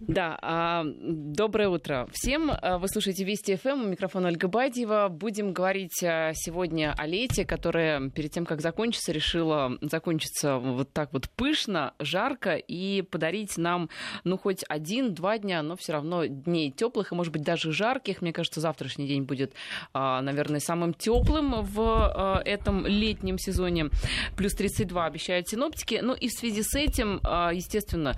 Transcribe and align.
Да, 0.00 0.38
а, 0.42 0.84
доброе 0.84 1.68
утро 1.68 2.08
всем. 2.12 2.50
А, 2.50 2.78
вы 2.78 2.88
слушаете 2.88 3.24
Вести 3.24 3.56
ФМ, 3.56 3.82
у 3.82 3.86
микрофона 3.86 4.28
Ольга 4.28 4.46
Бадьева. 4.46 5.08
Будем 5.10 5.52
говорить 5.52 6.02
а, 6.04 6.32
сегодня 6.34 6.94
о 6.96 7.06
лете, 7.06 7.44
которое 7.44 8.10
перед 8.10 8.30
тем, 8.30 8.46
как 8.46 8.60
закончится, 8.60 9.10
решила 9.10 9.76
закончиться 9.80 10.58
вот 10.58 10.92
так 10.92 11.12
вот 11.12 11.28
пышно, 11.30 11.94
жарко 11.98 12.54
и 12.54 13.02
подарить 13.02 13.56
нам, 13.56 13.88
ну, 14.22 14.38
хоть 14.38 14.64
один-два 14.68 15.38
дня, 15.38 15.62
но 15.62 15.74
все 15.76 15.94
равно 15.94 16.26
дней 16.26 16.70
теплых 16.70 17.10
и, 17.10 17.14
может 17.14 17.32
быть, 17.32 17.42
даже 17.42 17.72
жарких. 17.72 18.22
Мне 18.22 18.32
кажется, 18.32 18.60
завтрашний 18.60 19.08
день 19.08 19.24
будет, 19.24 19.52
наверное, 19.94 20.60
самым 20.60 20.94
теплым 20.94 21.62
в 21.62 22.42
этом 22.44 22.86
летнем 22.86 23.38
сезоне. 23.38 23.90
Плюс 24.36 24.54
32 24.54 25.06
обещают 25.06 25.48
синоптики. 25.48 25.98
Ну 26.02 26.14
и 26.14 26.28
в 26.28 26.32
связи 26.32 26.62
с 26.62 26.74
этим, 26.76 27.20
естественно, 27.52 28.14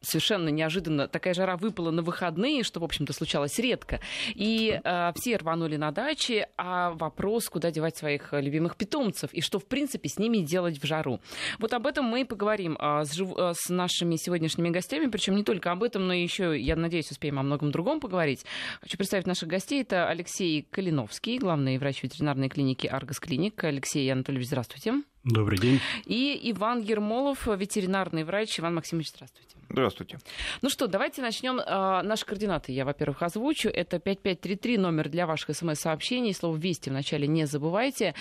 совершенно 0.00 0.48
неожиданно 0.48 1.08
такая 1.08 1.34
жара 1.34 1.56
выпала 1.56 1.90
на 1.90 2.02
выходные, 2.02 2.62
что, 2.62 2.80
в 2.80 2.84
общем-то, 2.84 3.12
случалось 3.12 3.58
редко. 3.58 4.00
И 4.34 4.80
э, 4.82 5.12
все 5.16 5.36
рванули 5.36 5.76
на 5.76 5.90
даче, 5.90 6.48
а 6.56 6.90
вопрос, 6.92 7.48
куда 7.48 7.70
девать 7.70 7.96
своих 7.96 8.32
любимых 8.32 8.76
питомцев 8.76 9.32
и 9.32 9.40
что, 9.40 9.58
в 9.58 9.66
принципе, 9.66 10.08
с 10.08 10.18
ними 10.18 10.38
делать 10.38 10.82
в 10.82 10.86
жару. 10.86 11.20
Вот 11.58 11.72
об 11.72 11.86
этом 11.86 12.04
мы 12.04 12.22
и 12.22 12.24
поговорим 12.24 12.76
э, 12.80 13.04
с, 13.04 13.12
жив... 13.12 13.30
Э, 13.36 13.52
с 13.54 13.68
нашими 13.68 14.16
сегодняшними 14.16 14.70
гостями, 14.70 15.06
причем 15.06 15.36
не 15.36 15.44
только 15.44 15.72
об 15.72 15.82
этом, 15.82 16.06
но 16.06 16.14
еще, 16.14 16.58
я 16.58 16.76
надеюсь, 16.76 17.10
успеем 17.10 17.38
о 17.38 17.42
многом 17.42 17.70
другом 17.70 18.00
поговорить. 18.00 18.44
Хочу 18.80 18.96
представить 18.96 19.26
наших 19.26 19.48
гостей. 19.48 19.82
Это 19.82 20.08
Алексей 20.08 20.66
Калиновский, 20.70 21.38
главный 21.38 21.78
врач 21.78 22.02
ветеринарной 22.02 22.48
клиники 22.48 22.86
«Аргос 22.86 23.20
Клиник». 23.20 23.62
Алексей 23.64 24.10
Анатольевич, 24.10 24.48
здравствуйте. 24.48 25.02
Добрый 25.26 25.58
день. 25.58 25.80
И 26.04 26.38
Иван 26.52 26.80
Ермолов, 26.80 27.48
ветеринарный 27.48 28.22
врач. 28.22 28.60
Иван 28.60 28.76
Максимович, 28.76 29.08
здравствуйте. 29.10 29.56
Здравствуйте. 29.68 30.18
Ну 30.62 30.70
что, 30.70 30.86
давайте 30.86 31.20
начнем. 31.20 31.60
А, 31.66 32.04
наши 32.04 32.24
координаты 32.24 32.70
я, 32.70 32.84
во-первых, 32.84 33.22
озвучу. 33.22 33.68
Это 33.68 33.98
5533, 33.98 34.78
номер 34.78 35.08
для 35.08 35.26
ваших 35.26 35.56
смс-сообщений. 35.56 36.32
Слово 36.32 36.56
«Вести» 36.56 36.90
вначале 36.90 37.26
не 37.26 37.44
забывайте. 37.46 38.14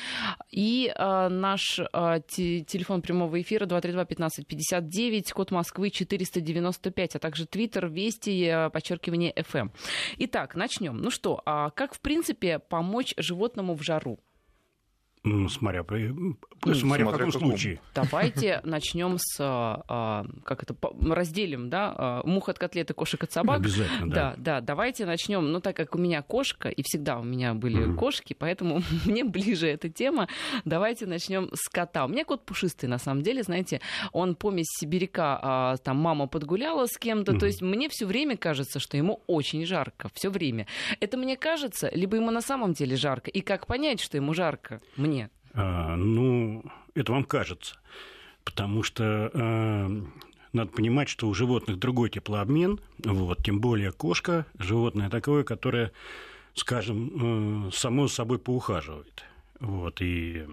И 0.50 0.92
а, 0.96 1.30
наш 1.30 1.80
а, 1.94 2.22
телефон 2.22 3.04
прямого 3.04 3.40
эфира 3.40 3.68
232-1559, 3.68 5.32
код 5.32 5.52
Москвы 5.52 5.92
495, 5.92 7.18
а 7.18 7.20
также 7.20 7.46
твиттер 7.46 7.86
«Вести», 7.86 8.70
подчеркивание 8.74 9.32
«ФМ». 9.48 9.70
Итак, 10.18 10.56
начнем. 10.56 10.98
Ну 10.98 11.12
что, 11.12 11.40
а 11.46 11.70
как, 11.70 11.94
в 11.94 12.00
принципе, 12.00 12.58
помочь 12.58 13.14
животному 13.18 13.76
в 13.76 13.84
жару? 13.84 14.20
Смотря, 15.50 15.84
при, 15.84 16.14
смотря, 16.62 16.76
смотря 16.76 17.06
в 17.06 17.12
каком 17.12 17.32
случае. 17.32 17.80
Давайте 17.96 18.62
начнем 18.64 19.18
с, 19.18 19.38
а, 19.40 20.26
как 20.44 20.64
это, 20.64 20.76
разделим, 21.02 21.70
да, 21.70 21.94
а, 21.98 22.22
мух 22.26 22.50
от 22.50 22.60
котлеты, 22.60 22.94
кошек 22.94 23.24
от 23.24 23.32
собак. 23.32 23.60
Обязательно, 23.60 24.10
да. 24.10 24.16
Да, 24.16 24.36
да, 24.38 24.62
давайте 24.62 25.06
начнем, 25.06 25.52
ну, 25.52 25.62
так 25.62 25.76
как 25.76 25.96
у 25.96 25.98
меня 25.98 26.22
кошка, 26.22 26.70
и 26.70 26.84
всегда 26.84 27.18
у 27.20 27.24
меня 27.24 27.56
были 27.56 27.86
угу. 27.86 27.98
кошки, 27.98 28.36
поэтому 28.38 28.82
мне 29.06 29.24
ближе 29.24 29.68
эта 29.68 29.90
тема, 29.90 30.28
давайте 30.64 31.08
начнем 31.08 31.50
с 31.54 31.70
кота. 31.70 32.06
У 32.06 32.08
меня 32.08 32.24
кот 32.24 32.46
пушистый, 32.46 32.88
на 32.88 33.00
самом 33.00 33.24
деле, 33.24 33.42
знаете, 33.42 33.82
он 34.12 34.36
помесь 34.36 34.68
сибиряка, 34.80 35.40
а, 35.42 35.78
там, 35.78 35.98
мама 35.98 36.28
подгуляла 36.28 36.86
с 36.86 36.98
кем-то, 36.98 37.32
угу. 37.32 37.40
то 37.40 37.46
есть 37.48 37.62
мне 37.62 37.90
все 37.90 38.06
время 38.06 38.38
кажется, 38.38 38.80
что 38.80 38.96
ему 38.96 39.22
очень 39.26 39.66
жарко, 39.66 40.10
все 40.14 40.30
время. 40.30 40.68
Это 41.00 41.18
мне 41.18 41.36
кажется, 41.36 41.90
либо 41.94 42.16
ему 42.16 42.30
на 42.30 42.42
самом 42.42 42.74
деле 42.74 42.96
жарко, 42.96 43.32
и 43.32 43.42
как 43.42 43.66
понять, 43.66 44.02
что 44.02 44.18
ему 44.18 44.36
жарко? 44.36 44.82
Мне? 44.96 45.15
А, 45.15 45.15
ну, 45.56 46.64
это 46.94 47.12
вам 47.12 47.24
кажется. 47.24 47.78
Потому 48.44 48.84
что 48.84 49.32
а, 49.34 49.90
надо 50.56 50.72
понимать, 50.72 51.10
что 51.10 51.28
у 51.28 51.34
животных 51.34 51.78
другой 51.78 52.10
теплообмен, 52.10 52.80
вот, 53.04 53.44
тем 53.44 53.60
более 53.60 53.92
кошка, 53.92 54.46
животное 54.58 55.10
такое, 55.10 55.44
которое, 55.44 55.92
скажем, 56.54 57.68
э, 57.68 57.72
само 57.72 58.08
собой 58.08 58.40
поухаживает. 58.40 59.26
Вот, 59.60 60.02
и 60.02 60.46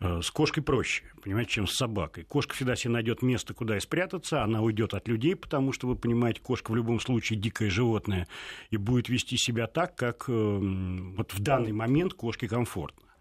э, 0.00 0.20
с 0.22 0.30
кошкой 0.30 0.62
проще, 0.62 1.04
понимаете, 1.22 1.50
чем 1.52 1.66
с 1.66 1.74
собакой. 1.76 2.24
Кошка 2.24 2.54
всегда 2.54 2.74
себе 2.74 2.94
найдет 2.94 3.20
место, 3.22 3.52
куда 3.52 3.76
и 3.76 3.80
спрятаться, 3.80 4.42
она 4.42 4.62
уйдет 4.62 4.94
от 4.94 5.06
людей, 5.06 5.36
потому 5.36 5.72
что, 5.72 5.86
вы 5.86 5.96
понимаете, 5.96 6.40
кошка 6.40 6.70
в 6.70 6.76
любом 6.76 6.98
случае 6.98 7.38
дикое 7.38 7.68
животное 7.68 8.26
и 8.70 8.78
будет 8.78 9.08
вести 9.10 9.36
себя 9.36 9.66
так, 9.66 9.96
как 9.96 10.24
э, 10.28 10.32
вот 10.32 11.34
в 11.34 11.40
данный 11.40 11.72
момент 11.72 12.14
кошке 12.14 12.48
комфортно. 12.48 13.11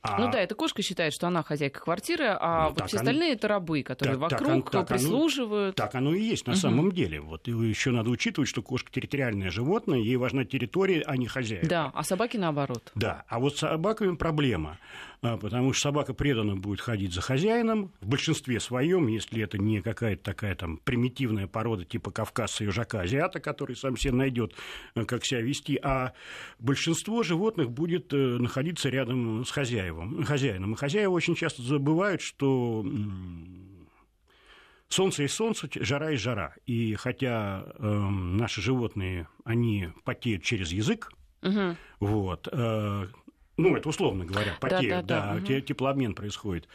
А... 0.00 0.20
Ну 0.20 0.30
да, 0.30 0.38
эта 0.40 0.54
кошка 0.54 0.82
считает, 0.82 1.12
что 1.12 1.26
она 1.26 1.42
хозяйка 1.42 1.80
квартиры, 1.80 2.26
а 2.28 2.68
ну, 2.68 2.74
вот 2.74 2.88
все 2.88 2.98
остальные 2.98 3.32
это 3.32 3.48
рабы, 3.48 3.82
которые 3.82 4.16
так, 4.16 4.30
вокруг, 4.30 4.70
так, 4.70 4.86
так, 4.86 4.98
прислуживают. 4.98 5.74
Так 5.76 5.94
оно 5.96 6.14
и 6.14 6.22
есть 6.22 6.46
на 6.46 6.52
угу. 6.52 6.60
самом 6.60 6.92
деле. 6.92 7.20
Вот 7.20 7.48
еще 7.48 7.90
надо 7.90 8.10
учитывать, 8.10 8.48
что 8.48 8.62
кошка 8.62 8.92
территориальное 8.92 9.50
животное, 9.50 9.98
ей 9.98 10.16
важна 10.16 10.44
территория, 10.44 11.02
а 11.04 11.16
не 11.16 11.26
хозяин. 11.26 11.66
Да, 11.66 11.90
а 11.94 12.04
собаки 12.04 12.36
наоборот. 12.36 12.92
Да, 12.94 13.24
а 13.28 13.40
вот 13.40 13.56
с 13.56 13.60
собаками 13.60 14.14
проблема. 14.14 14.78
А, 15.20 15.36
потому 15.36 15.72
что 15.72 15.88
собака 15.88 16.14
преданно 16.14 16.54
будет 16.54 16.80
ходить 16.80 17.12
за 17.12 17.20
хозяином, 17.20 17.92
в 18.00 18.06
большинстве 18.06 18.60
своем, 18.60 19.08
если 19.08 19.42
это 19.42 19.58
не 19.58 19.80
какая-то 19.80 20.22
такая 20.22 20.54
там 20.54 20.76
примитивная 20.78 21.48
порода 21.48 21.84
типа 21.84 22.12
кавказца 22.12 22.62
южака 22.62 23.00
азиата, 23.00 23.40
который 23.40 23.74
сам 23.74 23.96
себе 23.96 24.12
найдет, 24.12 24.54
э, 24.94 25.04
как 25.04 25.24
себя 25.24 25.40
вести, 25.40 25.78
а 25.82 26.12
большинство 26.60 27.24
животных 27.24 27.70
будет 27.70 28.12
э, 28.12 28.16
находиться 28.16 28.88
рядом 28.90 29.44
с 29.44 29.50
хозяевом, 29.50 30.22
хозяином. 30.24 30.74
И 30.74 30.76
хозяева 30.76 31.12
очень 31.12 31.34
часто 31.34 31.62
забывают, 31.62 32.20
что 32.20 32.84
Солнце 34.88 35.24
и 35.24 35.28
солнце, 35.28 35.68
жара 35.74 36.12
и 36.12 36.16
жара. 36.16 36.54
И 36.64 36.94
хотя 36.94 37.64
э, 37.78 37.88
наши 37.88 38.62
животные, 38.62 39.28
они 39.44 39.88
потеют 40.04 40.42
через 40.44 40.72
язык, 40.72 41.10
угу. 41.42 41.76
вот, 42.00 42.48
э, 42.50 43.06
ну, 43.58 43.76
это 43.76 43.88
условно 43.88 44.24
говоря, 44.24 44.54
потеют, 44.60 45.06
да, 45.06 45.34
да, 45.34 45.34
да, 45.34 45.40
да. 45.46 45.60
теплообмен 45.60 46.14
происходит. 46.14 46.68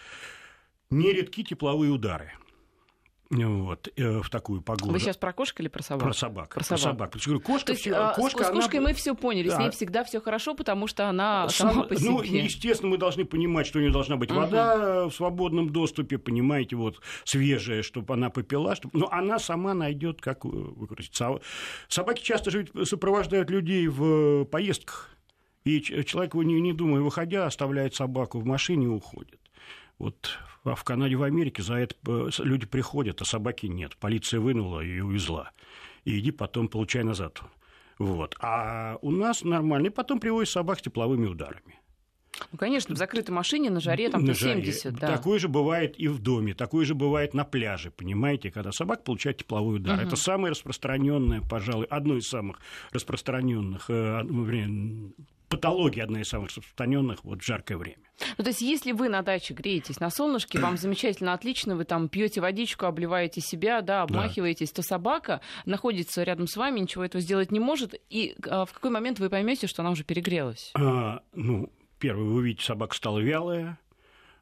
Нередки 0.92 1.44
тепловые 1.44 1.92
удары 1.92 2.34
вот, 3.36 3.90
э, 3.96 4.22
в 4.22 4.30
такую 4.30 4.62
погоду. 4.62 4.92
Вы 4.92 5.00
сейчас 5.00 5.18
про 5.18 5.34
кошек 5.34 5.60
или 5.60 5.68
про 5.68 5.82
собак? 5.84 6.04
Про 6.04 6.14
собак. 6.14 6.50
Про, 6.50 6.60
про 6.60 6.64
собак. 6.64 7.14
собак. 7.14 7.44
Кошка, 7.44 7.68
То 7.68 7.72
есть, 7.74 7.88
а, 7.88 8.14
кошка, 8.14 8.44
с 8.44 8.50
кошкой 8.50 8.80
она... 8.80 8.90
мы 8.90 8.94
все 8.94 9.16
поняли, 9.16 9.50
да. 9.50 9.56
с 9.56 9.60
ней 9.60 9.70
всегда 9.72 10.04
все 10.04 10.22
хорошо, 10.22 10.54
потому 10.56 10.88
что 10.88 11.08
она 11.08 11.48
Сам, 11.50 11.72
сама 11.72 11.84
по 11.84 11.94
ну, 11.94 12.24
себе. 12.24 12.40
Ну, 12.40 12.46
естественно, 12.46 12.92
мы 12.92 12.98
должны 12.98 13.26
понимать, 13.26 13.66
что 13.68 13.80
у 13.80 13.82
нее 13.82 13.92
должна 13.92 14.16
быть 14.16 14.32
угу. 14.32 14.42
вода 14.42 15.08
в 15.08 15.12
свободном 15.12 15.70
доступе, 15.70 16.18
понимаете, 16.18 16.76
вот 16.76 17.02
свежая, 17.24 17.82
чтобы 17.82 18.14
она 18.14 18.30
попила, 18.30 18.76
чтобы... 18.76 19.00
но 19.00 19.10
она 19.12 19.40
сама 19.40 19.74
найдет, 19.74 20.22
как 20.22 20.46
выкрутить. 20.46 21.20
Собаки 21.88 22.22
часто 22.22 22.52
же 22.52 22.68
сопровождают 22.84 23.50
людей 23.50 23.88
в 23.88 24.46
поездках. 24.46 25.10
И 25.63 25.81
человек, 25.81 26.34
не, 26.34 26.59
не 26.59 26.74
думая, 26.74 27.01
выходя, 27.01 27.46
оставляет 27.46 27.96
собаку 27.96 28.40
в 28.40 28.46
машине 28.46 28.85
и 28.85 28.90
уходит. 28.90 29.40
Вот 29.97 30.38
в 30.63 30.84
Канаде, 30.84 31.16
в 31.16 31.24
Америке 31.24 31.62
за 31.62 31.75
это 31.75 31.96
э, 32.07 32.29
люди 32.40 32.66
приходят, 32.66 33.22
а 33.22 33.25
собаки 33.25 33.68
нет. 33.68 33.96
Полиция 33.97 34.40
вынула 34.40 34.81
и 34.81 35.00
увезла. 35.00 35.52
И 36.03 36.19
иди 36.19 36.31
потом 36.31 36.68
получай 36.68 37.03
назад. 37.03 37.41
Вот. 38.00 38.35
А 38.40 38.97
у 39.02 39.12
нас 39.12 39.44
нормально. 39.44 39.88
И 39.88 39.90
потом 39.90 40.19
привозят 40.19 40.52
собак 40.52 40.79
с 40.79 40.81
тепловыми 40.81 41.28
ударами. 41.28 41.79
Ну, 42.52 42.58
конечно, 42.58 42.96
в 42.96 42.98
закрытой 42.98 43.32
машине 43.32 43.70
на 43.70 43.80
жаре 43.80 44.10
там 44.10 44.26
на 44.26 44.34
70, 44.34 44.84
жаре. 44.84 44.96
да. 45.00 45.08
Такое 45.08 45.40
же 45.40 45.48
бывает 45.48 46.00
и 46.00 46.08
в 46.08 46.20
доме, 46.20 46.54
такое 46.54 46.86
же 46.86 46.96
бывает 46.96 47.34
на 47.34 47.44
пляже, 47.44 47.92
понимаете, 47.92 48.52
когда 48.52 48.72
собака 48.72 49.04
получает 49.04 49.38
тепловой 49.38 49.78
удар. 49.78 50.00
Угу. 50.00 50.08
Это 50.08 50.16
самое 50.16 50.52
распространенное, 50.52 51.42
пожалуй, 51.42 51.86
одно 51.86 52.18
из 52.18 52.28
самых 52.28 52.60
распространенных 52.92 53.90
э, 53.90 54.24
патология 55.54 56.04
одна 56.04 56.22
из 56.22 56.30
самых 56.30 56.48
распространенных 56.48 57.24
вот 57.24 57.42
в 57.42 57.46
жаркое 57.46 57.78
время. 57.78 57.98
Ну, 58.38 58.44
то 58.44 58.50
есть, 58.50 58.62
если 58.62 58.92
вы 58.92 59.10
на 59.10 59.22
даче 59.22 59.54
греетесь 59.54 60.00
на 60.00 60.10
солнышке, 60.10 60.60
вам 60.60 60.78
замечательно, 60.78 61.34
отлично, 61.34 61.76
вы 61.76 61.84
там 61.84 62.10
пьете 62.10 62.42
водичку, 62.42 62.86
обливаете 62.86 63.42
себя, 63.42 63.82
да, 63.82 64.04
обмахиваетесь, 64.04 64.72
да. 64.72 64.78
то 64.78 64.82
собака 64.82 65.42
находится 65.66 66.24
рядом 66.24 66.47
с 66.47 66.56
вами, 66.56 66.79
ничего 66.79 67.06
этого 67.06 67.22
сделать 67.22 67.52
не 67.52 67.59
может. 67.59 67.96
И 68.09 68.36
а, 68.47 68.66
в 68.66 68.74
какой 68.74 68.91
момент 68.91 69.20
вы 69.20 69.29
поймете, 69.29 69.68
что 69.68 69.82
она 69.82 69.91
уже 69.91 70.03
перегрелась? 70.03 70.72
А, 70.76 71.22
ну, 71.34 71.70
первое, 72.03 72.26
вы 72.26 72.34
увидите, 72.34 72.66
собака 72.66 72.94
стала 72.97 73.20
вялая. 73.20 73.79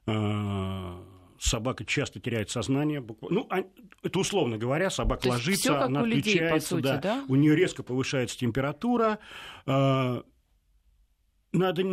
А, 0.08 1.06
собака 1.38 1.86
часто 1.86 2.20
теряет 2.20 2.50
сознание. 2.50 3.06
Ну, 3.22 3.46
а, 3.52 3.64
это 4.02 4.18
условно 4.18 4.58
говоря, 4.58 4.90
собака 4.90 5.28
ложится, 5.28 5.84
она 5.84 6.02
отключается, 6.02 6.76
людей, 6.76 6.84
сути, 6.84 6.84
да, 6.84 6.98
да? 6.98 7.26
у 7.28 7.36
нее 7.36 7.56
резко 7.56 7.84
повышается 7.84 8.36
температура. 8.36 9.20
А, 9.68 10.24
надо, 11.52 11.84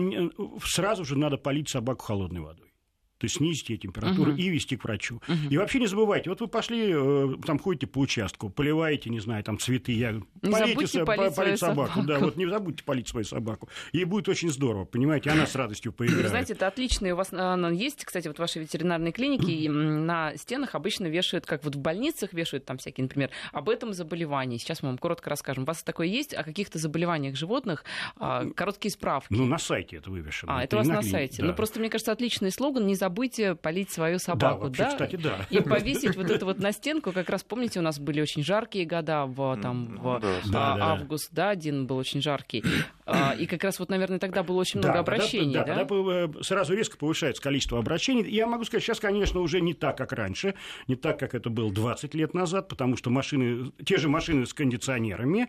сразу 0.64 1.04
же 1.04 1.18
надо 1.18 1.36
полить 1.36 1.68
собаку 1.68 2.02
холодной 2.02 2.40
водой. 2.40 2.72
То 3.18 3.24
есть 3.24 3.36
снизить 3.36 3.68
ей 3.68 3.78
температуру 3.78 4.32
угу. 4.32 4.40
и 4.40 4.48
вести 4.48 4.76
к 4.76 4.84
врачу. 4.84 5.16
Угу. 5.28 5.50
И 5.50 5.56
вообще 5.56 5.80
не 5.80 5.86
забывайте, 5.86 6.30
вот 6.30 6.40
вы 6.40 6.46
пошли, 6.46 6.90
э, 6.92 7.34
там 7.44 7.58
ходите 7.58 7.86
по 7.86 7.98
участку, 7.98 8.48
поливаете, 8.48 9.10
не 9.10 9.20
знаю, 9.20 9.42
там 9.42 9.58
цветы, 9.58 9.92
я... 9.92 10.12
Не 10.12 10.22
полите, 10.42 11.04
полить, 11.04 11.34
полить 11.34 11.58
собаку. 11.58 11.92
собаку. 11.92 12.06
Да, 12.06 12.18
вот 12.20 12.36
не 12.36 12.46
забудьте 12.46 12.84
полить 12.84 13.08
свою 13.08 13.24
собаку. 13.24 13.68
Ей 13.92 14.04
будет 14.04 14.28
очень 14.28 14.50
здорово, 14.50 14.84
понимаете, 14.84 15.30
она 15.30 15.46
с 15.46 15.54
радостью 15.56 15.92
поиграет. 15.92 16.22
Вы 16.22 16.28
знаете, 16.28 16.52
это 16.52 16.68
отлично, 16.68 17.12
у 17.12 17.16
вас 17.16 17.32
она 17.32 17.70
есть, 17.70 18.04
кстати, 18.04 18.28
вот 18.28 18.36
в 18.36 18.40
вашей 18.40 18.62
ветеринарной 18.62 19.12
клинике, 19.12 19.52
и 19.52 19.68
на 19.68 20.36
стенах 20.36 20.74
обычно 20.74 21.06
вешают, 21.06 21.44
как 21.44 21.64
вот 21.64 21.74
в 21.74 21.78
больницах 21.78 22.32
вешают 22.32 22.64
там 22.64 22.78
всякие, 22.78 23.02
например, 23.02 23.30
об 23.52 23.68
этом 23.68 23.92
заболевании. 23.92 24.58
Сейчас 24.58 24.82
мы 24.82 24.90
вам 24.90 24.98
коротко 24.98 25.28
расскажем. 25.30 25.64
У 25.64 25.66
вас 25.66 25.82
такое 25.82 26.06
есть 26.06 26.34
о 26.34 26.44
каких-то 26.44 26.78
заболеваниях 26.78 27.36
животных? 27.36 27.84
А, 28.16 28.46
короткие 28.54 28.92
справки. 28.92 29.32
Ну, 29.32 29.46
на 29.46 29.58
сайте 29.58 29.96
это 29.96 30.10
вывешено. 30.10 30.58
А, 30.58 30.62
это, 30.62 30.76
это 30.76 30.76
у 30.76 30.78
вас 30.78 30.88
на 30.88 31.02
сайте. 31.02 31.42
Да. 31.42 31.48
Ну, 31.48 31.54
просто, 31.54 31.80
мне 31.80 31.90
кажется, 31.90 32.12
отличный 32.12 32.50
слоган 32.50 32.86
«Не 32.86 32.94
забудьте 32.94 33.07
полить 33.54 33.90
свою 33.90 34.18
собаку». 34.18 34.60
Да, 34.60 34.66
вообще, 34.66 34.82
да? 34.82 34.88
кстати, 34.88 35.16
да. 35.16 35.46
И 35.50 35.60
повесить 35.60 36.16
вот 36.16 36.30
это 36.30 36.44
вот 36.44 36.58
на 36.58 36.72
стенку. 36.72 37.12
Как 37.12 37.28
раз, 37.28 37.42
помните, 37.42 37.78
у 37.80 37.82
нас 37.82 37.98
были 37.98 38.20
очень 38.20 38.42
жаркие 38.42 38.86
года 38.86 39.26
в, 39.26 39.58
там, 39.60 39.98
в 40.00 40.20
да, 40.50 40.74
а, 40.74 40.92
август, 40.92 41.28
да, 41.32 41.50
один 41.50 41.86
был 41.86 41.96
очень 41.96 42.22
жаркий. 42.22 42.62
А, 43.06 43.34
и 43.38 43.46
как 43.46 43.64
раз 43.64 43.78
вот, 43.78 43.88
наверное, 43.88 44.18
тогда 44.18 44.42
было 44.42 44.60
очень 44.60 44.80
много 44.80 44.98
обращений, 44.98 45.54
да? 45.54 45.64
Да, 45.64 45.84
тогда 45.84 46.42
сразу 46.42 46.74
резко 46.74 46.96
повышается 46.98 47.42
количество 47.42 47.78
обращений. 47.78 48.28
Я 48.30 48.46
могу 48.46 48.64
сказать, 48.64 48.84
сейчас, 48.84 49.00
конечно, 49.00 49.40
уже 49.40 49.60
не 49.60 49.74
так, 49.74 49.96
как 49.96 50.12
раньше, 50.12 50.54
не 50.86 50.96
так, 50.96 51.18
как 51.18 51.34
это 51.34 51.50
было 51.50 51.72
20 51.72 52.14
лет 52.14 52.34
назад, 52.34 52.68
потому 52.68 52.96
что 52.96 53.10
машины, 53.10 53.72
те 53.84 53.96
же 53.96 54.08
машины 54.08 54.46
с 54.46 54.52
кондиционерами, 54.52 55.48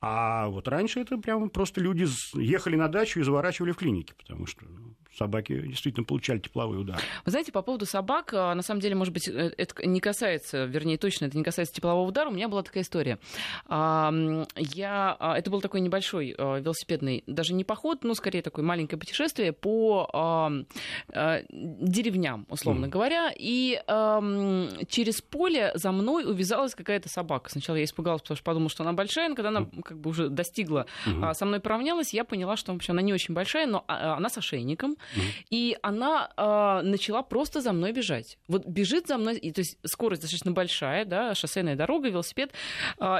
а 0.00 0.48
вот 0.48 0.66
раньше 0.68 1.00
это 1.00 1.18
прямо 1.18 1.48
просто 1.48 1.80
люди 1.80 2.06
ехали 2.34 2.76
на 2.76 2.88
дачу 2.88 3.20
и 3.20 3.22
заворачивали 3.22 3.72
в 3.72 3.76
клинике, 3.76 4.14
потому 4.14 4.46
что 4.46 4.64
ну, 4.64 4.94
собаки 5.16 5.60
действительно 5.66 6.04
получали 6.04 6.38
тепловой 6.38 6.80
удар. 6.80 6.98
Вы 7.24 7.30
знаете, 7.30 7.52
по 7.52 7.62
поводу 7.62 7.84
собак, 7.84 8.32
а, 8.32 8.54
на 8.54 8.62
самом 8.62 8.80
деле, 8.80 8.94
может 8.94 9.12
быть, 9.12 9.28
э, 9.28 9.52
это 9.56 9.86
не 9.86 10.00
касается, 10.00 10.64
вернее, 10.64 10.96
точно 10.96 11.26
это 11.26 11.36
не 11.36 11.44
касается 11.44 11.74
теплового 11.74 12.08
удара. 12.08 12.30
У 12.30 12.32
меня 12.32 12.48
была 12.48 12.62
такая 12.62 12.82
история. 12.82 13.18
Я, 13.68 15.16
а, 15.18 15.34
это 15.36 15.50
был 15.50 15.60
такой 15.60 15.80
небольшой 15.80 16.34
а, 16.38 16.58
велосипедный, 16.58 17.22
даже 17.26 17.52
не 17.54 17.64
поход, 17.64 18.04
но 18.04 18.14
скорее 18.14 18.42
такое 18.42 18.64
маленькое 18.64 18.98
путешествие 18.98 19.52
по 19.52 20.50
деревням, 21.12 22.46
условно 22.48 22.86
mm. 22.86 22.88
говоря. 22.88 23.32
И 23.36 23.80
через 24.88 25.20
поле 25.20 25.72
за 25.74 25.92
мной 25.92 26.24
увязалась 26.24 26.74
какая-то 26.74 27.08
собака. 27.08 27.50
Сначала 27.50 27.76
я 27.76 27.84
испугалась, 27.84 28.22
потому 28.22 28.36
что 28.36 28.44
подумала, 28.44 28.70
что 28.70 28.82
она 28.82 28.92
большая, 28.92 29.28
но 29.28 29.34
когда 29.34 29.48
она 29.48 29.66
как 29.90 29.98
бы 29.98 30.10
уже 30.10 30.28
достигла, 30.28 30.86
mm-hmm. 31.04 31.34
со 31.34 31.44
мной 31.46 31.58
поравнялась, 31.60 32.14
я 32.14 32.24
поняла, 32.24 32.56
что 32.56 32.72
вообще 32.72 32.92
она 32.92 33.02
не 33.02 33.12
очень 33.12 33.34
большая, 33.34 33.66
но 33.66 33.84
она 33.88 34.28
с 34.28 34.38
ошейником. 34.38 34.96
И 35.50 35.76
она 35.82 36.30
э, 36.36 36.86
начала 36.86 37.22
просто 37.22 37.60
за 37.60 37.72
мной 37.72 37.92
бежать. 37.92 38.38
Вот 38.46 38.64
бежит 38.66 39.08
за 39.08 39.18
мной, 39.18 39.36
и, 39.36 39.50
то 39.50 39.60
есть 39.60 39.78
скорость 39.84 40.22
достаточно 40.22 40.52
большая, 40.52 41.04
да, 41.04 41.34
шоссейная 41.34 41.74
дорога, 41.74 42.08
велосипед, 42.08 42.52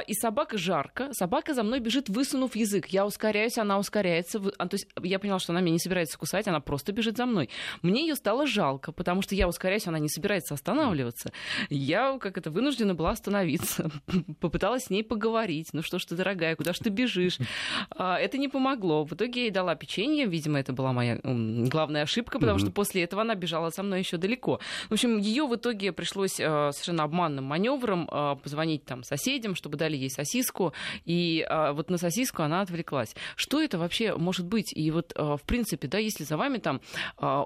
и 0.07 0.13
собака 0.13 0.57
жарко, 0.57 1.13
собака 1.13 1.53
за 1.53 1.63
мной 1.63 1.79
бежит, 1.79 2.07
высунув 2.07 2.55
язык. 2.55 2.87
Я 2.87 3.05
ускоряюсь, 3.05 3.57
она 3.57 3.77
ускоряется. 3.77 4.41
А, 4.57 4.67
то 4.67 4.75
есть 4.75 4.87
я 5.01 5.19
поняла, 5.19 5.39
что 5.39 5.51
она 5.51 5.61
меня 5.61 5.73
не 5.73 5.79
собирается 5.79 6.17
кусать, 6.17 6.47
она 6.47 6.61
просто 6.61 6.93
бежит 6.93 7.17
за 7.17 7.25
мной. 7.25 7.49
Мне 7.81 8.01
ее 8.01 8.15
стало 8.15 8.47
жалко, 8.47 8.93
потому 8.93 9.21
что 9.21 9.35
я 9.35 9.47
ускоряюсь, 9.47 9.87
она 9.87 9.99
не 9.99 10.09
собирается 10.09 10.53
останавливаться. 10.53 11.31
Я, 11.69 12.17
как 12.19 12.37
это, 12.37 12.49
вынуждена 12.49 12.95
была 12.95 13.11
остановиться. 13.11 13.91
Попыталась 14.39 14.85
с 14.85 14.89
ней 14.89 15.03
поговорить. 15.03 15.69
Ну 15.73 15.81
что 15.81 15.99
ж 15.99 16.05
ты, 16.05 16.15
дорогая, 16.15 16.55
куда 16.61 16.73
ж 16.73 16.79
ты 16.79 16.89
бежишь? 16.89 17.39
Это 17.97 18.37
не 18.37 18.47
помогло. 18.47 19.03
В 19.03 19.13
итоге 19.13 19.39
я 19.39 19.45
ей 19.45 19.51
дала 19.51 19.75
печенье. 19.75 20.27
Видимо, 20.27 20.59
это 20.59 20.73
была 20.73 20.93
моя 20.93 21.19
главная 21.23 22.03
ошибка, 22.03 22.39
потому 22.39 22.59
что 22.59 22.71
после 22.71 23.03
этого 23.03 23.23
она 23.23 23.33
бежала 23.33 23.71
со 23.71 23.81
мной 23.81 23.99
еще 23.99 24.17
далеко. 24.17 24.59
В 24.89 24.93
общем, 24.93 25.17
ее 25.17 25.47
в 25.47 25.55
итоге 25.55 25.91
пришлось 25.91 26.39
э, 26.39 26.71
совершенно 26.71 27.03
обманным 27.03 27.45
маневром 27.45 28.07
э, 28.11 28.35
позвонить 28.43 28.85
там 28.85 29.03
соседям, 29.03 29.55
чтобы 29.55 29.77
дали 29.77 29.97
ей 29.97 30.09
сосиску, 30.09 30.73
и 31.05 31.45
э, 31.49 31.71
вот 31.71 31.89
на 31.89 31.97
сосиску 31.97 32.43
она 32.43 32.61
отвлеклась. 32.61 33.15
Что 33.35 33.59
это 33.61 33.79
вообще 33.79 34.15
может 34.15 34.45
быть? 34.45 34.71
И 34.75 34.91
вот, 34.91 35.13
в 35.15 35.41
принципе, 35.45 35.87
да, 35.87 35.97
если 35.97 36.23
за 36.23 36.37
вами 36.37 36.57
там 36.57 36.81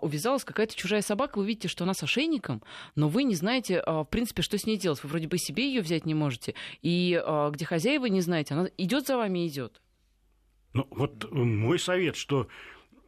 увязалась 0.02 0.44
какая-то 0.44 0.76
чужая 0.76 1.02
собака, 1.02 1.38
вы 1.38 1.46
видите, 1.46 1.68
что 1.68 1.84
она 1.86 1.94
с 1.94 2.04
ошейником, 2.04 2.62
но 2.96 3.08
вы 3.08 3.24
не 3.24 3.36
знаете, 3.36 3.82
в 3.86 4.06
принципе, 4.06 4.42
что 4.42 4.58
с 4.58 4.66
ней 4.66 4.78
делать. 4.78 5.02
Вы 5.04 5.10
вроде 5.10 5.28
бы 5.28 5.38
себе 5.38 5.68
ее 5.68 5.82
взять 5.82 6.06
не 6.06 6.14
можете, 6.14 6.54
и 6.82 7.22
где 7.52 7.66
хозяева 7.66 8.08
не 8.08 8.22
знаете, 8.22 8.54
она 8.54 8.70
идет 8.78 9.05
за 9.06 9.18
вами 9.18 9.48
идет. 9.48 9.82
Ну, 10.74 10.88
вот 10.92 11.32
мой 11.32 11.80
совет, 11.80 12.16
что 12.16 12.48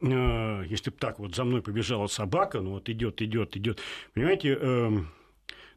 Э, 0.00 0.64
если 0.68 0.90
бы 0.90 0.96
так 0.96 1.18
вот 1.18 1.34
за 1.34 1.44
мной 1.44 1.62
побежала 1.62 2.06
собака, 2.06 2.60
ну 2.60 2.70
вот 2.72 2.88
идет, 2.88 3.20
идет, 3.20 3.56
идет, 3.56 3.80
понимаете, 4.14 4.54
эм, 4.54 5.10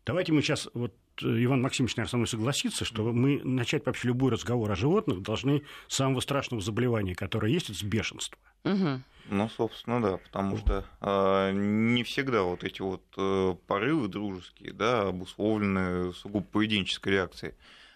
давайте 0.06 0.32
мы 0.32 0.42
сейчас 0.42 0.70
вот 0.74 0.94
э, 1.24 1.44
Иван 1.44 1.62
Максимович, 1.62 1.96
наверное, 1.96 2.12
со 2.12 2.18
мной 2.18 2.28
согласится, 2.28 2.86
что 2.86 3.04
мы 3.12 3.42
начать 3.44 3.86
вообще 3.86 4.10
любой 4.10 4.32
разговор 4.32 4.70
о 4.72 4.76
животных 4.76 5.22
должны 5.24 5.64
с 5.88 5.96
самого 5.96 6.20
страшного 6.20 6.62
заболевания, 6.62 7.16
которое 7.16 7.52
есть, 7.52 7.70
это 7.70 7.80
с 7.80 7.84
бешенства. 7.84 8.38
Угу. 8.64 9.02
Ну, 9.30 9.50
собственно, 9.50 10.02
да, 10.02 10.18
потому 10.18 10.58
что 10.58 10.86
э, 11.02 11.52
не 11.54 12.04
всегда 12.04 12.44
вот 12.44 12.64
эти 12.64 12.82
вот 12.82 13.04
э, 13.18 13.56
порывы 13.66 14.08
дружеские, 14.08 14.74
да, 14.74 15.08
обусловлены 15.08 16.14
сугубо 16.14 16.46
поведенческой 16.46 17.14
реакцией. 17.14 17.54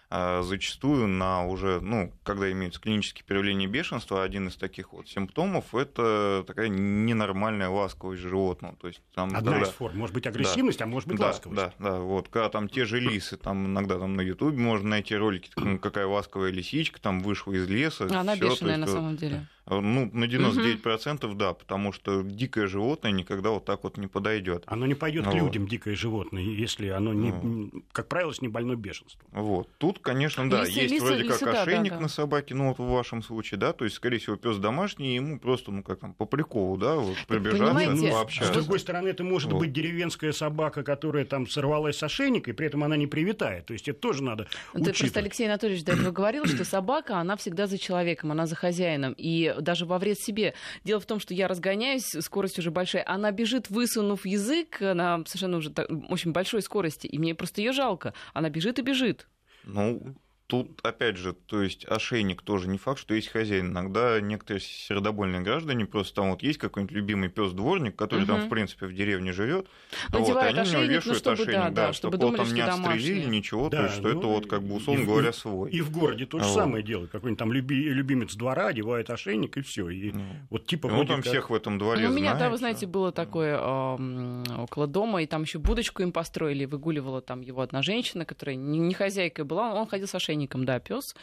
А, 0.08 0.42
зачастую 0.42 1.08
на 1.08 1.46
уже, 1.46 1.80
ну, 1.80 2.12
когда 2.22 2.50
имеются 2.52 2.80
клинические 2.80 3.24
проявления 3.24 3.66
бешенства, 3.66 4.22
один 4.22 4.46
из 4.46 4.56
таких 4.56 4.92
вот 4.92 5.08
симптомов 5.08 5.74
это 5.74 6.44
такая 6.46 6.68
ненормальная 6.68 7.68
ласковость 7.68 8.22
животного. 8.22 8.76
То 8.76 8.86
есть, 8.86 9.02
там, 9.14 9.34
Одна 9.34 9.52
когда... 9.52 9.66
из 9.66 9.72
форм. 9.72 9.98
Может 9.98 10.14
быть 10.14 10.26
агрессивность, 10.28 10.78
да, 10.78 10.84
а 10.84 10.88
может 10.88 11.08
быть 11.08 11.18
да, 11.18 11.26
ласковость. 11.26 11.60
Да, 11.60 11.72
да, 11.78 11.98
вот. 11.98 12.28
Когда 12.28 12.48
там 12.50 12.68
те 12.68 12.84
же 12.84 13.00
лисы, 13.00 13.36
там 13.36 13.66
иногда 13.66 13.98
там 13.98 14.14
на 14.14 14.20
Ютубе 14.20 14.58
можно 14.58 14.90
найти 14.90 15.16
ролики, 15.16 15.50
какая 15.78 16.06
ласковая 16.06 16.50
лисичка 16.50 17.00
там 17.00 17.20
вышла 17.20 17.52
из 17.52 17.68
леса. 17.68 18.04
Она 18.04 18.36
всё, 18.36 18.48
бешеная 18.48 18.76
есть, 18.76 18.86
на 18.86 18.92
самом 18.92 19.16
деле. 19.16 19.48
Э, 19.68 19.80
ну, 19.80 20.08
на 20.12 20.24
99% 20.24 21.26
угу. 21.26 21.34
да, 21.34 21.52
потому 21.52 21.92
что 21.92 22.22
дикое 22.22 22.66
животное 22.66 23.10
никогда 23.10 23.50
вот 23.50 23.64
так 23.64 23.82
вот 23.82 23.96
не 23.96 24.06
подойдет. 24.06 24.62
Оно 24.66 24.86
не 24.86 24.94
пойдет 24.94 25.26
вот. 25.26 25.34
к 25.34 25.36
людям, 25.36 25.66
дикое 25.66 25.96
животное, 25.96 26.42
если 26.42 26.88
оно, 26.88 27.12
не, 27.12 27.32
ну. 27.32 27.70
как 27.92 28.08
правило, 28.08 28.32
с 28.32 28.40
небольной 28.40 28.76
бешенством. 28.76 29.26
Вот. 29.32 29.68
Тут, 29.78 29.98
конечно, 29.98 30.48
да, 30.48 30.62
лисы, 30.62 30.80
есть 30.80 30.92
лисы, 30.94 31.04
вроде 31.04 31.22
лисы, 31.24 31.44
как 31.44 31.52
да, 31.52 31.62
ошейник 31.62 31.90
да, 31.90 31.96
да. 31.96 32.02
на 32.02 32.08
собаке, 32.08 32.54
ну 32.54 32.68
вот 32.68 32.78
в 32.78 32.88
вашем 32.88 33.22
случае, 33.22 33.58
да, 33.58 33.72
то 33.72 33.84
есть, 33.84 33.96
скорее 33.96 34.18
всего, 34.18 34.36
пес 34.36 34.58
домашний, 34.58 35.16
ему 35.16 35.40
просто, 35.40 35.72
ну 35.72 35.82
как 35.82 35.98
там, 35.98 36.14
по 36.14 36.26
приколу, 36.26 36.76
да, 36.76 36.94
вот 36.94 37.16
пробежаться, 37.26 37.90
ну, 37.90 38.10
пообщаться. 38.10 38.52
С 38.52 38.56
другой 38.56 38.78
стороны, 38.78 39.08
это 39.08 39.24
может 39.24 39.50
вот. 39.50 39.58
быть 39.58 39.72
деревенская 39.72 40.32
собака, 40.32 40.84
которая 40.84 41.24
там 41.24 41.48
сорвалась 41.48 41.98
с 41.98 42.02
ошейника, 42.02 42.50
и 42.50 42.54
при 42.54 42.68
этом 42.68 42.84
она 42.84 42.96
не 42.96 43.08
привитает. 43.08 43.66
То 43.66 43.72
есть 43.72 43.88
это 43.88 43.98
тоже 43.98 44.22
надо 44.22 44.44
Ты 44.44 44.80
учитывать. 44.80 44.98
просто 44.98 45.20
Алексей 45.20 45.46
Анатольевич 45.46 45.84
до 45.84 45.92
этого 45.92 46.10
говорил, 46.12 46.44
что 46.46 46.64
собака, 46.64 47.18
она 47.18 47.36
всегда 47.36 47.66
за 47.66 47.78
человеком, 47.78 48.30
она 48.30 48.46
за 48.46 48.54
хозяином. 48.54 49.14
И 49.16 49.55
даже 49.60 49.86
во 49.86 49.98
вред 49.98 50.20
себе 50.20 50.36
себе. 50.36 50.54
Дело 50.84 51.00
в 51.00 51.06
том, 51.06 51.20
что 51.20 51.34
я 51.34 51.48
разгоняюсь, 51.48 52.14
скорость 52.20 52.58
уже 52.58 52.70
большая. 52.70 53.04
Она 53.06 53.30
бежит, 53.30 53.70
высунув 53.70 54.26
язык 54.26 54.80
на 54.80 55.24
совершенно 55.26 55.58
уже 55.58 55.70
так, 55.70 55.88
очень 56.08 56.32
большой 56.32 56.62
скорости, 56.62 57.06
и 57.06 57.18
мне 57.18 57.34
просто 57.34 57.60
ее 57.60 57.72
жалко. 57.72 58.14
Она 58.34 58.50
бежит 58.50 58.78
и 58.78 58.82
бежит. 58.82 59.26
Ну, 59.64 60.14
Тут, 60.46 60.78
опять 60.84 61.16
же, 61.16 61.32
то 61.32 61.60
есть 61.60 61.84
ошейник 61.88 62.42
тоже 62.42 62.68
не 62.68 62.78
факт, 62.78 63.00
что 63.00 63.14
есть 63.14 63.28
хозяин. 63.28 63.72
Иногда 63.72 64.20
некоторые 64.20 64.60
сердобольные 64.60 65.40
граждане 65.40 65.86
просто 65.86 66.14
там 66.14 66.30
вот 66.30 66.42
есть 66.44 66.58
какой-нибудь 66.58 66.94
любимый 66.94 67.28
пес 67.28 67.50
дворник, 67.50 67.96
который 67.96 68.20
угу. 68.20 68.28
там, 68.28 68.40
в 68.42 68.48
принципе, 68.48 68.86
в 68.86 68.94
деревне 68.94 69.32
живет, 69.32 69.66
а 70.12 70.18
вот, 70.18 70.28
и 70.28 70.46
они 70.46 70.60
ошейник, 70.60 70.72
него 70.72 70.82
вешают 70.82 71.06
ну, 71.06 71.14
чтобы, 71.14 71.32
ошейник, 71.32 71.52
да, 71.52 71.70
да, 71.70 71.92
чтобы, 71.92 72.16
чтобы 72.16 72.18
думали, 72.18 72.36
там 72.36 72.54
не 72.54 72.60
отстрелили, 72.60 73.26
ничего, 73.28 73.68
да, 73.68 73.78
то 73.78 73.82
есть, 73.84 73.94
что 73.96 74.08
ну, 74.08 74.18
это 74.18 74.26
вот, 74.28 74.46
как 74.46 74.62
бы, 74.62 74.76
условно 74.76 75.02
и 75.02 75.04
говоря, 75.04 75.32
свой. 75.32 75.70
И 75.72 75.80
в 75.80 75.90
городе 75.90 76.26
то 76.26 76.38
же 76.38 76.44
вот. 76.44 76.54
самое 76.54 76.84
делает. 76.84 77.10
Какой-нибудь 77.10 77.38
там 77.40 77.52
люби, 77.52 77.88
любимец 77.88 78.36
двора 78.36 78.68
одевает 78.68 79.10
ошейник, 79.10 79.56
и 79.56 79.62
все. 79.62 79.88
И 79.88 80.12
ну. 80.12 80.22
вот 80.50 80.66
типа 80.66 80.88
ну, 80.88 81.04
там 81.04 81.22
как... 81.22 81.26
всех 81.26 81.50
в 81.50 81.54
этом 81.54 81.78
дворе 81.78 82.06
ну, 82.06 82.12
У 82.12 82.16
меня, 82.16 82.36
да, 82.36 82.50
вы 82.50 82.56
знаете, 82.56 82.86
было 82.86 83.10
такое 83.10 83.58
э, 83.58 84.44
около 84.58 84.86
дома, 84.86 85.24
и 85.24 85.26
там 85.26 85.42
еще 85.42 85.58
будочку 85.58 86.02
им 86.02 86.12
построили, 86.12 86.66
выгуливала 86.66 87.20
там 87.20 87.40
его 87.40 87.62
одна 87.62 87.82
женщина, 87.82 88.24
которая 88.24 88.54
не, 88.54 88.78
не 88.78 88.94
хозяйкой 88.94 89.44
была, 89.44 89.74
он 89.74 89.88
ходил 89.88 90.06
с 90.06 90.14
ошейником, 90.14 90.35
да, 90.64 90.78
пес 90.78 91.14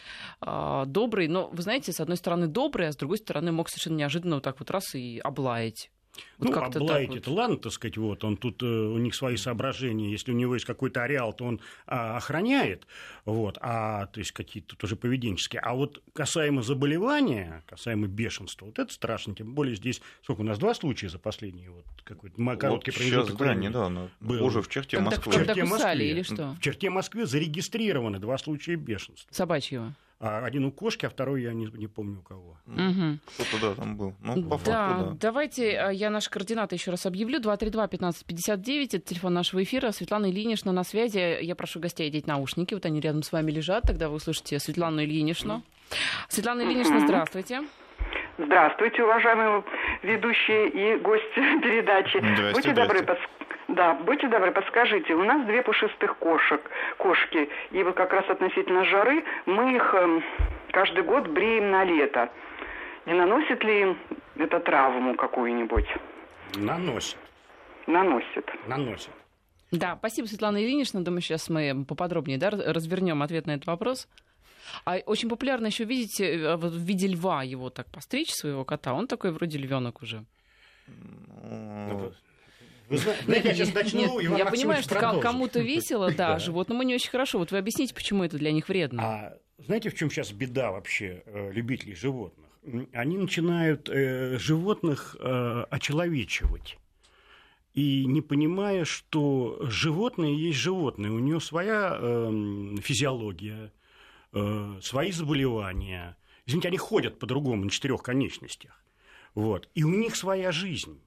а, 0.41 0.85
добрый, 0.85 1.27
но, 1.27 1.49
вы 1.49 1.61
знаете, 1.61 1.93
с 1.93 1.99
одной 1.99 2.17
стороны 2.17 2.47
добрый, 2.47 2.87
а 2.87 2.91
с 2.91 2.95
другой 2.97 3.17
стороны 3.17 3.51
мог 3.51 3.69
совершенно 3.69 3.97
неожиданно 3.97 4.35
вот 4.35 4.43
так 4.43 4.59
вот 4.59 4.71
раз 4.71 4.95
и 4.95 5.19
облаять. 5.23 5.89
Вот 6.37 6.49
ну, 6.49 6.61
облаять 6.61 7.09
вот. 7.09 7.27
ладно, 7.27 7.57
так 7.57 7.71
сказать, 7.71 7.97
вот, 7.97 8.23
он 8.23 8.37
тут, 8.37 8.61
э, 8.61 8.65
у 8.65 8.97
них 8.97 9.15
свои 9.15 9.35
соображения, 9.35 10.11
если 10.11 10.31
у 10.31 10.35
него 10.35 10.53
есть 10.53 10.65
какой-то 10.65 11.01
ареал, 11.01 11.33
то 11.33 11.45
он 11.45 11.59
а, 11.87 12.17
охраняет, 12.17 12.85
вот, 13.25 13.57
а, 13.61 14.07
то 14.07 14.19
есть 14.19 14.31
какие-то 14.31 14.75
тоже 14.75 14.95
поведенческие. 14.95 15.61
А 15.61 15.73
вот 15.73 16.03
касаемо 16.13 16.61
заболевания, 16.61 17.63
касаемо 17.65 18.07
бешенства, 18.07 18.65
вот 18.65 18.77
это 18.77 18.93
страшно, 18.93 19.33
тем 19.33 19.53
более 19.53 19.75
здесь, 19.75 20.01
сколько 20.21 20.41
у 20.41 20.43
нас, 20.43 20.59
два 20.59 20.73
случая 20.73 21.09
за 21.09 21.17
последние, 21.17 21.71
вот, 21.71 21.85
какой-то 22.03 22.35
короткий 22.57 22.91
вот 22.91 22.97
промежуток 22.97 23.29
сейчас, 23.29 23.39
времени. 23.39 23.63
Да, 23.63 23.69
недавно, 23.69 24.09
был. 24.19 24.45
уже 24.45 24.61
в 24.61 24.67
черте 24.67 24.97
когда, 24.97 25.11
Москвы. 25.11 25.33
Когда 25.33 25.53
в 25.53 25.55
черте 25.55 25.71
Москвы. 25.71 26.03
или 26.03 26.21
что? 26.21 26.55
В 26.59 26.59
черте 26.59 26.89
Москвы 26.89 27.25
зарегистрированы 27.25 28.19
два 28.19 28.37
случая 28.37 28.75
бешенства. 28.75 29.33
Собачьего? 29.33 29.95
А 30.25 30.45
один 30.45 30.63
у 30.63 30.71
кошки, 30.71 31.05
а 31.05 31.09
второй 31.09 31.41
я 31.41 31.51
не, 31.51 31.65
не 31.73 31.87
помню 31.87 32.19
у 32.19 32.21
кого. 32.21 32.57
Угу. 32.65 33.17
Кто-то, 33.25 33.61
да, 33.61 33.75
там 33.75 33.97
был. 33.97 34.13
Ну, 34.21 34.41
по 34.43 34.57
да, 34.57 34.87
факту, 34.87 35.03
да. 35.03 35.17
давайте 35.19 35.77
а, 35.77 35.89
я 35.89 36.09
наши 36.09 36.29
координаты 36.29 36.75
еще 36.75 36.91
раз 36.91 37.05
объявлю. 37.05 37.41
232-1559, 37.41 38.85
это 38.85 38.99
телефон 38.99 39.33
нашего 39.33 39.61
эфира. 39.61 39.91
Светлана 39.91 40.31
Ильинична 40.31 40.71
на 40.71 40.85
связи. 40.85 41.43
Я 41.43 41.55
прошу 41.55 41.81
гостей 41.81 42.07
одеть 42.07 42.25
наушники. 42.25 42.73
Вот 42.73 42.85
они 42.85 43.01
рядом 43.01 43.21
с 43.21 43.33
вами 43.33 43.51
лежат. 43.51 43.83
Тогда 43.83 44.07
вы 44.07 44.15
услышите 44.15 44.59
Светлану 44.59 45.03
Ильиничну. 45.03 45.61
Светлана 46.29 46.61
Ильинична, 46.61 47.01
здравствуйте. 47.01 47.63
Здравствуйте, 48.37 49.03
уважаемые 49.03 49.63
ведущие 50.03 50.69
и 50.69 50.99
гости 51.01 51.35
передачи. 51.61 52.17
Здрасте, 52.17 52.53
Будьте 52.53 52.71
добры, 52.71 52.99
здрасте. 52.99 53.27
Да, 53.75 53.93
будьте 53.95 54.27
добры, 54.27 54.51
подскажите, 54.51 55.13
у 55.15 55.23
нас 55.23 55.45
две 55.45 55.61
пушистых 55.61 56.17
кошек, 56.17 56.61
кошки, 56.97 57.49
и 57.71 57.83
вот 57.83 57.95
как 57.95 58.11
раз 58.13 58.29
относительно 58.29 58.85
жары 58.85 59.23
мы 59.45 59.75
их 59.75 59.93
эм, 59.93 60.23
каждый 60.71 61.03
год 61.03 61.27
бреем 61.27 61.71
на 61.71 61.83
лето. 61.83 62.29
Не 63.05 63.13
наносит 63.13 63.63
ли 63.63 63.81
им 63.81 63.97
это 64.35 64.59
травму 64.59 65.15
какую-нибудь? 65.15 65.87
Наносит, 66.55 67.17
Наносит. 67.87 68.49
наносит. 68.67 69.11
Да, 69.71 69.95
спасибо, 69.97 70.27
Светлана 70.27 70.57
Ильинична. 70.63 71.03
Думаю, 71.03 71.21
сейчас 71.21 71.49
мы 71.49 71.83
поподробнее 71.85 72.37
да, 72.37 72.51
раз- 72.51 72.65
развернем 72.65 73.23
ответ 73.23 73.47
на 73.47 73.51
этот 73.51 73.65
вопрос. 73.65 74.07
А 74.85 74.97
очень 75.05 75.29
популярно 75.29 75.65
еще, 75.67 75.83
видите, 75.83 76.25
э, 76.35 76.55
вот 76.55 76.71
в 76.71 76.79
виде 76.85 77.07
льва 77.07 77.43
его 77.43 77.69
так 77.69 77.87
постричь, 77.91 78.31
своего 78.31 78.63
кота. 78.63 78.93
Он 78.93 79.07
такой 79.07 79.31
вроде 79.31 79.57
львенок 79.57 80.01
уже. 80.01 80.23
Ну, 81.43 82.11
Вы 82.89 82.97
зна- 82.97 83.15
знаете, 83.25 83.49
я 83.49 83.55
сейчас 83.55 83.73
начну, 83.73 83.99
Нет, 83.99 84.09
Иван 84.09 84.21
я 84.21 84.45
Максимович 84.45 84.51
понимаю, 84.51 84.83
что 84.83 84.89
продолжит. 84.95 85.21
кому-то 85.23 85.59
весело, 85.59 86.11
да, 86.11 86.39
животному 86.39 86.83
не 86.83 86.95
очень 86.95 87.09
хорошо. 87.09 87.39
Вот 87.39 87.51
вы 87.51 87.57
объясните, 87.57 87.93
почему 87.93 88.23
это 88.23 88.37
для 88.37 88.51
них 88.51 88.67
вредно. 88.69 89.03
А 89.03 89.37
знаете, 89.59 89.89
в 89.89 89.95
чем 89.95 90.09
сейчас 90.09 90.31
беда 90.31 90.71
вообще 90.71 91.23
э, 91.25 91.51
любителей 91.51 91.95
животных? 91.95 92.45
Они 92.93 93.17
начинают 93.17 93.89
э, 93.89 94.37
животных 94.37 95.15
э, 95.19 95.65
очеловечивать. 95.69 96.77
И 97.73 98.05
не 98.05 98.21
понимая, 98.21 98.85
что 98.85 99.57
животное 99.63 100.29
есть 100.29 100.59
животное, 100.59 101.09
у 101.11 101.19
него 101.19 101.39
своя 101.39 101.97
эм, 101.99 102.77
физиология, 102.81 103.71
э, 104.31 104.79
свои 104.81 105.11
заболевания. 105.11 106.15
Извините, 106.45 106.67
они 106.67 106.77
ходят 106.77 107.17
по-другому 107.17 107.63
на 107.65 107.69
четырех 107.71 108.03
конечностях. 108.03 108.79
Вот. 109.33 109.69
И 109.73 109.83
у 109.83 109.89
них 109.89 110.15
своя 110.15 110.51
жизнь. 110.51 111.01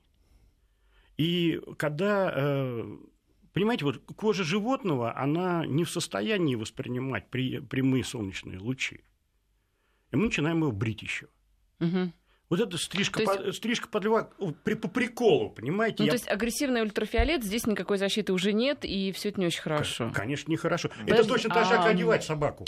И 1.17 1.61
когда, 1.79 2.33
э, 2.35 2.99
понимаете, 3.53 3.85
вот 3.85 3.99
кожа 4.17 4.45
животного, 4.45 5.17
она 5.17 5.65
не 5.67 5.85
в 5.85 5.91
состоянии 5.91 6.55
воспринимать 6.57 7.31
при- 7.31 7.61
прямые 7.61 8.05
солнечные 8.05 8.59
лучи. 8.59 9.01
И 10.13 10.17
мы 10.17 10.27
начинаем 10.27 10.59
его 10.59 10.73
брить 10.73 11.03
еще. 11.03 11.29
Мгм. 11.79 12.13
Вот 12.49 12.61
это 12.61 12.79
стрижка, 12.79 13.25
То 13.25 13.33
есть- 13.33 13.45
по, 13.47 13.53
стрижка 13.53 13.89
под 13.89 14.05
льва 14.05 14.31
при- 14.63 14.75
по 14.75 14.87
приколу, 14.87 15.51
понимаете? 15.51 15.97
Ну, 15.99 16.05
Я- 16.05 16.11
то 16.13 16.17
есть 16.17 16.29
агрессивный 16.29 16.83
ультрафиолет, 16.83 17.43
здесь 17.43 17.67
никакой 17.67 17.99
защиты 17.99 18.33
уже 18.33 18.53
нет, 18.53 18.85
и 18.85 19.11
все 19.11 19.31
это 19.31 19.41
не 19.41 19.47
очень 19.47 19.63
хорошо. 19.63 20.13
Конечно, 20.15 20.51
нехорошо. 20.53 20.89
Это 20.89 21.07
Подожди, 21.07 21.29
точно 21.29 21.51
так 21.51 21.65
же, 21.65 21.71
как 21.73 21.87
а, 21.87 21.89
одевать 21.89 22.23
собаку. 22.23 22.65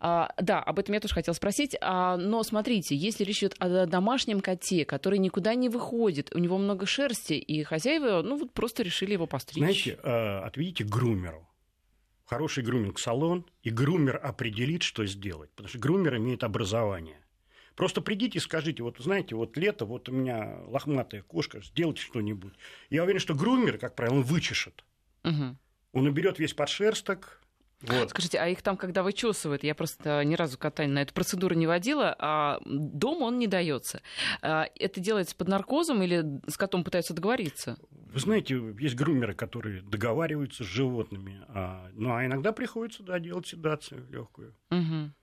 А, 0.00 0.28
да, 0.38 0.60
об 0.60 0.78
этом 0.78 0.94
я 0.94 1.00
тоже 1.00 1.14
хотела 1.14 1.34
спросить. 1.34 1.74
А, 1.80 2.18
но 2.18 2.42
смотрите, 2.42 2.94
если 2.94 3.24
речь 3.24 3.38
идет 3.38 3.54
о 3.58 3.86
домашнем 3.86 4.40
коте, 4.40 4.84
который 4.84 5.18
никуда 5.18 5.54
не 5.54 5.70
выходит, 5.70 6.34
у 6.34 6.38
него 6.38 6.58
много 6.58 6.84
шерсти, 6.84 7.34
и 7.34 7.62
хозяева, 7.62 8.20
ну, 8.22 8.36
вот 8.36 8.52
просто 8.52 8.82
решили 8.82 9.12
его 9.14 9.26
постричь. 9.26 9.62
Знаете, 9.62 9.98
э, 10.02 10.38
отведите 10.40 10.84
грумеру. 10.84 11.48
Хороший 12.26 12.64
груминг-салон, 12.64 13.46
и 13.62 13.70
грумер 13.70 14.20
определит, 14.22 14.82
что 14.82 15.06
сделать. 15.06 15.50
Потому 15.52 15.68
что 15.68 15.78
грумер 15.78 16.16
имеет 16.16 16.44
образование. 16.44 17.18
Просто 17.74 18.00
придите 18.00 18.38
и 18.38 18.40
скажите, 18.40 18.82
вот 18.82 18.98
знаете, 18.98 19.34
вот 19.34 19.56
лето, 19.56 19.84
вот 19.84 20.08
у 20.08 20.12
меня 20.12 20.58
лохматая 20.66 21.22
кошка, 21.22 21.62
сделайте 21.62 22.02
что-нибудь. 22.02 22.54
Я 22.90 23.04
уверен, 23.04 23.20
что 23.20 23.34
грумер, 23.34 23.78
как 23.78 23.94
правило, 23.94 24.16
он 24.16 24.22
вычешет. 24.22 24.84
Мгм. 25.22 25.58
Он 25.92 26.06
уберет 26.06 26.38
весь 26.38 26.54
подшерсток. 26.54 27.42
Вот. 27.82 28.10
Скажите, 28.10 28.38
а 28.38 28.46
их 28.48 28.62
там, 28.62 28.76
когда 28.76 29.02
вычесывают, 29.02 29.64
я 29.64 29.74
просто 29.74 30.24
ни 30.24 30.36
разу 30.36 30.56
кота 30.56 30.86
на 30.86 31.02
эту 31.02 31.12
процедуру 31.12 31.54
не 31.56 31.66
водила, 31.66 32.14
а 32.18 32.60
дома 32.64 33.24
он 33.24 33.38
не 33.38 33.48
дается. 33.48 34.02
А, 34.40 34.68
Это 34.76 35.00
делается 35.00 35.34
под 35.34 35.48
наркозом 35.48 36.02
или 36.02 36.40
с 36.48 36.56
котом 36.56 36.84
пытаются 36.84 37.12
договориться? 37.12 37.76
Вы 37.90 38.20
знаете, 38.20 38.60
есть 38.78 38.94
грумеры, 38.94 39.34
которые 39.34 39.82
договариваются 39.82 40.62
с 40.62 40.66
животными, 40.66 41.42
а, 41.48 41.90
ну 41.94 42.14
а 42.14 42.24
иногда 42.24 42.52
приходится 42.52 43.02
да, 43.02 43.18
делать 43.18 43.48
седацию 43.48 44.06
легкую. 44.10 44.54
Мгм. 44.70 45.14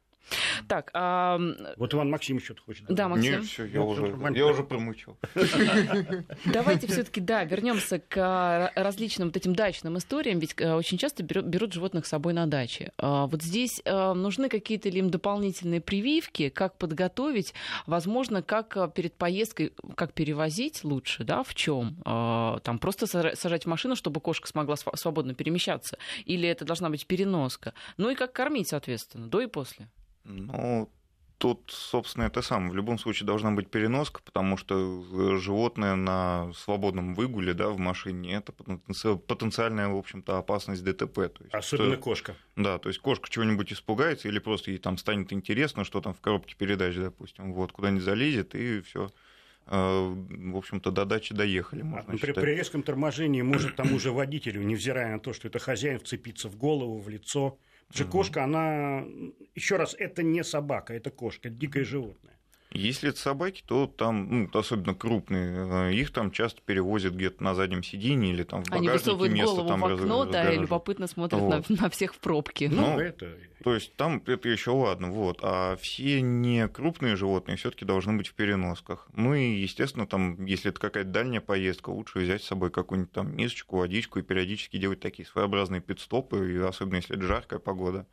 Так, 0.68 0.92
а, 0.94 1.40
Вот 1.78 1.94
Иван 1.94 2.10
Максимович 2.12 2.46
что-то 2.46 2.62
хочет. 2.62 2.86
Да. 2.88 3.08
Максим. 3.08 3.32
Нет, 3.32 3.46
все, 3.46 3.66
я 3.66 3.80
Ну, 3.80 3.88
уже, 3.88 4.18
я 4.36 4.46
уже 4.46 4.64
промычал. 4.64 5.18
Давайте 6.46 6.88
все-таки, 6.88 7.22
да, 7.22 7.44
вернемся 7.44 8.00
к 8.00 8.18
а, 8.18 8.72
различным 8.76 9.30
вот 9.30 9.38
этим 9.38 9.56
дачным 9.56 9.98
историям, 9.98 10.40
ведь 10.40 10.56
а, 10.62 10.76
очень 10.76 10.98
часто 10.98 11.24
берут, 11.24 11.74
животных 11.74 12.06
с 12.06 12.10
собой 12.10 12.34
на 12.34 12.46
даче. 12.48 12.92
А, 12.98 13.28
Вот 13.28 13.42
здесь 13.42 13.82
нужны 13.86 14.50
какие-то 14.50 14.90
ли 14.90 15.00
им 15.00 15.10
дополнительные 15.10 15.82
прививки, 15.82 16.50
как 16.50 16.78
подготовить, 16.78 17.54
возможно, 17.86 18.42
как 18.42 18.94
перед 18.94 19.14
поездкой, 19.14 19.74
как 19.96 20.14
перевозить 20.14 20.84
лучше, 20.84 21.24
да, 21.24 21.44
в 21.44 21.56
чем? 21.56 21.98
Там 22.04 22.80
просто 22.80 23.08
сажать 23.08 23.64
в 23.64 23.68
машину, 23.68 23.96
чтобы 23.96 24.20
кошка 24.22 24.48
смогла 24.48 24.76
свободно 24.76 25.34
перемещаться, 25.34 25.98
или 26.26 26.48
это 26.48 26.66
должна 26.66 26.90
быть 26.90 27.06
переноска? 27.08 27.74
Ну 27.98 28.10
и 28.10 28.16
как 28.16 28.34
кормить, 28.34 28.70
соответственно, 28.70 29.28
до 29.28 29.42
и 29.42 29.48
после. 29.48 29.88
Ну, 30.30 30.90
тут, 31.40 31.72
собственно, 31.74 32.26
это 32.26 32.42
самое. 32.42 32.72
В 32.72 32.76
любом 32.76 33.00
случае 33.00 33.26
должна 33.26 33.52
быть 33.52 33.70
переноска, 33.72 34.22
потому 34.24 34.58
что 34.58 35.04
э, 35.12 35.38
животное 35.38 35.96
на 35.96 36.52
свободном 36.54 37.16
выгуле, 37.16 37.54
да, 37.54 37.70
в 37.70 37.80
машине, 37.80 38.34
это 38.36 38.52
потенци- 38.52 39.18
потенциальная, 39.18 39.88
в 39.88 39.98
общем-то, 39.98 40.38
опасность 40.38 40.84
ДТП. 40.84 41.16
То 41.16 41.44
есть, 41.44 41.54
Особенно 41.54 41.94
что- 41.94 42.02
кошка. 42.04 42.36
Да, 42.56 42.78
то 42.78 42.90
есть 42.90 43.00
кошка 43.00 43.30
чего-нибудь 43.30 43.74
испугается 43.74 44.28
или 44.28 44.40
просто 44.40 44.72
ей 44.72 44.78
там 44.78 44.98
станет 44.98 45.34
интересно, 45.34 45.84
что 45.84 46.00
там 46.02 46.14
в 46.14 46.22
коробке 46.22 46.56
передач, 46.56 46.96
допустим, 46.96 47.54
вот, 47.54 47.72
куда-нибудь 47.72 48.04
залезет, 48.04 48.54
и 48.56 48.82
все. 48.82 49.10
В 49.66 50.58
общем-то, 50.58 50.90
до 50.92 51.06
дачи 51.06 51.34
доехали, 51.36 51.82
А, 51.82 51.86
можно 51.86 52.14
ну, 52.14 52.18
при, 52.18 52.28
считать. 52.28 52.44
при 52.44 52.52
резком 52.56 52.82
торможении 52.82 53.44
может 53.44 53.76
тому 53.76 54.00
же 54.00 54.12
водителю, 54.12 54.64
невзирая 54.64 55.14
на 55.14 55.20
то, 55.20 55.32
что 55.32 55.48
это 55.48 55.60
хозяин, 55.60 56.00
вцепиться 56.00 56.50
в 56.50 56.56
голову, 56.56 57.00
в 57.00 57.08
лицо. 57.08 57.58
Потому 57.90 58.08
что 58.08 58.12
кошка, 58.12 58.44
она... 58.44 59.04
Еще 59.56 59.76
раз, 59.76 59.96
это 59.98 60.24
не 60.24 60.44
собака, 60.44 60.94
это 60.94 61.10
кошка, 61.10 61.50
это 61.50 61.58
дикое 61.58 61.84
животное. 61.84 62.39
Если 62.72 63.10
это 63.10 63.18
собаки, 63.20 63.64
то 63.66 63.88
там, 63.88 64.44
ну, 64.44 64.50
особенно 64.60 64.94
крупные, 64.94 65.90
э, 65.90 65.94
их 65.94 66.12
там 66.12 66.30
часто 66.30 66.62
перевозят 66.64 67.16
где-то 67.16 67.44
на 67.44 67.56
заднем 67.56 67.82
сиденье 67.82 68.32
или 68.32 68.44
там 68.44 68.64
в 68.64 68.72
Они 68.72 68.88
багажнике 68.88 69.12
высовывают 69.12 69.34
место 69.34 69.56
голову 69.56 69.68
там 69.70 69.80
в 69.82 69.86
окно, 69.86 69.96
раз- 69.98 70.08
да, 70.08 70.14
и 70.14 70.26
разгораживают. 70.28 70.62
любопытно 70.62 71.08
смотрят 71.08 71.42
Вот. 71.42 71.70
на, 71.70 71.76
на 71.82 71.90
всех 71.90 72.14
в 72.14 72.20
пробке. 72.20 72.70
Ну, 72.70 72.82
Ну, 72.94 73.00
это... 73.00 73.36
То 73.64 73.74
есть 73.74 73.94
там 73.96 74.22
это 74.26 74.48
еще 74.48 74.70
ладно, 74.72 75.10
вот. 75.12 75.40
А 75.42 75.76
все 75.78 76.22
не 76.22 76.68
крупные 76.68 77.16
животные 77.16 77.58
все-таки 77.58 77.86
должны 77.86 78.14
быть 78.16 78.28
в 78.28 78.34
переносках. 78.36 79.08
Ну 79.16 79.34
и, 79.34 79.50
естественно, 79.56 80.06
там, 80.08 80.46
если 80.46 80.70
это 80.70 80.80
какая-то 80.80 81.10
дальняя 81.10 81.42
поездка, 81.42 81.90
лучше 81.90 82.20
взять 82.20 82.44
с 82.44 82.48
собой 82.48 82.70
какую-нибудь 82.70 83.12
там 83.12 83.36
мисочку, 83.36 83.78
водичку 83.78 84.20
и 84.20 84.22
периодически 84.22 84.78
делать 84.78 85.00
такие 85.00 85.26
своеобразные 85.28 85.82
пит-стопы, 85.82 86.54
и 86.54 86.58
особенно 86.60 86.98
если 86.98 87.18
это 87.18 87.26
жаркая 87.26 87.60
погода. 87.60 88.06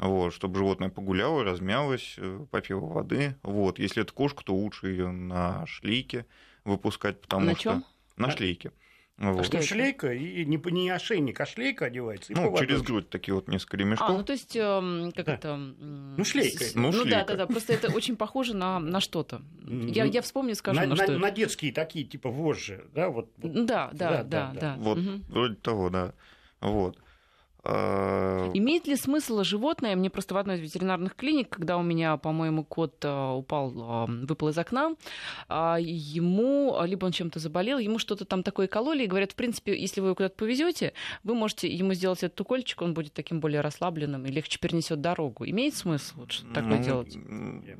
Вот, 0.00 0.32
чтобы 0.32 0.56
животное 0.58 0.88
погуляло, 0.88 1.44
размялось, 1.44 2.14
э, 2.16 2.46
попило 2.50 2.80
воды. 2.86 3.36
Вот. 3.42 3.78
Если 3.78 4.02
это 4.02 4.12
кошка, 4.14 4.42
то 4.42 4.54
лучше 4.54 4.88
ее 4.88 5.10
на 5.10 5.66
шлейке 5.66 6.24
выпускать, 6.64 7.20
потому 7.20 7.44
На 7.46 7.54
что 7.54 7.82
на 8.16 8.28
А- 8.28 8.30
шлейке. 8.30 8.72
Вот. 9.18 9.44
что 9.44 9.60
шлейка, 9.60 10.14
и 10.14 10.46
не, 10.46 10.56
не 10.72 10.88
ошейник, 10.88 11.38
а 11.38 11.44
шлейка 11.44 11.84
одевается. 11.84 12.32
Ну, 12.32 12.44
поводок. 12.44 12.60
через 12.60 12.80
грудь 12.80 13.10
такие 13.10 13.34
вот 13.34 13.48
несколько 13.48 13.76
ремешков. 13.76 14.08
А, 14.08 14.12
ну 14.14 14.24
то 14.24 14.32
есть, 14.32 14.56
эм, 14.56 15.12
как 15.14 15.26
Да. 15.26 15.34
это... 15.34 15.56
Ну, 15.58 16.24
шлейка. 16.24 16.64
Ну, 16.74 16.86
Ну, 16.90 16.92
да, 16.92 16.98
шлейка. 17.02 17.24
да, 17.26 17.36
да. 17.36 17.46
Просто 17.46 17.74
это 17.74 17.92
очень 17.92 18.16
похоже 18.16 18.56
на, 18.56 18.78
на 18.78 19.00
что-то. 19.00 19.42
Я, 19.68 20.06
Ну, 20.06 20.10
я 20.10 20.22
вспомню, 20.22 20.54
скажу, 20.54 20.80
на, 20.80 20.86
на, 20.86 20.94
на- 20.94 21.02
что 21.04 21.18
на 21.18 21.30
детские 21.30 21.70
такие, 21.74 22.06
типа 22.06 22.30
вожжи, 22.30 22.86
да, 22.94 23.10
вот. 23.10 23.30
вот. 23.36 23.52
Да, 23.66 23.90
Да, 23.92 23.92
да, 23.92 24.10
да, 24.10 24.22
да, 24.22 24.50
да. 24.54 24.60
да. 24.60 24.76
Вот, 24.78 24.96
Мгм. 24.96 25.24
вроде 25.28 25.54
того, 25.56 25.90
да. 25.90 26.14
Вот. 26.62 26.96
А, 27.62 28.50
Имеет 28.54 28.86
ли 28.86 28.96
смысл 28.96 29.42
животное? 29.42 29.94
Мне 29.96 30.08
просто 30.10 30.34
в 30.34 30.38
одной 30.38 30.56
из 30.56 30.60
ветеринарных 30.60 31.14
клиник, 31.14 31.50
когда 31.50 31.76
у 31.76 31.82
меня, 31.82 32.16
по-моему, 32.16 32.64
кот 32.64 32.96
а, 33.04 33.34
упал, 33.34 33.72
а, 33.76 34.06
выпал 34.06 34.48
из 34.48 34.58
окна, 34.58 34.96
а, 35.48 35.76
ему, 35.78 36.76
а, 36.78 36.86
либо 36.86 37.04
он 37.04 37.12
чем-то 37.12 37.38
заболел, 37.38 37.78
ему 37.78 37.98
что-то 37.98 38.24
там 38.24 38.42
такое 38.42 38.66
кололи, 38.66 39.04
и 39.04 39.06
говорят, 39.06 39.32
в 39.32 39.34
принципе, 39.34 39.78
если 39.78 40.00
вы 40.00 40.08
его 40.08 40.14
куда-то 40.14 40.36
повезете, 40.36 40.94
вы 41.22 41.34
можете 41.34 41.68
ему 41.68 41.92
сделать 41.94 42.22
этот 42.22 42.40
укольчик, 42.40 42.80
он 42.82 42.94
будет 42.94 43.12
таким 43.12 43.40
более 43.40 43.60
расслабленным 43.60 44.24
и 44.26 44.30
легче 44.30 44.58
перенесет 44.58 45.00
дорогу. 45.00 45.44
Имеет 45.44 45.74
смысл 45.74 46.20
вот 46.20 46.32
что-то 46.32 46.54
такое 46.54 46.78
ну, 46.78 46.84
делать? 46.84 47.16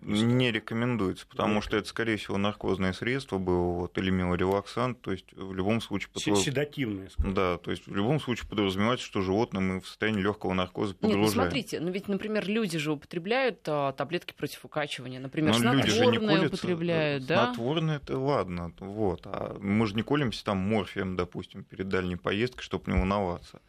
Не 0.02 0.52
рекомендуется, 0.52 1.26
потому 1.26 1.62
что 1.62 1.76
это, 1.76 1.88
скорее 1.88 2.16
всего, 2.16 2.36
наркозное 2.36 2.92
средство 2.92 3.38
было, 3.38 3.72
вот, 3.72 3.96
или 3.98 4.10
миорелаксант, 4.10 5.00
то 5.00 5.12
есть 5.12 5.32
в 5.32 5.54
любом 5.54 5.80
случае... 5.80 6.10
Се- 6.16 6.30
подво- 6.32 6.36
Седативные. 6.36 7.10
скажем. 7.10 7.34
Да, 7.34 7.58
то 7.58 7.70
есть 7.70 7.86
в 7.86 7.94
любом 7.94 8.20
случае 8.20 8.48
подразумевается, 8.48 9.06
что 9.06 9.20
животное 9.22 9.62
мы 9.70 9.80
в 9.80 9.86
состоянии 9.86 10.20
легкого 10.20 10.52
наркоза 10.52 10.94
погружаем. 10.94 11.22
Нет, 11.24 11.34
ну 11.34 11.42
смотрите, 11.42 11.80
ну 11.80 11.90
ведь, 11.90 12.08
например, 12.08 12.46
люди 12.48 12.78
же 12.78 12.92
употребляют 12.92 13.60
а, 13.66 13.92
таблетки 13.92 14.32
против 14.32 14.64
укачивания, 14.64 15.20
например, 15.20 15.58
Но 15.58 15.74
люди 15.74 15.88
же 15.88 16.06
не 16.06 16.18
колятся, 16.18 16.46
употребляют, 16.46 17.26
да? 17.26 17.46
Снотворное 17.46 17.96
это 17.96 18.18
ладно, 18.18 18.72
вот. 18.80 19.22
А 19.24 19.56
мы 19.60 19.86
же 19.86 19.94
не 19.94 20.02
колемся 20.02 20.44
там 20.44 20.58
морфием, 20.58 21.16
допустим, 21.16 21.64
перед 21.64 21.88
дальней 21.88 22.16
поездкой, 22.16 22.62
чтобы 22.62 22.90
не 22.90 22.98
волноваться. 22.98 23.60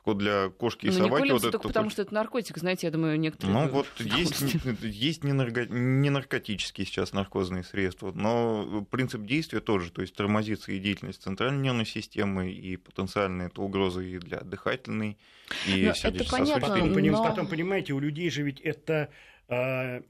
Так 0.00 0.06
вот 0.06 0.18
для 0.18 0.48
кошки 0.48 0.86
и 0.86 0.88
Ну, 0.88 0.94
не 0.94 0.98
собаки 0.98 1.20
колемся 1.20 1.32
вот 1.34 1.42
только 1.42 1.56
это 1.58 1.68
потому, 1.68 1.84
хоть- 1.84 1.92
что 1.92 2.02
это 2.02 2.14
наркотик, 2.14 2.56
знаете, 2.56 2.86
я 2.86 2.90
думаю, 2.90 3.20
некоторые... 3.20 3.52
Ну 3.54 3.64
это 3.66 3.72
вот 3.74 3.86
есть, 3.98 4.40
не- 4.42 4.88
есть 4.88 5.24
не, 5.24 5.32
нарко- 5.32 5.68
не 5.70 6.08
наркотические 6.08 6.86
сейчас 6.86 7.12
наркозные 7.12 7.64
средства, 7.64 8.10
но 8.14 8.86
принцип 8.90 9.26
действия 9.26 9.60
тоже, 9.60 9.92
то 9.92 10.00
есть 10.00 10.14
тормозится 10.14 10.72
и 10.72 10.78
деятельность 10.78 11.22
центральной 11.22 11.60
нервной 11.62 11.84
системы, 11.84 12.50
и 12.50 12.76
потенциально 12.78 13.42
это 13.42 13.60
угроза 13.60 14.00
и 14.00 14.16
для 14.18 14.40
дыхательной, 14.40 15.18
и 15.66 15.82
Но 15.84 15.90
это 15.90 15.94
сердечно-сосудистой. 15.98 16.60
понятно, 16.62 16.94
Потом, 16.94 17.06
но- 17.12 17.22
потом, 17.24 17.46
понимаете, 17.46 17.92
у 17.92 18.00
людей 18.00 18.30
же 18.30 18.42
ведь 18.42 18.60
это... 18.60 19.10
а, 19.48 20.00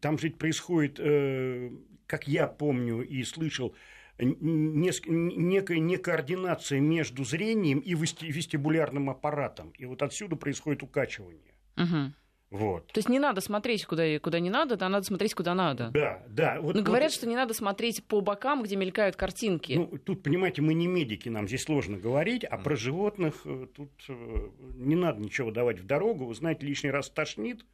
там 0.00 0.18
же 0.18 0.28
ведь 0.28 0.38
происходит, 0.38 0.96
э, 0.98 1.70
как 2.06 2.26
я 2.26 2.46
помню 2.46 3.02
и 3.02 3.22
слышал, 3.24 3.74
н- 4.20 4.36
неск- 4.82 5.08
некая 5.08 5.78
некоординация 5.78 6.80
между 6.80 7.24
зрением 7.24 7.78
и 7.80 7.94
вести- 7.94 8.30
вестибулярным 8.30 9.10
аппаратом. 9.10 9.70
И 9.78 9.84
вот 9.86 10.02
отсюда 10.02 10.36
происходит 10.36 10.82
укачивание. 10.82 11.54
Мгм. 11.76 12.14
Вот. 12.50 12.88
То 12.88 12.98
есть 12.98 13.08
не 13.08 13.20
надо 13.20 13.40
смотреть, 13.40 13.84
куда, 13.86 14.18
куда 14.18 14.40
не 14.40 14.50
надо, 14.50 14.76
да, 14.76 14.88
надо 14.88 15.06
смотреть, 15.06 15.34
куда 15.34 15.54
надо. 15.54 15.90
Да, 15.94 16.20
да. 16.28 16.56
Вот, 16.60 16.74
Но 16.74 16.80
вот- 16.80 16.86
говорят, 16.86 17.12
что 17.12 17.28
не 17.28 17.36
надо 17.36 17.54
смотреть 17.54 18.02
по 18.04 18.20
бокам, 18.20 18.64
где 18.64 18.74
мелькают 18.74 19.14
картинки. 19.14 19.74
Ну, 19.74 19.86
тут, 19.98 20.24
понимаете, 20.24 20.60
мы 20.60 20.74
не 20.74 20.88
медики, 20.88 21.28
нам 21.28 21.46
здесь 21.46 21.62
сложно 21.62 21.96
говорить, 21.96 22.42
а 22.44 22.58
про 22.58 22.74
животных 22.74 23.42
э, 23.44 23.68
тут 23.72 23.90
э, 24.08 24.48
не 24.74 24.96
надо 24.96 25.20
ничего 25.20 25.52
давать 25.52 25.78
в 25.78 25.86
дорогу. 25.86 26.24
Вы 26.26 26.34
знаете, 26.34 26.66
лишний 26.66 26.90
раз 26.90 27.08
тошнит. 27.08 27.64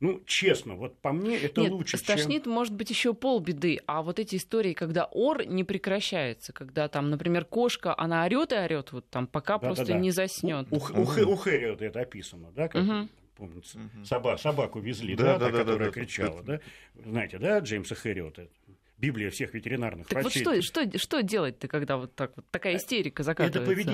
Ну, 0.00 0.20
честно, 0.26 0.74
вот 0.74 0.98
по 0.98 1.12
мне 1.12 1.38
это 1.38 1.62
Нет, 1.62 1.70
лучше, 1.72 1.96
стошнит, 1.96 2.46
может 2.46 2.74
быть, 2.74 2.90
еще 2.90 3.14
полбеды. 3.14 3.80
А 3.86 4.02
вот 4.02 4.18
эти 4.18 4.36
истории, 4.36 4.72
когда 4.74 5.06
ор 5.06 5.46
не 5.46 5.64
прекращается, 5.64 6.52
когда 6.52 6.88
там, 6.88 7.10
например, 7.10 7.44
кошка, 7.44 7.94
она 7.96 8.24
орет 8.24 8.52
и 8.52 8.56
орет, 8.56 8.92
вот 8.92 9.08
там, 9.08 9.26
пока 9.26 9.54
Да-да-да. 9.58 9.74
просто 9.74 9.94
не 9.94 10.10
заснет. 10.10 10.68
чем... 10.68 10.78
У, 10.78 10.82
у, 11.00 11.04
Хэ- 11.04 11.22
у 11.24 11.36
Хэри 11.36 11.70
вот 11.70 11.82
это 11.82 12.00
описано, 12.00 12.50
да, 12.52 12.68
как 12.68 12.82
Мгм. 12.82 13.08
помнится. 13.36 13.78
Мгм. 13.78 14.02
Соба- 14.04 14.36
собаку 14.36 14.80
везли, 14.80 15.14
Да, 15.14 15.24
да, 15.24 15.32
да, 15.32 15.38
да, 15.38 15.50
да, 15.52 15.58
которая 15.64 15.88
да, 15.88 15.92
кричала, 15.94 16.36
тут- 16.38 16.46
да? 16.46 16.60
Знаете, 16.94 17.38
да, 17.38 17.58
Джеймса 17.60 17.94
Хэри, 17.94 18.20
вот 18.22 18.38
это. 18.38 18.50
Библия 18.98 19.30
всех 19.30 19.54
ветеринарных 19.54 20.06
Так 20.08 20.22
вот 20.22 20.34
врачей. 20.34 20.42
что, 20.42 20.62
что, 20.62 20.98
что 20.98 21.22
делать-то, 21.22 21.66
когда 21.68 21.96
вот 21.96 22.14
так 22.14 22.32
вот 22.36 22.44
такая 22.50 22.76
истерика 22.76 23.22
это 23.22 23.24
закатывается? 23.24 23.90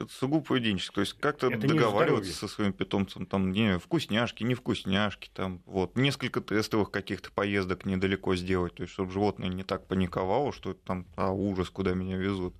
Это 0.00 0.12
сугубо 0.12 0.44
поведенческое. 0.44 0.94
То 0.94 1.00
есть 1.00 1.20
как-то 1.20 1.48
Это 1.48 1.66
договариваться 1.66 2.32
со 2.32 2.48
своим 2.48 2.72
питомцем, 2.72 3.26
там, 3.26 3.50
не 3.50 3.78
вкусняшки, 3.78 4.44
не 4.44 4.54
вкусняшки, 4.54 5.30
там, 5.34 5.62
вот, 5.66 5.96
несколько 5.96 6.40
тестовых 6.40 6.90
каких-то 6.90 7.30
поездок 7.32 7.84
недалеко 7.84 8.36
сделать, 8.36 8.74
то 8.74 8.82
есть, 8.82 8.92
чтобы 8.92 9.10
животное 9.10 9.48
не 9.48 9.64
так 9.64 9.86
паниковало, 9.88 10.52
что 10.52 10.70
это 10.70 10.80
там, 10.84 11.06
а, 11.16 11.32
ужас, 11.32 11.70
куда 11.70 11.94
меня 11.94 12.16
везут. 12.16 12.54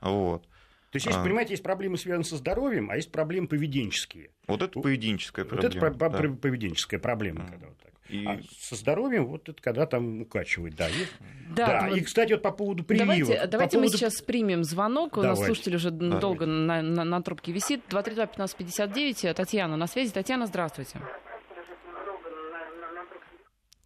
Вот. 0.00 0.46
То 0.94 0.96
есть, 0.98 1.06
есть, 1.06 1.18
А. 1.18 1.24
понимаете, 1.24 1.54
есть 1.54 1.62
проблемы, 1.64 1.98
связанные 1.98 2.24
со 2.24 2.36
здоровьем, 2.36 2.88
а 2.88 2.94
есть 2.94 3.10
проблемы 3.10 3.48
поведенческие. 3.48 4.30
Вот 4.46 4.62
это 4.62 4.78
поведенческая 4.78 5.44
Вот 5.44 5.48
проблема. 5.58 5.86
это 5.88 5.98
про- 5.98 6.08
да. 6.08 6.16
про- 6.18 6.32
поведенческая 6.34 7.00
проблема, 7.00 7.40
Мгм. 7.40 7.48
когда 7.50 7.66
вот 7.66 7.78
так. 7.78 7.90
И- 8.10 8.24
А 8.24 8.38
со 8.60 8.76
здоровьем 8.76 9.26
вот 9.26 9.48
это 9.48 9.60
когда 9.60 9.86
там 9.86 10.20
укачивает, 10.20 10.76
да. 10.76 10.86
есть. 10.86 11.12
Да, 11.56 11.66
Да, 11.66 11.88
вот 11.88 11.96
и, 11.96 12.00
кстати, 12.02 12.34
вот 12.34 12.42
по 12.42 12.52
поводу 12.52 12.84
прививок. 12.84 13.08
Давайте, 13.08 13.40
по 13.40 13.46
давайте 13.48 13.76
мы 13.78 13.82
поводу- 13.86 13.98
сейчас 13.98 14.22
примем 14.22 14.62
звонок. 14.62 15.16
У 15.16 15.22
нас 15.22 15.36
Давайте. 15.36 15.46
слушатель 15.46 15.74
уже 15.74 15.90
Давайте. 15.90 16.20
долго 16.20 16.46
на, 16.46 16.80
на, 16.80 17.02
на 17.02 17.22
трубке 17.24 17.50
висит. 17.50 17.80
232-1559. 17.88 19.34
Татьяна 19.34 19.76
на 19.76 19.88
связи. 19.88 20.12
Татьяна, 20.12 20.46
здравствуйте. 20.46 21.00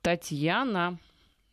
Татьяна. 0.02 0.98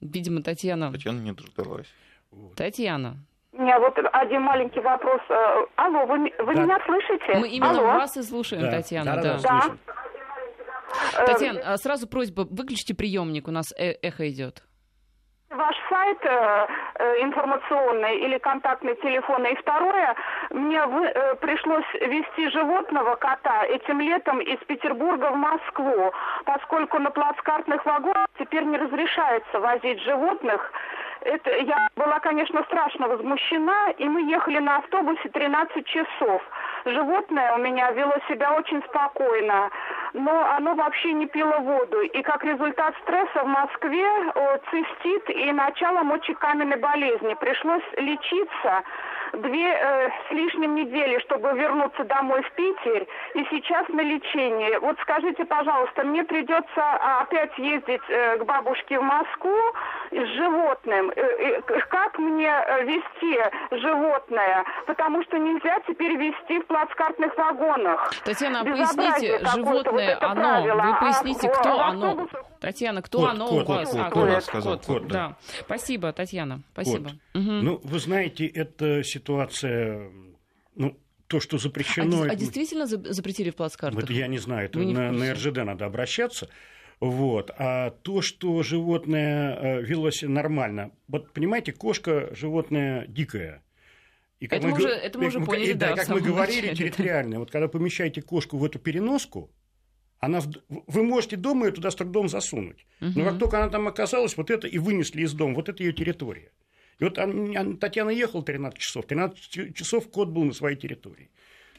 Видимо, 0.02 0.42
Татьяна. 0.44 0.92
Татьяна 0.92 1.20
не 1.22 1.32
дождалась. 1.32 1.88
Вот. 2.32 2.56
Татьяна. 2.56 3.25
Вот 3.58 3.98
один 4.12 4.42
маленький 4.42 4.82
вопрос. 4.82 5.22
Э, 5.30 5.66
Алло, 5.78 6.06
вы, 6.06 6.18
вы 6.40 6.56
Да. 6.56 6.62
меня 6.62 6.78
слышите? 6.86 7.36
Мы 7.40 7.48
именно 7.48 7.70
Алло. 7.72 7.84
вас 8.00 8.18
и 8.18 8.22
слушаем, 8.22 8.64
Да, 8.64 8.72
Татьяна. 8.72 9.16
да. 9.16 9.22
Да. 9.22 9.38
слышим. 9.40 9.80
Э, 11.18 11.26
Татьяна, 11.26 11.62
а 11.74 11.78
сразу 11.78 12.08
просьба, 12.08 12.46
выключите 12.50 12.94
приемник, 12.96 13.48
у 13.48 13.52
нас 13.52 13.72
э- 13.78 13.94
эхо 14.02 14.28
идет. 14.30 14.62
Ваш 15.52 15.76
сайт 15.90 16.18
э, 16.26 16.68
э, 17.00 17.22
информационный 17.24 18.18
или 18.26 18.38
контактный 18.40 18.96
телефон. 18.98 19.46
И 19.46 19.56
второе, 19.56 20.16
мне 20.50 20.86
вы- 20.86 21.06
э, 21.08 21.36
пришлось 21.36 21.86
вести 21.94 22.50
животного 22.50 23.16
кота 23.16 23.64
этим 23.66 24.02
летом 24.02 24.42
из 24.42 24.58
Петербурга 24.68 25.32
в 25.32 25.38
Москву, 25.38 26.12
поскольку 26.44 27.00
на 27.00 27.10
плацкартных 27.10 27.86
вагонах 27.86 28.28
теперь 28.38 28.64
не 28.66 28.78
разрешается 28.78 29.60
возить 29.62 30.02
животных. 30.02 30.74
Это, 31.26 31.50
я 31.58 31.88
была, 31.96 32.20
конечно, 32.20 32.62
страшно 32.66 33.08
возмущена, 33.08 33.90
и 33.98 34.08
мы 34.08 34.22
ехали 34.30 34.60
на 34.60 34.78
автобусе 34.78 35.28
13 35.30 35.84
часов. 35.88 36.44
Животное 36.86 37.56
у 37.56 37.58
меня 37.58 37.90
вело 37.92 38.14
себя 38.30 38.54
очень 38.54 38.84
спокойно, 38.84 39.72
но 40.14 40.46
оно 40.56 40.76
вообще 40.76 41.14
не 41.14 41.26
пило 41.26 41.58
воду. 41.58 42.02
И 42.02 42.22
как 42.22 42.44
результат 42.44 42.94
стресса 43.02 43.44
в 43.44 43.48
Москве 43.48 44.08
о, 44.36 44.58
цистит 44.70 45.30
и 45.32 45.52
начало 45.52 46.04
мочекаменной 46.04 46.78
болезни. 46.78 47.34
Пришлось 47.34 47.84
лечиться 47.98 48.84
две 49.38 49.68
э, 49.72 50.10
с 50.28 50.32
лишним 50.32 50.76
недели, 50.76 51.20
чтобы 51.20 51.52
вернуться 51.54 52.04
домой 52.04 52.42
в 52.44 52.52
Питер, 52.54 53.06
и 53.34 53.46
сейчас 53.50 53.88
на 53.90 54.02
лечении. 54.02 54.78
Вот 54.78 54.98
скажите, 55.02 55.46
пожалуйста, 55.46 56.04
мне 56.04 56.24
придется 56.24 56.66
а, 56.78 57.22
опять 57.22 57.58
ездить 57.58 58.02
э, 58.10 58.38
к 58.38 58.44
бабушке 58.46 59.00
в 59.00 59.04
Москву 59.04 59.58
с 60.12 60.26
животным. 60.36 61.12
Э, 61.16 61.22
э, 61.22 61.62
как 61.90 62.18
мне 62.20 62.48
э, 62.50 62.84
вести 62.86 63.40
животное? 63.72 64.64
Потому 64.88 65.24
что 65.24 65.38
нельзя 65.38 65.80
теперь 65.88 66.16
вести 66.18 66.60
в 66.60 66.68
плацкартных 66.68 67.36
вагонах. 67.38 68.12
Татьяна, 68.24 68.62
а 68.62 68.64
поясните, 68.66 69.40
вот 69.40 69.50
животное, 69.54 70.10
это 70.16 70.28
оно, 70.32 70.42
правило. 70.42 70.82
вы 70.82 70.92
А 70.92 71.00
поясните, 71.00 71.48
в- 71.50 71.60
кто 71.60 71.70
в 71.70 71.80
оно? 71.82 72.08
автобусах- 72.08 72.44
Татьяна, 72.66 73.04
кто 73.04 73.20
Кот, 73.20 73.30
оно 73.30 73.48
кот, 73.48 73.64
у 73.64 73.68
вас? 73.68 73.90
кот, 73.92 74.00
А, 74.00 74.10
кот, 74.10 74.30
кот, 74.34 74.44
сказал, 74.44 74.78
кот, 74.80 74.86
кот, 74.88 75.08
да. 75.08 75.38
Спасибо, 75.62 76.12
Татьяна, 76.12 76.64
спасибо. 76.74 77.12
Мгм. 77.36 77.64
Ну, 77.64 77.82
вы 77.84 78.00
знаете, 78.00 78.48
это 78.48 79.04
ситуация, 79.04 80.10
ну, 80.76 80.98
то, 81.28 81.40
что 81.40 81.58
а, 81.58 81.60
запрещено... 81.60 82.24
а 82.24 82.26
это- 82.26 82.36
действительно 82.38 82.88
за- 82.88 83.14
запретили 83.14 83.52
в 83.52 83.56
плацкартах? 83.56 84.04
Это 84.06 84.14
я 84.14 84.26
не 84.26 84.40
знаю, 84.40 84.66
это 84.66 84.80
не 84.80 84.94
на, 84.94 85.12
на? 85.12 85.34
РЖД 85.34 85.58
надо 85.58 85.86
обращаться. 85.86 86.50
Вот. 87.00 87.52
А 87.60 87.92
то, 87.92 88.24
что 88.24 88.64
животное 88.64 89.56
э, 89.56 89.82
вело 89.84 90.10
себя 90.10 90.32
нормально. 90.32 90.90
Вот 91.08 91.34
понимаете, 91.34 91.72
кошка 91.72 92.34
животное 92.34 93.06
дикое. 93.06 93.62
И 94.40 94.48
Это 94.48 94.66
мы 94.66 94.72
го- 94.72 94.78
уже- 94.78 94.90
это 94.90 95.20
мы 95.20 95.28
уже 95.28 95.40
и 95.40 95.44
поняли, 95.46 95.70
и 95.70 95.74
да, 95.74 95.94
в 95.94 95.98
как 95.98 96.10
мы 96.10 96.20
говорили, 96.22 96.56
начале, 96.62 96.70
да. 96.72 96.76
территориально. 96.78 97.40
Вот 97.40 97.52
когда 97.52 97.68
помещаете 97.68 98.24
кошку 98.24 98.58
в 98.58 98.66
эту 98.66 98.80
переноску, 98.80 99.52
она 100.20 100.40
в- 100.42 100.50
вы 100.70 101.04
можете 101.04 101.36
дома 101.38 101.68
ее 101.68 101.72
туда 101.72 101.92
с 101.92 101.96
трудом 101.96 102.28
засунуть. 102.30 102.86
Но 103.00 103.24
как 103.26 103.40
только 103.40 103.58
она 103.58 103.70
там 103.70 103.88
оказалась, 103.88 104.38
вот 104.38 104.50
это 104.50 104.68
и 104.68 104.78
вынесли 104.78 105.22
из 105.22 105.34
дома, 105.34 105.56
вот 105.56 105.70
это 105.70 105.84
ее 105.84 105.94
территория. 105.94 106.52
И 107.00 107.04
вот 107.04 107.16
Татьяна 107.80 108.10
ехала 108.10 108.44
13 108.44 108.80
часов, 108.80 109.06
13 109.06 109.40
ч- 109.50 109.74
часов 109.74 110.10
кот 110.10 110.30
был 110.30 110.46
на 110.46 110.54
своей 110.54 110.78
территории. 110.78 111.30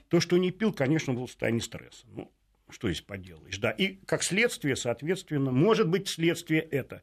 То, 0.09 0.21
что 0.21 0.37
не 0.37 0.51
пил, 0.51 0.73
конечно, 0.73 1.15
был 1.15 1.25
в 1.27 1.31
состоянии 1.31 1.61
стресса. 1.61 2.07
Ну, 2.15 2.31
что 2.71 2.89
здесь 2.89 3.01
поделаешь, 3.01 3.59
да. 3.59 3.71
И 3.71 3.97
как 4.07 4.23
следствие, 4.23 4.77
соответственно, 4.77 5.51
может 5.53 5.89
быть 5.89 6.09
следствие 6.09 6.61
это. 6.61 7.03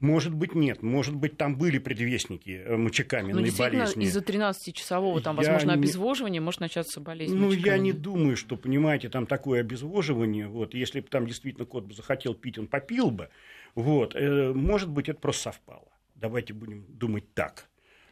Может 0.00 0.32
быть, 0.32 0.54
нет. 0.54 0.82
Может 0.82 1.16
быть, 1.16 1.36
там 1.36 1.56
были 1.58 1.78
предвестники 1.78 2.50
э, 2.64 2.76
Ну, 2.76 2.84
мочекаменной 2.84 3.42
действительно, 3.42 3.84
болезни. 3.84 4.04
из-за 4.04 4.20
13-часового 4.20 5.20
там, 5.20 5.36
Я 5.36 5.42
возможно, 5.42 5.70
не- 5.72 5.74
обезвоживания 5.82 6.40
может 6.40 6.60
начаться 6.60 7.00
болезнь. 7.00 7.34
Ну, 7.36 7.50
я 7.50 7.78
не 7.78 7.92
думаю, 7.92 8.36
что, 8.36 8.56
понимаете, 8.56 9.08
там 9.08 9.26
такое 9.26 9.60
обезвоживание. 9.60 10.46
Вот, 10.46 10.72
если 10.74 11.00
бы 11.00 11.08
там 11.08 11.26
действительно 11.26 11.66
кот 11.66 11.84
бы 11.84 11.94
захотел 11.94 12.34
пить, 12.34 12.58
он 12.58 12.68
попил 12.68 13.10
бы. 13.10 13.28
Вот, 13.74 14.14
э, 14.14 14.52
может 14.52 14.88
быть, 14.88 15.08
это 15.08 15.18
просто 15.18 15.44
совпало. 15.44 15.88
Давайте 16.14 16.52
будем 16.52 16.84
думать 16.88 17.24
так. 17.34 17.68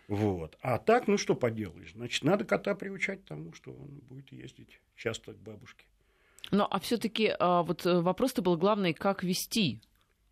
Вот. 0.08 0.56
А 0.62 0.78
так, 0.78 1.06
ну 1.08 1.18
что 1.18 1.34
поделаешь? 1.34 1.92
Значит, 1.94 2.22
надо 2.24 2.44
кота 2.44 2.74
приучать 2.74 3.22
к 3.22 3.28
тому, 3.28 3.52
что 3.52 3.70
он 3.72 3.88
будет 4.08 4.30
ездить 4.32 4.80
часто 4.96 5.32
к 5.34 5.38
бабушке. 5.38 5.84
Ну, 6.52 6.66
а 6.70 6.78
все-таки 6.80 7.32
вот 7.40 7.84
э, 7.86 8.00
вопрос-то 8.00 8.42
был 8.42 8.56
главный, 8.56 8.92
как 8.92 9.22
вести. 9.24 9.80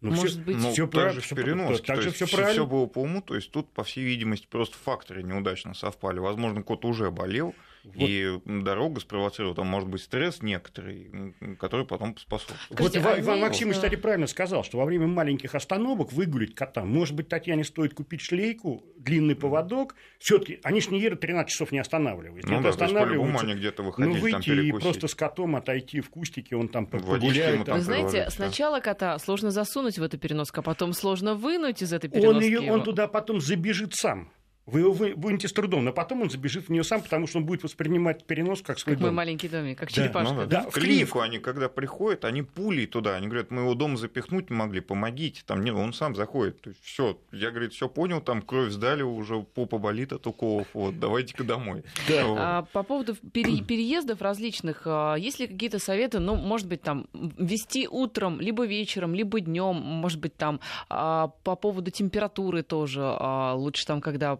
Ну, 0.04 0.10
Может 0.10 0.32
всё- 0.32 0.40
быть, 0.42 0.56
Ну, 0.58 0.70
всё 0.72 0.86
так 0.86 1.14
же 1.14 1.20
в 1.22 1.28
переноске. 1.30 1.86
так 1.86 1.96
то 1.96 2.02
же 2.02 2.10
всё- 2.10 2.26
правильно. 2.26 2.52
всё 2.52 2.66
было 2.66 2.84
по 2.86 2.98
уму, 2.98 3.22
то 3.22 3.34
есть 3.34 3.50
тут, 3.50 3.70
по 3.72 3.84
всей 3.84 4.04
видимости, 4.04 4.46
просто 4.50 4.76
факторы 4.76 5.22
неудачно 5.22 5.72
совпали. 5.72 6.18
Возможно, 6.18 6.62
кот 6.62 6.84
уже 6.84 7.10
болел, 7.10 7.54
Вот. 7.84 7.94
И 7.98 8.40
дорога 8.44 9.00
спровоцировала, 9.00 9.54
там 9.54 9.66
может 9.66 9.88
быть 9.88 10.00
стресс 10.00 10.42
некоторый, 10.42 11.34
который 11.58 11.86
потом 11.86 12.16
способствует. 12.16 12.80
Вот 12.80 12.96
Иван, 12.96 13.20
Иван 13.20 13.40
Максимович, 13.40 13.76
кстати, 13.76 13.96
правильно 13.96 14.26
сказал, 14.26 14.64
что 14.64 14.78
во 14.78 14.86
время 14.86 15.06
маленьких 15.06 15.54
остановок 15.54 16.12
выгулить 16.12 16.54
кота, 16.54 16.84
может 16.84 17.14
быть, 17.14 17.28
Татьяне 17.28 17.62
стоит 17.62 17.92
купить 17.94 18.22
шлейку, 18.22 18.82
длинный 18.96 19.36
поводок, 19.36 19.96
все 20.18 20.38
таки 20.38 20.60
они 20.62 20.80
же 20.80 20.90
не 20.90 21.00
едут 21.00 21.20
13 21.20 21.50
часов 21.50 21.72
не 21.72 21.78
останавливаясь. 21.78 22.44
Ну, 22.46 22.62
да, 22.62 22.70
останавливаются, 22.70 23.44
они 23.44 23.54
где-то 23.54 23.82
выходить, 23.82 24.14
ну, 24.14 24.20
выйти 24.20 24.50
и 24.50 24.72
просто 24.72 25.06
с 25.06 25.14
котом 25.14 25.56
отойти 25.56 26.00
в 26.00 26.08
кустике, 26.08 26.56
он 26.56 26.68
там 26.68 26.86
погуляет. 26.86 27.68
Вы 27.68 27.80
знаете, 27.80 28.28
сначала 28.30 28.80
кота 28.80 29.18
сложно 29.18 29.50
засунуть 29.50 29.98
в 29.98 30.02
эту 30.02 30.18
переноску, 30.18 30.60
а 30.60 30.62
потом 30.62 30.92
сложно 30.94 31.34
вынуть 31.34 31.82
из 31.82 31.92
этой 31.92 32.08
переноски. 32.08 32.36
Он, 32.36 32.42
ее, 32.42 32.72
он 32.72 32.82
туда 32.82 33.08
потом 33.08 33.40
забежит 33.40 33.94
сам. 33.94 34.30
Вы 34.66 34.81
его 34.81 34.92
вынете 34.92 35.46
с 35.46 35.53
трудом, 35.53 35.85
но 35.85 35.92
потом 35.92 36.22
он 36.22 36.31
забежит 36.31 36.68
в 36.68 36.68
нее 36.70 36.85
сам, 36.85 37.03
потому 37.03 37.27
что 37.27 37.38
он 37.38 37.44
будет 37.44 37.62
воспринимать 37.62 38.24
перенос 38.24 38.62
как 38.62 38.79
свой 38.79 38.94
как 38.94 39.00
дом. 39.00 39.09
мой 39.11 39.16
маленький 39.16 39.48
домик, 39.48 39.79
как 39.79 39.92
черепашка. 39.92 40.33
Ну, 40.33 40.40
да, 40.46 40.62
да. 40.62 40.70
В 40.70 40.74
клинику 40.74 41.20
они, 41.20 41.38
когда 41.38 41.68
приходят, 41.68 42.24
они 42.24 42.42
пулей 42.42 42.87
туда, 42.87 43.16
они 43.16 43.27
говорят, 43.27 43.50
мы 43.50 43.62
его 43.62 43.74
дома 43.74 43.98
запихнуть 43.98 44.48
не 44.48 44.57
могли, 44.57 44.81
помогите. 44.81 45.42
Там, 45.46 45.62
не, 45.62 45.70
он 45.70 45.92
сам 45.92 46.14
заходит. 46.16 46.66
Все, 46.83 47.18
я, 47.31 47.50
говорит, 47.50 47.74
все 47.74 47.88
понял, 47.88 48.22
там 48.22 48.40
кровь 48.40 48.70
сдали, 48.70 49.03
уже 49.03 49.40
попа 49.40 49.77
болит 49.77 50.14
от 50.14 50.27
уколов, 50.27 50.66
вот, 50.72 50.98
давайте-ка 50.98 51.44
домой. 51.44 51.83
Да. 52.09 52.22
А, 52.24 52.62
по 52.72 52.83
поводу 52.83 53.16
пере- 53.33 53.62
переездов 53.66 54.22
различных, 54.22 54.83
а, 54.87 55.14
есть 55.16 55.40
ли 55.40 55.46
какие-то 55.46 55.79
советы, 55.79 56.20
ну, 56.20 56.37
может 56.37 56.68
быть, 56.68 56.81
там, 56.81 57.07
вести 57.12 57.87
утром, 57.87 58.40
либо 58.40 58.64
вечером, 58.64 59.14
либо 59.14 59.40
днем, 59.40 59.77
может 59.77 60.20
быть, 60.20 60.37
там, 60.37 60.61
а, 60.88 61.29
по 61.42 61.55
поводу 61.55 61.90
температуры 61.90 62.62
тоже, 62.62 63.03
а, 63.03 63.53
лучше 63.55 63.87
там, 63.87 64.00
когда 64.00 64.38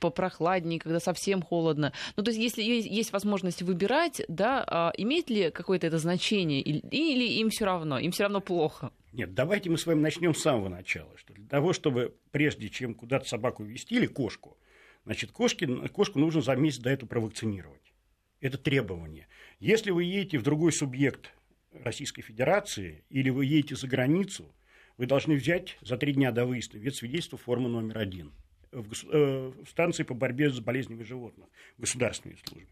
попрохладнее, 0.00 0.80
когда 0.80 1.00
совсем 1.00 1.42
холодно. 1.42 1.92
Ну, 2.16 2.22
то 2.22 2.30
есть, 2.30 2.40
если 2.40 2.62
есть 2.62 3.12
возможность 3.12 3.62
выбирать, 3.62 4.22
да, 4.28 4.64
а 4.66 4.92
имеет 4.96 5.30
ли 5.30 5.50
какое-то 5.50 5.86
это 5.86 5.98
значение, 5.98 6.60
или 6.60 7.24
им 7.40 7.50
все 7.50 7.64
равно, 7.64 7.98
им 7.98 8.10
все 8.12 8.24
равно 8.24 8.40
плохо? 8.40 8.90
Нет, 9.12 9.34
давайте 9.34 9.70
мы 9.70 9.78
с 9.78 9.86
вами 9.86 10.00
начнем 10.00 10.34
с 10.34 10.42
самого 10.42 10.68
начала. 10.68 11.10
Что 11.16 11.32
для 11.32 11.46
того, 11.46 11.72
чтобы 11.72 12.14
прежде 12.32 12.68
чем 12.68 12.94
куда-то 12.94 13.26
собаку 13.26 13.64
ввести 13.64 13.96
или 13.96 14.06
кошку, 14.06 14.58
значит, 15.04 15.32
кошки, 15.32 15.66
кошку 15.88 16.18
нужно 16.18 16.42
за 16.42 16.54
месяц 16.54 16.80
до 16.80 16.90
этого 16.90 17.08
провакцинировать. 17.08 17.94
Это 18.40 18.58
требование. 18.58 19.28
Если 19.58 19.90
вы 19.90 20.04
едете 20.04 20.38
в 20.38 20.42
другой 20.42 20.72
субъект 20.72 21.32
Российской 21.72 22.22
Федерации 22.22 23.04
или 23.08 23.30
вы 23.30 23.46
едете 23.46 23.76
за 23.76 23.86
границу, 23.86 24.52
вы 24.98 25.06
должны 25.06 25.34
взять 25.34 25.78
за 25.80 25.96
три 25.96 26.12
дня 26.12 26.30
до 26.30 26.44
выезда 26.44 26.78
вид 26.78 26.94
свидетельства 26.94 27.38
формы 27.38 27.68
номер 27.68 27.98
один– 27.98 28.32
в, 28.82 28.92
э, 29.10 29.52
в 29.64 29.68
станции 29.68 30.02
по 30.02 30.14
борьбе 30.14 30.50
с 30.50 30.60
болезнями 30.60 31.02
животных 31.02 31.48
в 31.76 31.80
государственной 31.80 32.36
службе. 32.44 32.68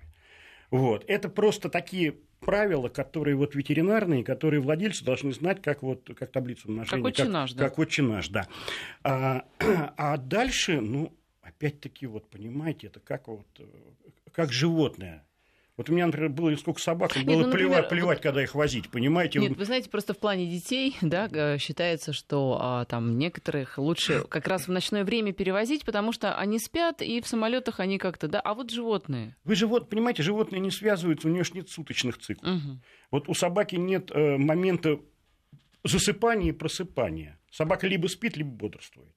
Вот. 0.70 1.04
Это 1.08 1.28
просто 1.28 1.68
такие 1.68 2.16
правила, 2.40 2.88
которые 2.88 3.36
вот 3.36 3.54
ветеринарные, 3.54 4.24
которые 4.24 4.60
владельцы 4.60 5.04
должны 5.04 5.32
знать, 5.32 5.62
как, 5.62 5.82
вот, 5.82 6.10
как 6.16 6.30
таблицу 6.30 6.68
умножения. 6.68 7.02
Как 7.02 7.12
отче 7.12 7.24
наш, 7.24 7.52
да. 7.52 7.64
Как 7.64 7.78
отче 7.78 8.02
наш, 8.02 8.28
да. 8.28 8.48
А, 9.02 9.44
а 9.96 10.16
дальше, 10.16 10.80
ну, 10.80 11.12
опять-таки, 11.42 12.06
вот 12.06 12.28
понимаете, 12.28 12.88
это 12.88 13.00
как 13.00 13.28
вот, 13.28 13.46
э, 13.58 13.64
как 14.32 14.52
животное 14.52 15.24
вот 15.76 15.90
у 15.90 15.92
меня, 15.92 16.06
например, 16.06 16.30
было 16.30 16.54
сколько 16.56 16.80
собак, 16.80 17.16
Нет, 17.16 17.26
было 17.26 17.38
ну, 17.40 17.46
например, 17.46 17.68
плевать, 17.68 17.88
плевать, 17.88 18.20
когда 18.20 18.42
их 18.42 18.54
возить, 18.54 18.90
понимаете? 18.90 19.40
Нет, 19.40 19.56
вы 19.56 19.64
знаете, 19.64 19.90
просто 19.90 20.14
в 20.14 20.18
плане 20.18 20.46
детей, 20.46 20.96
да, 21.02 21.58
считается, 21.58 22.12
что 22.12 22.58
а, 22.60 22.84
там 22.84 23.18
некоторых 23.18 23.76
лучше 23.78 24.24
как 24.28 24.46
раз 24.46 24.68
в 24.68 24.70
ночное 24.70 25.04
время 25.04 25.32
перевозить, 25.32 25.84
потому 25.84 26.12
что 26.12 26.38
они 26.38 26.60
спят, 26.60 27.02
и 27.02 27.20
в 27.20 27.26
самолетах 27.26 27.80
они 27.80 27.98
как-то, 27.98 28.28
да, 28.28 28.40
а 28.40 28.54
вот 28.54 28.70
животные. 28.70 29.36
Вы 29.42 29.56
живот, 29.56 29.90
понимаете, 29.90 30.22
животные 30.22 30.60
не 30.60 30.70
связываются, 30.70 31.26
у 31.26 31.30
нее 31.32 31.42
же 31.42 31.52
нет 31.54 31.68
суточных 31.68 32.18
циклов. 32.18 32.54
Угу. 32.54 32.80
Вот 33.10 33.28
у 33.28 33.34
собаки 33.34 33.74
нет 33.74 34.12
э, 34.12 34.36
момента 34.36 35.00
засыпания 35.82 36.50
и 36.50 36.52
просыпания. 36.52 37.40
Собака 37.50 37.88
либо 37.88 38.06
спит, 38.06 38.36
либо 38.36 38.50
бодрствует. 38.50 39.14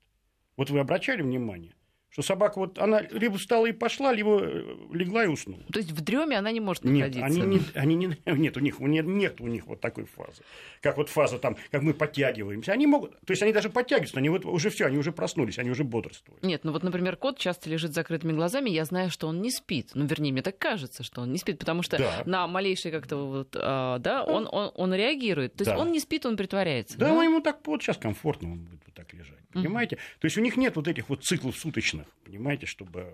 Вот 0.55 0.71
вы 0.71 0.79
обращали 0.79 1.21
внимание? 1.21 1.75
Что 2.09 2.21
собака 2.21 2.57
вот, 2.59 2.79
она 2.79 3.01
либо 3.01 3.37
встала 3.37 3.65
и 3.65 3.71
пошла, 3.71 4.11
либо 4.11 4.39
э, 4.41 4.75
легла 4.91 5.25
и 5.25 5.27
уснула. 5.27 5.61
То 5.71 5.79
есть 5.79 5.91
в 5.91 6.01
дреме 6.01 6.37
она 6.37 6.51
не 6.51 6.59
может 6.59 6.83
находиться? 6.83 7.19
Нет, 7.19 7.41
они 7.41 7.45
не, 7.45 7.61
они 7.75 7.95
не, 7.95 8.17
нет, 8.25 8.57
у 8.57 8.59
них 8.59 8.79
нет, 8.79 9.05
нет 9.05 9.41
у 9.41 9.47
них 9.47 9.67
вот 9.67 9.81
такой 9.81 10.05
фазы. 10.05 10.41
Как 10.81 10.97
вот 10.97 11.09
фаза 11.09 11.37
там, 11.37 11.57
как 11.69 11.81
мы 11.83 11.93
подтягиваемся. 11.93 12.71
Они 12.71 12.87
могут, 12.87 13.19
то 13.19 13.31
есть 13.31 13.43
они 13.43 13.53
даже 13.53 13.69
подтягиваются, 13.69 14.17
они 14.17 14.29
вот 14.29 14.45
уже 14.45 14.69
все, 14.69 14.85
они 14.85 14.97
уже 14.97 15.11
проснулись, 15.11 15.59
они 15.59 15.69
уже 15.69 15.83
бодрствуют. 15.83 16.41
Нет, 16.43 16.63
ну 16.63 16.71
вот, 16.71 16.83
например, 16.83 17.17
кот 17.17 17.37
часто 17.37 17.69
лежит 17.69 17.91
с 17.91 17.95
закрытыми 17.95 18.33
глазами, 18.33 18.69
я 18.69 18.85
знаю, 18.85 19.09
что 19.09 19.27
он 19.27 19.41
не 19.41 19.51
спит. 19.51 19.91
Ну, 19.93 20.05
вернее, 20.05 20.31
мне 20.31 20.41
так 20.41 20.57
кажется, 20.57 21.03
что 21.03 21.21
он 21.21 21.31
не 21.31 21.37
спит, 21.37 21.59
потому 21.59 21.83
что 21.83 21.97
да. 21.97 22.23
на 22.25 22.47
малейший 22.47 22.91
как-то 22.91 23.17
вот, 23.17 23.55
а, 23.55 23.99
да, 23.99 24.23
он, 24.23 24.47
он, 24.51 24.71
он 24.73 24.93
реагирует. 24.93 25.53
То 25.53 25.63
есть 25.63 25.71
да. 25.71 25.77
он 25.77 25.91
не 25.91 25.99
спит, 25.99 26.25
он 26.25 26.37
притворяется. 26.37 26.97
Да, 26.97 27.13
да? 27.13 27.23
ему 27.23 27.41
так 27.41 27.59
вот 27.65 27.81
сейчас 27.81 27.97
комфортно, 27.97 28.51
он 28.51 28.59
будет 28.59 28.81
вот 28.85 28.93
так 28.95 29.13
лежать. 29.13 29.37
Понимаете? 29.63 29.95
Mm-hmm. 29.95 30.19
То 30.19 30.25
есть 30.25 30.37
у 30.37 30.41
них 30.41 30.57
нет 30.57 30.75
вот 30.75 30.87
этих 30.87 31.09
вот 31.09 31.23
циклов 31.23 31.55
суточных, 31.57 32.07
понимаете, 32.23 32.65
чтобы 32.65 33.13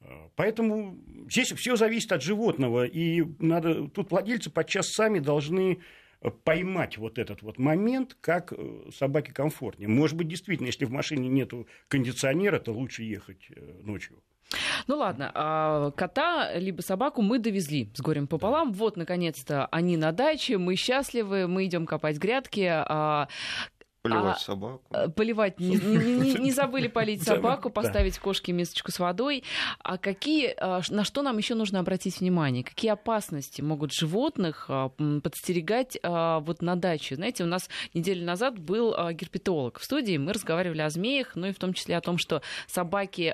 э, 0.00 0.28
Поэтому 0.36 0.98
здесь 1.30 1.52
все 1.52 1.76
зависит 1.76 2.12
от 2.12 2.22
животного, 2.22 2.84
и 2.84 3.24
надо, 3.38 3.88
тут 3.88 4.10
владельцы 4.10 4.50
подчас 4.50 4.88
сами 4.88 5.18
должны 5.18 5.80
поймать 6.44 6.98
вот 6.98 7.18
этот 7.18 7.42
вот 7.42 7.58
момент, 7.58 8.16
как 8.20 8.52
э, 8.52 8.90
собаке 8.96 9.32
комфортнее. 9.32 9.88
Может 9.88 10.16
быть, 10.16 10.28
действительно, 10.28 10.66
если 10.66 10.84
в 10.84 10.90
машине 10.90 11.28
нет 11.28 11.52
кондиционера, 11.88 12.58
то 12.58 12.72
лучше 12.72 13.02
ехать 13.02 13.48
э, 13.50 13.80
ночью. 13.82 14.22
Ну 14.86 14.96
ладно, 14.96 15.30
а 15.34 15.90
кота 15.92 16.52
либо 16.54 16.82
собаку 16.82 17.22
мы 17.22 17.38
довезли 17.38 17.90
с 17.94 18.00
горем 18.00 18.26
пополам. 18.26 18.72
Вот, 18.72 18.96
наконец-то, 18.96 19.66
они 19.66 19.96
на 19.96 20.12
даче, 20.12 20.58
мы 20.58 20.76
счастливы, 20.76 21.46
мы 21.46 21.66
идем 21.66 21.86
копать 21.86 22.18
грядки. 22.18 22.68
А 22.70 23.28
Поливать 24.02 24.36
а, 24.36 24.40
собаку. 24.40 24.82
Э, 24.90 25.08
поливать. 25.08 25.60
Не, 25.60 25.76
не, 25.76 26.34
не 26.34 26.50
забыли 26.50 26.88
полить 26.88 27.22
собаку, 27.22 27.70
поставить 27.70 28.18
кошке 28.18 28.50
мисочку 28.50 28.90
с 28.90 28.98
водой. 28.98 29.44
А 29.78 29.96
какие, 29.96 30.56
а, 30.58 30.80
на 30.90 31.04
что 31.04 31.22
нам 31.22 31.38
еще 31.38 31.54
нужно 31.54 31.78
обратить 31.78 32.18
внимание? 32.18 32.64
Какие 32.64 32.90
опасности 32.90 33.62
могут 33.62 33.92
животных 33.92 34.66
а, 34.68 34.88
подстерегать 35.22 35.98
а, 36.02 36.40
вот 36.40 36.62
на 36.62 36.74
даче? 36.74 37.14
Знаете, 37.14 37.44
у 37.44 37.46
нас 37.46 37.68
неделю 37.94 38.26
назад 38.26 38.58
был 38.58 38.92
герпетолог 39.12 39.78
в 39.78 39.84
студии, 39.84 40.16
мы 40.16 40.32
разговаривали 40.32 40.80
о 40.80 40.90
змеях, 40.90 41.36
ну 41.36 41.46
и 41.46 41.52
в 41.52 41.58
том 41.60 41.72
числе 41.72 41.96
о 41.96 42.00
том, 42.00 42.18
что 42.18 42.42
собаки, 42.66 43.32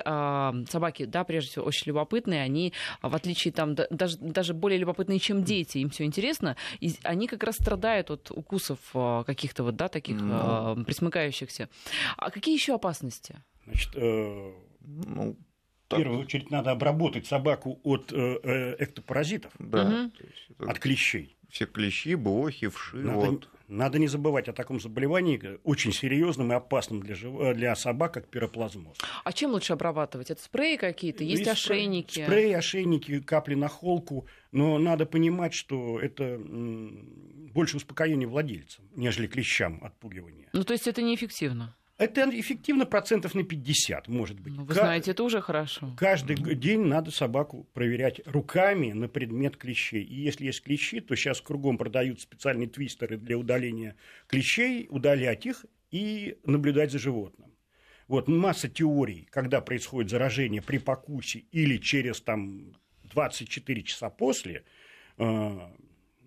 собаки, 0.69 1.05
да, 1.05 1.23
прежде 1.23 1.49
всего, 1.49 1.65
очень 1.65 1.87
любопытные, 1.87 2.43
они, 2.43 2.73
в 3.01 3.15
отличие 3.15 3.51
там, 3.51 3.73
даже, 3.73 4.17
даже 4.19 4.53
более 4.53 4.77
любопытные, 4.77 5.17
чем 5.17 5.43
дети, 5.43 5.79
им 5.79 5.89
все 5.89 6.03
интересно, 6.03 6.55
и 6.79 6.93
они 7.01 7.25
как 7.27 7.43
раз 7.43 7.55
страдают 7.55 8.11
от 8.11 8.29
укусов 8.29 8.77
каких-то 9.25 9.63
вот, 9.63 9.75
да, 9.75 9.87
таких 9.87 10.17
mm 10.17 10.58
э, 10.77 10.83
присмыкающихся. 10.83 11.69
А 12.17 12.31
какие 12.31 12.55
еще 12.55 12.75
опасности? 12.75 13.41
Значит, 13.65 13.91
э, 13.95 14.53
ну, 14.81 15.37
в 15.85 15.95
первую 15.95 16.19
очередь 16.19 16.51
надо 16.51 16.71
обработать 16.71 17.25
собаку 17.25 17.79
от 17.83 18.11
э, 18.13 18.39
э 18.43 18.75
эктопаразитов, 18.83 19.51
да, 19.59 20.11
угу. 20.57 20.69
от 20.69 20.79
клещей. 20.79 21.37
Все 21.49 21.65
клещи, 21.65 22.15
блохи, 22.15 22.67
вши. 22.67 22.97
Надо, 22.97 23.31
вот. 23.31 23.49
Надо 23.69 23.99
не 23.99 24.07
забывать 24.07 24.49
о 24.49 24.53
таком 24.53 24.79
заболевании, 24.79 25.59
очень 25.63 25.91
серьезном 25.93 26.51
и 26.51 26.55
опасном 26.55 27.01
для, 27.01 27.15
жив... 27.15 27.55
для 27.55 27.75
собак, 27.75 28.13
как 28.15 28.27
пироплазмоз. 28.27 28.97
А 29.23 29.31
чем 29.31 29.51
лучше 29.51 29.73
обрабатывать? 29.73 30.31
Это 30.31 30.41
спреи 30.41 30.75
какие-то? 30.75 31.23
Есть 31.23 31.39
Есть 31.39 31.51
ошейники? 31.51 32.23
Спреи, 32.23 32.53
ошейники, 32.53 33.19
капли 33.19 33.55
на 33.55 33.67
холку. 33.67 34.27
Но 34.51 34.77
надо 34.79 35.05
понимать, 35.05 35.53
что 35.53 35.99
это 35.99 36.39
больше 36.39 37.77
успокоение 37.77 38.27
владельцам, 38.27 38.85
нежели 38.95 39.27
клещам 39.27 39.79
отпугивания. 39.83 40.49
Ну, 40.53 40.63
то 40.63 40.73
есть 40.73 40.87
это 40.87 41.01
неэффективно? 41.01 41.75
Это 41.99 42.29
эффективно 42.31 42.85
процентов 42.85 43.35
на 43.35 43.43
50, 43.43 44.07
может 44.07 44.39
быть. 44.39 44.53
Ну, 44.55 44.63
вы 44.63 44.73
знаете, 44.73 45.11
это 45.11 45.21
уже 45.21 45.41
хорошо. 45.41 45.93
Каждый 45.97 46.35
день 46.55 46.85
надо 46.85 47.11
собаку 47.11 47.67
проверять 47.73 48.21
руками 48.25 48.93
на 48.93 49.09
предмет 49.09 49.57
клещей. 49.57 50.01
И 50.03 50.15
если 50.15 50.45
есть 50.45 50.63
клещи, 50.63 51.01
то 51.01 51.13
сейчас 51.15 51.41
кругом 51.41 51.77
продают 51.77 52.21
специальные 52.21 52.69
твистеры 52.69 53.17
для 53.17 53.37
удаления 53.37 53.97
клещей, 54.27 54.87
удалять 54.89 55.45
их 55.45 55.65
и 55.91 56.37
наблюдать 56.45 56.93
за 56.93 56.99
животным. 56.99 57.51
Вот 58.07 58.29
масса 58.29 58.69
теорий, 58.69 59.27
когда 59.29 59.59
происходит 59.59 60.09
заражение 60.09 60.61
при 60.61 60.77
покусе 60.77 61.39
или 61.51 61.77
через 61.77 62.21
там, 62.21 62.73
24 63.11 63.83
часа 63.83 64.09
после, 64.09 64.63
э, 65.17 65.59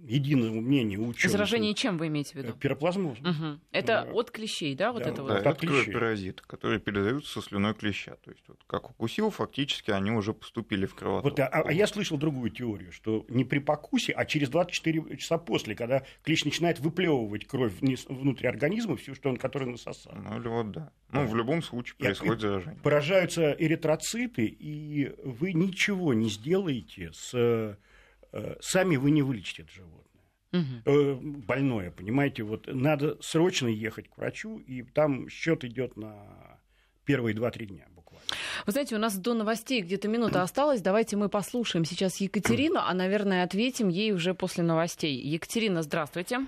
единого 0.04 0.60
мнения 0.60 0.98
ученых. 0.98 1.30
Заражение 1.32 1.74
чем 1.74 1.96
вы 1.98 2.08
имеете 2.08 2.32
в 2.32 2.34
виду? 2.36 2.52
Пироплазмозом. 2.54 3.24
Угу. 3.24 3.60
Это 3.70 4.04
Да. 4.06 4.12
от 4.12 4.30
клещей, 4.30 4.74
да, 4.74 4.92
вот 4.92 5.04
Да, 5.04 5.10
это 5.10 5.16
Да, 5.18 5.22
вот? 5.22 5.32
от 5.32 5.46
это 5.46 5.54
клещей. 5.54 5.92
паразиты, 5.92 6.42
которые 6.46 6.80
передаются 6.80 7.32
со 7.40 7.42
слюной 7.48 7.74
клеща. 7.74 8.16
То 8.24 8.30
есть, 8.30 8.42
вот, 8.48 8.58
как 8.66 8.90
укусил, 8.90 9.30
фактически 9.30 9.90
они 9.90 10.10
уже 10.10 10.32
поступили 10.34 10.86
в 10.86 10.94
кровоток. 10.94 11.24
Вот, 11.30 11.40
а, 11.40 11.46
а 11.46 11.72
я 11.72 11.86
слышал 11.86 12.18
другую 12.18 12.50
теорию, 12.50 12.92
что 12.92 13.24
не 13.28 13.44
при 13.44 13.58
покусе, 13.60 14.12
а 14.12 14.24
через 14.24 14.48
24 14.48 15.16
часа 15.16 15.38
после, 15.38 15.74
когда 15.74 16.02
клещ 16.24 16.44
начинает 16.44 16.80
выплевывать 16.80 17.46
кровь 17.46 17.72
вниз, 17.80 18.04
внутрь 18.08 18.48
организма, 18.48 18.96
всю, 18.96 19.14
что 19.14 19.28
он, 19.30 19.36
который 19.36 19.68
насосал. 19.68 20.12
Ну, 20.16 20.38
или 20.40 20.48
вот 20.48 20.70
да. 20.72 20.90
Ну, 21.12 21.26
в 21.26 21.36
любом 21.36 21.62
случае 21.62 21.94
И- 21.98 22.02
происходит 22.04 22.40
заражение. 22.40 22.80
Поражаются 22.82 23.52
эритроциты, 23.58 24.46
и 24.46 25.12
вы 25.24 25.52
ничего 25.52 26.14
не 26.14 26.28
сделаете 26.30 27.10
с... 27.12 27.78
э, 28.32 28.56
Сами 28.60 28.96
вы 28.96 29.10
не 29.10 29.22
вылечите 29.22 29.62
это 29.62 29.72
животное. 29.72 30.02
Э, 30.84 31.14
Больное, 31.20 31.90
понимаете, 31.90 32.42
вот 32.42 32.66
надо 32.66 33.16
срочно 33.22 33.68
ехать 33.68 34.08
к 34.08 34.18
врачу, 34.18 34.58
и 34.58 34.82
там 34.82 35.28
счет 35.28 35.64
идет 35.64 35.96
на 35.96 36.60
первые 37.04 37.34
2-3 37.34 37.66
дня 37.66 37.86
буквально. 37.94 38.26
Вы 38.66 38.72
знаете, 38.72 38.94
у 38.94 38.98
нас 38.98 39.16
до 39.16 39.34
новостей 39.34 39.80
где-то 39.80 40.08
минута 40.08 40.42
осталась. 40.42 40.80
Давайте 40.82 41.16
мы 41.16 41.28
послушаем 41.28 41.84
сейчас 41.84 42.16
Екатерину, 42.18 42.80
а, 42.80 42.92
наверное, 42.94 43.44
ответим 43.44 43.88
ей 43.88 44.12
уже 44.12 44.34
после 44.34 44.62
новостей. 44.62 45.16
Екатерина, 45.16 45.82
здравствуйте. 45.82 46.40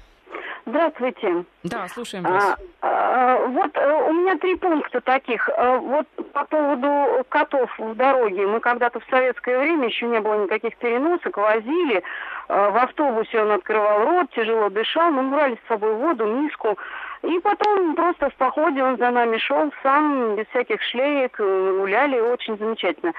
Здравствуйте. 0.67 1.45
Да, 1.65 1.87
слушаем 1.89 2.25
вас. 2.25 2.57
А, 2.81 2.89
а, 2.89 3.47
вот 3.49 3.71
э, 3.75 4.09
у 4.09 4.13
меня 4.15 4.39
три 4.39 4.57
пункта 4.57 5.01
таких. 5.03 5.47
Э, 5.51 5.77
Вот 5.77 6.07
по 6.33 6.45
поводу 6.47 7.25
котов 7.29 7.71
в 7.79 7.95
дороге. 7.95 8.47
Мы 8.47 8.61
когда-то 8.61 9.01
в 9.01 9.05
советское 9.11 9.59
время, 9.59 9.89
еще 9.89 10.07
не 10.07 10.21
было 10.21 10.43
никаких 10.43 10.77
переносок, 10.79 11.37
возили. 11.37 12.03
Э, 12.49 12.71
В 12.71 12.77
автобусе 12.79 13.43
он 13.43 13.51
открывал 13.53 14.05
рот, 14.07 14.31
тяжело 14.31 14.71
дышал. 14.71 15.11
Мы 15.11 15.31
брали 15.31 15.59
с 15.65 15.69
собой 15.69 15.95
воду, 15.97 16.25
миску. 16.27 16.79
И 17.23 17.39
потом 17.41 17.95
просто 17.95 18.31
в 18.31 18.35
походе 18.37 18.83
он 18.83 18.97
за 18.97 19.11
нами 19.11 19.37
шел 19.37 19.71
сам, 19.83 20.35
без 20.37 20.47
всяких 20.49 20.83
шлеек, 20.83 21.39
гуляли, 21.39 22.21
очень 22.21 22.57
замечательно. 22.59 23.13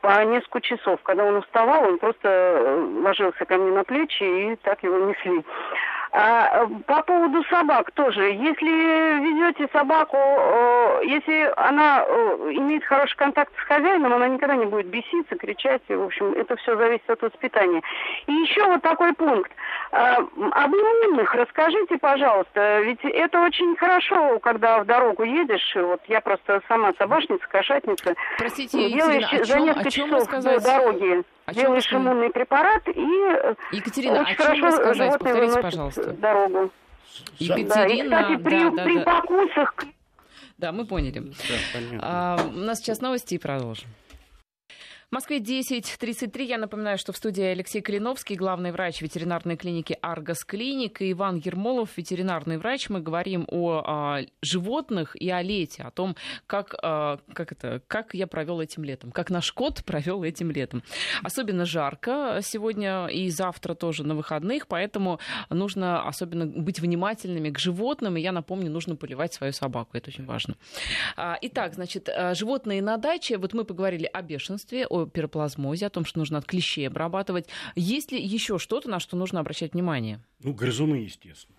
По 0.00 0.24
несколько 0.24 0.60
часов. 0.60 1.00
Когда 1.02 1.24
он 1.24 1.36
уставал, 1.36 1.84
он 1.84 1.98
просто 1.98 2.88
ложился 3.02 3.44
ко 3.44 3.56
мне 3.56 3.72
на 3.72 3.84
плечи 3.84 4.22
и 4.22 4.56
так 4.56 4.82
его 4.82 4.98
несли. 4.98 5.44
А, 6.14 6.64
э, 6.64 6.68
по 6.86 7.02
поводу 7.02 7.42
собак 7.44 7.90
тоже. 7.92 8.32
Если 8.32 8.68
ведете 9.18 9.66
собаку, 9.72 10.18
э, 10.18 11.00
если 11.06 11.50
она 11.56 12.04
э, 12.06 12.50
имеет 12.52 12.84
хороший 12.84 13.16
контакт 13.16 13.50
с 13.56 13.66
хозяином, 13.66 14.12
она 14.12 14.28
никогда 14.28 14.54
не 14.54 14.66
будет 14.66 14.88
беситься, 14.88 15.36
кричать. 15.36 15.80
В 15.88 16.02
общем, 16.02 16.34
это 16.34 16.56
все 16.56 16.76
зависит 16.76 17.08
от 17.08 17.22
воспитания. 17.22 17.80
И 18.26 18.32
еще 18.32 18.62
вот 18.66 18.82
такой 18.82 19.14
пункт. 19.14 19.50
Об 19.90 20.74
иммунных 20.74 21.34
расскажите, 21.34 21.96
пожалуйста. 21.96 22.80
Ведь 22.80 23.02
это 23.04 23.40
очень 23.40 23.74
хорошо, 23.76 24.38
когда 24.40 24.80
в 24.80 24.84
дорогу 24.84 25.22
едешь. 25.24 25.74
Вот 25.76 26.02
я 26.08 26.20
просто 26.20 26.60
сама 26.68 26.92
собачница, 26.98 27.46
кошатница. 27.48 28.14
Простите, 28.36 28.90
Делаешь 28.90 29.22
Екатерина, 29.22 29.42
о 29.42 29.44
за 29.44 29.54
чем, 29.54 29.64
несколько 29.64 29.88
о 29.88 29.90
чем 29.90 30.06
часов 30.08 30.20
рассказать? 30.20 30.62
до 30.62 30.64
дороги. 30.64 31.24
Чем 31.54 31.62
делаешь 31.64 31.84
рассказать? 31.84 32.06
иммунный 32.06 32.30
препарат 32.30 32.88
и 32.88 32.92
э, 32.92 33.54
Екатерина, 33.72 34.20
очень 34.22 34.36
чем 34.36 34.44
хорошо 34.44 34.66
рассказать? 34.66 34.96
животное 34.96 35.18
Повторите, 35.18 35.40
выносит 35.40 35.62
пожалуйста. 35.62 36.12
дорогу. 36.12 36.70
Екатерина, 37.38 37.68
Да, 37.74 37.86
и, 37.86 38.02
кстати, 38.02 38.36
при, 38.42 38.58
да, 38.64 38.70
да, 38.70 38.84
при 38.84 38.98
да. 38.98 39.04
покусах 39.04 39.74
Да, 40.58 40.72
мы 40.72 40.86
поняли. 40.86 41.18
Да, 41.20 41.54
понятно. 41.72 41.98
А, 42.02 42.36
у 42.48 42.58
нас 42.58 42.78
сейчас 42.78 43.00
новости 43.00 43.34
и 43.34 43.38
продолжим. 43.38 43.88
Москве 45.12 45.40
10.33. 45.40 46.42
Я 46.42 46.56
напоминаю, 46.56 46.96
что 46.96 47.12
в 47.12 47.18
студии 47.18 47.44
Алексей 47.44 47.82
Калиновский, 47.82 48.34
главный 48.34 48.72
врач 48.72 49.02
ветеринарной 49.02 49.58
клиники 49.58 49.98
«Аргос 50.00 50.42
Клиник», 50.42 51.02
и 51.02 51.12
Иван 51.12 51.36
Ермолов, 51.36 51.90
ветеринарный 51.98 52.56
врач. 52.56 52.88
Мы 52.88 53.00
говорим 53.00 53.46
о 53.50 53.82
а, 53.84 54.20
животных 54.40 55.14
и 55.14 55.28
о 55.28 55.42
лете, 55.42 55.82
о 55.82 55.90
том, 55.90 56.16
как, 56.46 56.74
а, 56.82 57.18
как, 57.34 57.52
это, 57.52 57.82
как 57.88 58.14
я 58.14 58.26
провел 58.26 58.62
этим 58.62 58.84
летом, 58.84 59.12
как 59.12 59.28
наш 59.28 59.52
кот 59.52 59.84
провел 59.84 60.24
этим 60.24 60.50
летом. 60.50 60.82
Особенно 61.22 61.66
жарко 61.66 62.40
сегодня 62.42 63.06
и 63.08 63.28
завтра 63.28 63.74
тоже 63.74 64.04
на 64.04 64.14
выходных, 64.14 64.66
поэтому 64.66 65.20
нужно 65.50 66.08
особенно 66.08 66.46
быть 66.46 66.80
внимательными 66.80 67.50
к 67.50 67.58
животным. 67.58 68.16
И 68.16 68.22
я 68.22 68.32
напомню, 68.32 68.70
нужно 68.70 68.96
поливать 68.96 69.34
свою 69.34 69.52
собаку. 69.52 69.90
Это 69.92 70.08
очень 70.08 70.24
важно. 70.24 70.56
А, 71.18 71.36
Итак, 71.42 71.74
значит, 71.74 72.08
животные 72.32 72.80
на 72.80 72.96
даче. 72.96 73.36
Вот 73.36 73.52
мы 73.52 73.66
поговорили 73.66 74.08
о 74.10 74.22
бешенстве, 74.22 74.86
о 74.86 75.01
пироплазмозе, 75.06 75.86
о 75.86 75.90
том, 75.90 76.04
что 76.04 76.18
нужно 76.18 76.38
от 76.38 76.44
клещей 76.46 76.86
обрабатывать. 76.88 77.46
Есть 77.74 78.12
ли 78.12 78.20
еще 78.22 78.58
что-то, 78.58 78.88
на 78.90 79.00
что 79.00 79.16
нужно 79.16 79.40
обращать 79.40 79.72
внимание? 79.74 80.20
Ну, 80.42 80.52
грызуны, 80.52 80.96
естественно. 80.96 81.56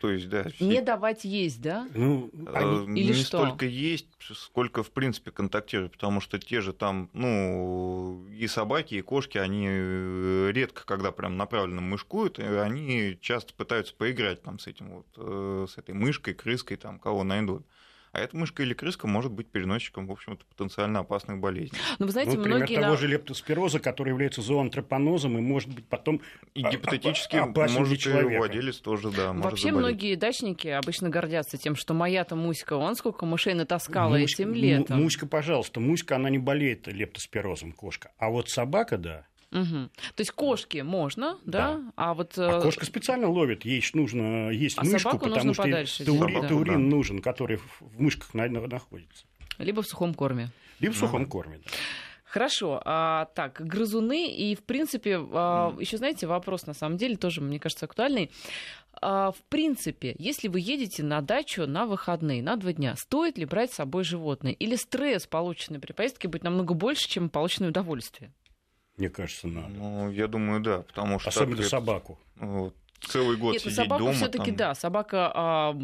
То 0.00 0.10
есть, 0.10 0.30
да, 0.30 0.48
все- 0.48 0.64
Не 0.64 0.80
давать 0.80 1.26
есть, 1.26 1.60
да? 1.60 1.86
Ну, 1.94 2.30
э, 2.32 2.52
они- 2.54 2.98
Или 3.02 3.08
не 3.08 3.12
что? 3.12 3.26
столько 3.44 3.66
есть, 3.66 4.06
сколько, 4.34 4.82
в 4.82 4.90
принципе, 4.92 5.30
контактировать, 5.30 5.92
потому 5.92 6.22
что 6.22 6.38
те 6.38 6.62
же 6.62 6.72
там, 6.72 7.10
ну, 7.12 8.26
и 8.30 8.46
собаки, 8.46 8.94
и 8.94 9.02
кошки, 9.02 9.36
они 9.36 9.66
э, 9.68 10.50
редко, 10.54 10.86
когда 10.86 11.12
прям 11.12 11.36
направленно 11.36 11.82
мышкуют, 11.82 12.38
и 12.38 12.42
они 12.44 13.18
часто 13.20 13.52
пытаются 13.52 13.94
поиграть 13.94 14.42
там 14.42 14.58
с 14.58 14.66
этим 14.66 14.88
вот, 14.90 15.06
э, 15.18 15.66
с 15.68 15.76
этой 15.76 15.94
мышкой, 15.94 16.32
крыской, 16.32 16.78
там, 16.78 16.98
кого 16.98 17.22
найдут. 17.22 17.66
А 18.12 18.18
эта 18.18 18.36
мышка 18.36 18.64
или 18.64 18.74
крыска 18.74 19.06
может 19.06 19.30
быть 19.30 19.48
переносчиком, 19.48 20.08
в 20.08 20.10
общем-то, 20.10 20.44
потенциально 20.44 20.98
опасных 21.00 21.38
болезней. 21.38 21.78
Ну, 22.00 22.06
вы 22.06 22.12
знаете, 22.12 22.32
ну, 22.32 22.38
например, 22.38 22.58
многие... 22.58 22.80
того 22.80 22.96
же 22.96 23.06
лептоспироза, 23.06 23.78
который 23.78 24.08
является 24.08 24.42
зоонтропонозом 24.42 25.38
и 25.38 25.40
может 25.40 25.72
быть 25.72 25.86
потом 25.86 26.20
И 26.54 26.64
а- 26.64 26.70
гипотетически 26.70 27.36
для 27.52 27.68
может 27.68 28.06
и 28.06 28.36
владелец 28.36 28.78
тоже, 28.78 29.10
да, 29.12 29.32
может 29.32 29.52
Вообще 29.52 29.68
заболеть. 29.68 29.86
многие 29.86 30.14
дачники 30.16 30.66
обычно 30.66 31.08
гордятся 31.08 31.56
тем, 31.56 31.76
что 31.76 31.94
моя-то 31.94 32.34
Муська, 32.34 32.76
он 32.76 32.96
сколько 32.96 33.26
мышей 33.26 33.54
натаскала 33.54 34.16
Муська- 34.16 34.22
этим 34.22 34.54
летом. 34.54 35.00
Муська, 35.00 35.26
пожалуйста, 35.26 35.78
Муська, 35.78 36.16
она 36.16 36.30
не 36.30 36.38
болеет 36.38 36.88
лептоспирозом, 36.88 37.72
кошка. 37.72 38.10
А 38.18 38.28
вот 38.28 38.48
собака, 38.48 38.98
да. 38.98 39.26
Мгм. 39.50 39.90
То 40.14 40.20
есть 40.20 40.30
кошки 40.30 40.78
можно, 40.78 41.38
да? 41.44 41.80
А 41.96 42.14
вот... 42.14 42.38
А 42.38 42.58
э, 42.58 42.62
кошка 42.62 42.84
специально 42.86 43.28
ловит, 43.28 43.64
ей 43.64 43.82
нужно 43.94 44.50
есть 44.50 44.78
А 44.78 44.82
мышку, 44.84 44.98
собаку 45.00 45.18
потому 45.24 45.34
нужно 45.36 45.54
что 45.54 45.62
подальше 45.64 46.02
таури- 46.04 46.26
держать, 46.28 46.42
да. 46.42 46.48
таурин 46.48 46.88
Да. 46.90 46.96
нужен, 46.96 47.20
который 47.20 47.56
в 47.56 48.00
мышках 48.00 48.32
на- 48.34 48.48
на- 48.48 48.66
находится. 48.66 49.24
Либо 49.58 49.82
в 49.82 49.86
сухом 49.86 50.14
корме. 50.14 50.50
Либо 50.78 50.94
в 50.94 50.96
сухом 50.96 51.26
корме. 51.26 51.58
да. 51.64 51.70
Хорошо, 52.24 52.80
а, 52.84 53.24
так, 53.34 53.60
грызуны, 53.60 54.30
и, 54.32 54.54
в 54.54 54.62
принципе, 54.62 55.14
еще, 55.14 55.96
знаете, 55.98 56.28
вопрос, 56.28 56.64
на 56.66 56.74
самом 56.74 56.96
деле, 56.96 57.16
тоже, 57.16 57.40
мне 57.40 57.58
кажется, 57.58 57.86
актуальный. 57.86 58.30
А, 59.02 59.32
в 59.32 59.42
принципе, 59.48 60.14
если 60.16 60.46
вы 60.46 60.60
едете 60.60 61.02
на 61.02 61.22
дачу 61.22 61.66
на 61.66 61.86
выходные, 61.86 62.40
на 62.40 62.54
два 62.54 62.72
дня, 62.72 62.94
стоит 62.96 63.36
ли 63.36 63.46
брать 63.46 63.72
с 63.72 63.76
собой 63.76 64.04
животное? 64.04 64.52
Или 64.52 64.76
стресс, 64.76 65.26
полученный 65.26 65.80
при 65.80 65.92
поездке, 65.92 66.28
будет 66.28 66.44
намного 66.44 66.72
больше, 66.74 67.08
чем 67.08 67.30
полученное 67.30 67.70
удовольствие? 67.70 68.30
Мне 69.00 69.08
кажется, 69.08 69.48
надо. 69.48 69.68
Ну, 69.68 70.10
я 70.10 70.28
думаю, 70.28 70.60
да, 70.60 70.82
потому 70.82 71.18
что... 71.18 71.30
Особенно 71.30 71.60
это, 71.60 71.70
собаку. 71.70 72.18
вот, 72.36 72.76
целый 73.00 73.36
год 73.36 73.52
Нет, 73.54 73.62
ну, 73.64 73.70
сидеть 73.70 73.84
собака 73.84 73.98
дома... 74.04 74.12
все-таки 74.14 74.46
там- 74.46 74.56
да, 74.56 74.74
собака, 74.74 75.32
а, 75.34 75.76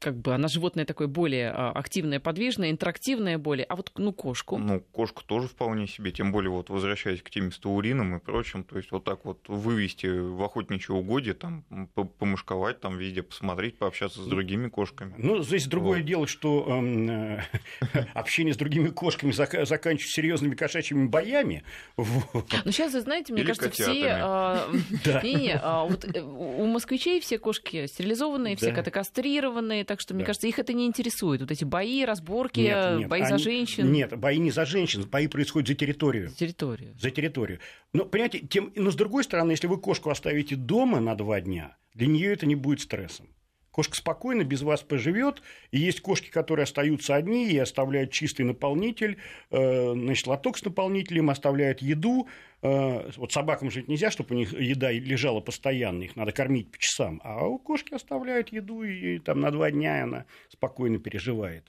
как 0.00 0.16
бы, 0.16 0.34
она 0.34 0.48
животное 0.48 0.84
такое 0.84 1.06
более 1.06 1.50
а, 1.50 1.70
активное, 1.70 2.18
подвижное, 2.18 2.70
интерактивное 2.70 3.38
более. 3.38 3.64
А 3.66 3.76
вот, 3.76 3.92
ну, 3.96 4.12
кошку. 4.12 4.58
Ну, 4.58 4.80
кошку 4.92 5.22
тоже 5.24 5.46
вполне 5.48 5.86
себе, 5.86 6.10
тем 6.10 6.32
более 6.32 6.50
вот 6.50 6.70
возвращаясь 6.70 7.22
к 7.22 7.30
теме 7.30 7.52
с 7.52 7.58
таурином 7.58 8.16
и 8.16 8.18
прочим, 8.20 8.64
то 8.64 8.76
есть 8.78 8.90
вот 8.90 9.04
так 9.04 9.24
вот 9.24 9.38
вывести 9.48 10.06
в 10.06 10.42
охотничье 10.42 10.94
угодье, 10.94 11.34
там, 11.34 11.62
по- 11.94 12.04
помышковать 12.04 12.80
там 12.80 12.98
везде, 12.98 13.22
посмотреть, 13.22 13.78
пообщаться 13.78 14.20
с 14.22 14.26
другими 14.26 14.68
кошками. 14.68 15.14
Ну, 15.18 15.42
здесь 15.42 15.66
другое 15.66 15.98
Вот. 15.98 16.06
дело, 16.06 16.26
что 16.26 16.66
э, 16.68 17.38
общение 18.14 18.54
с 18.54 18.56
другими 18.56 18.88
кошками 18.88 19.30
зак- 19.30 19.64
заканчивается 19.66 20.14
серьезными 20.14 20.54
кошачьими 20.54 21.06
боями. 21.06 21.62
Вот. 21.96 22.52
Ну, 22.64 22.72
сейчас, 22.72 22.92
вы 22.92 23.00
знаете, 23.02 23.32
мне 23.32 23.42
Или 23.42 23.48
кажется, 23.48 23.70
все... 23.70 23.84
котятами. 23.84 24.18
а, 24.20 24.68
Да. 25.04 25.22
Не-не, 25.22 25.60
а 25.62 25.84
вот 25.84 26.04
э, 26.04 26.20
у 26.62 26.66
москвичей 26.66 27.20
все 27.20 27.38
кошки 27.38 27.86
стерилизованные, 27.86 28.56
все 28.56 28.70
Да. 28.70 28.76
коты 28.76 28.90
кастрированные, 28.90 29.84
так 29.84 30.00
что, 30.00 30.14
мне 30.14 30.22
Да. 30.22 30.26
кажется, 30.28 30.46
их 30.46 30.58
это 30.58 30.72
не 30.72 30.86
интересует. 30.86 31.40
Вот 31.40 31.50
эти 31.50 31.64
бои, 31.64 32.04
разборки, 32.04 32.60
Нет, 32.60 32.98
нет, 33.00 33.08
бои 33.08 33.22
за 33.22 33.34
они- 33.34 33.42
женщин. 33.42 33.92
Нет, 33.92 34.16
бои 34.18 34.38
не 34.38 34.50
за 34.50 34.64
женщин, 34.64 35.04
бои 35.10 35.26
происходят 35.26 35.68
за 35.68 35.74
территорию. 35.74 36.30
Территорию. 36.30 36.94
За 36.98 37.10
территорию. 37.10 37.58
Но, 37.92 38.04
понимаете, 38.04 38.38
тем, 38.40 38.72
но 38.76 38.90
с 38.90 38.94
другой 38.94 39.24
стороны, 39.24 39.52
если 39.52 39.66
вы 39.66 39.78
кошку 39.78 40.10
оставите 40.10 40.56
дома 40.56 41.00
на 41.00 41.14
два 41.14 41.40
дня, 41.40 41.76
для 41.94 42.06
нее 42.06 42.32
это 42.32 42.46
не 42.46 42.54
будет 42.54 42.80
стрессом. 42.80 43.28
Кошка 43.72 43.96
спокойно 43.96 44.44
без 44.44 44.60
вас 44.60 44.82
поживет, 44.82 45.42
и 45.70 45.78
есть 45.78 46.02
кошки, 46.02 46.28
которые 46.30 46.64
остаются 46.64 47.16
одни 47.16 47.50
и 47.50 47.58
оставляют 47.58 48.12
чистый 48.12 48.42
наполнитель, 48.42 49.16
э, 49.50 49.92
значит, 49.94 50.26
лоток 50.26 50.58
с 50.58 50.64
наполнителем, 50.64 51.30
оставляют 51.30 51.80
еду. 51.80 52.28
Э, 52.60 53.10
вот 53.16 53.32
собакам 53.32 53.70
жить 53.70 53.88
нельзя, 53.88 54.10
чтобы 54.10 54.34
у 54.34 54.38
них 54.38 54.52
еда 54.52 54.92
лежала 54.92 55.40
постоянно, 55.40 56.02
их 56.02 56.16
надо 56.16 56.32
кормить 56.32 56.70
по 56.70 56.78
часам. 56.78 57.22
А 57.24 57.46
у 57.46 57.58
кошки 57.58 57.94
оставляют 57.94 58.50
еду, 58.52 58.82
и 58.82 59.18
там 59.18 59.40
на 59.40 59.50
два 59.50 59.70
дня 59.70 60.04
она 60.04 60.26
спокойно 60.50 60.98
переживает. 60.98 61.64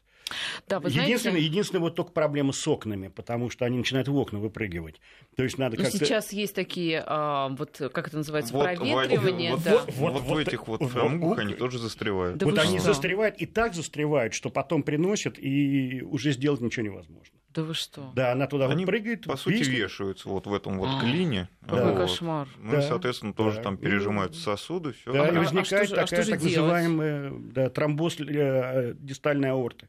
Да, 0.68 0.80
вы 0.80 0.90
единственное, 0.90 1.34
знаете... 1.34 1.48
единственное, 1.48 1.82
вот 1.82 1.96
только 1.96 2.12
проблема 2.12 2.54
с 2.54 2.68
окнами, 2.68 3.10
потому 3.10 3.50
что 3.50 3.66
они 3.66 3.78
начинают 3.78 4.08
в 4.08 4.16
окна 4.16 4.40
выпрыгивать. 4.40 5.00
То 5.36 5.44
есть 5.44 5.58
надо 5.58 5.78
как-то... 5.78 5.92
сейчас 5.98 6.32
есть 6.34 6.56
такие, 6.56 7.04
а, 7.06 7.50
вот 7.50 7.82
как 7.94 8.08
это 8.08 8.18
называется, 8.18 8.54
Вот, 8.54 8.64
проветривание. 8.64 9.52
вот, 9.52 9.64
да. 9.64 9.72
вот, 9.72 9.86
Вот- 9.86 9.96
вот 10.14 10.22
вот- 10.22 10.36
в 10.36 10.38
этих 10.38 10.68
вот 10.68 10.82
фрамугах 10.84 11.30
вот- 11.30 11.40
они 11.40 11.54
тоже 11.54 11.78
застревают. 11.80 12.38
Да 12.38 12.46
вот 12.46 12.58
они 12.58 12.78
что? 12.80 12.88
застревают 12.88 13.36
и 13.38 13.46
так 13.46 13.74
застревают, 13.74 14.34
что 14.34 14.50
потом 14.50 14.84
приносят, 14.84 15.38
и 15.38 16.02
уже 16.04 16.32
сделать 16.32 16.62
ничего 16.62 16.86
невозможно. 16.86 17.36
Да 17.54 17.62
вы 17.62 17.76
что? 17.76 18.12
Да, 18.16 18.32
она 18.32 18.48
туда 18.48 18.68
Они, 18.68 18.84
вот 18.84 18.90
прыгает. 18.90 19.26
по 19.26 19.38
сути, 19.38 19.58
виснет. 19.58 19.78
вешаются 19.78 20.28
вот 20.28 20.48
в 20.48 20.54
этом 20.56 20.80
вот 20.80 20.90
А, 20.92 21.02
клине. 21.02 21.50
Какой 21.62 21.92
Вот. 21.92 21.98
кошмар. 21.98 22.48
Ну 22.58 22.72
Да, 22.72 22.80
и, 22.80 22.82
соответственно, 22.82 23.34
тоже 23.34 23.58
да. 23.58 23.64
там 23.64 23.78
пережимаются 23.78 24.42
сосуды, 24.42 24.94
все. 24.94 25.14
Да, 25.14 25.26
А- 25.26 25.28
и 25.28 25.36
а 25.36 25.40
возникает 25.40 25.86
что 25.86 25.96
же- 25.96 26.02
а 26.02 26.06
такая 26.06 26.08
что 26.08 26.24
же 26.24 26.32
так 26.32 26.40
делать? 26.40 26.58
называемая 26.58 27.32
да, 27.54 27.70
тромбоз 27.70 28.20
э, 28.20 28.96
дистальной 28.98 29.52
аорты. 29.52 29.88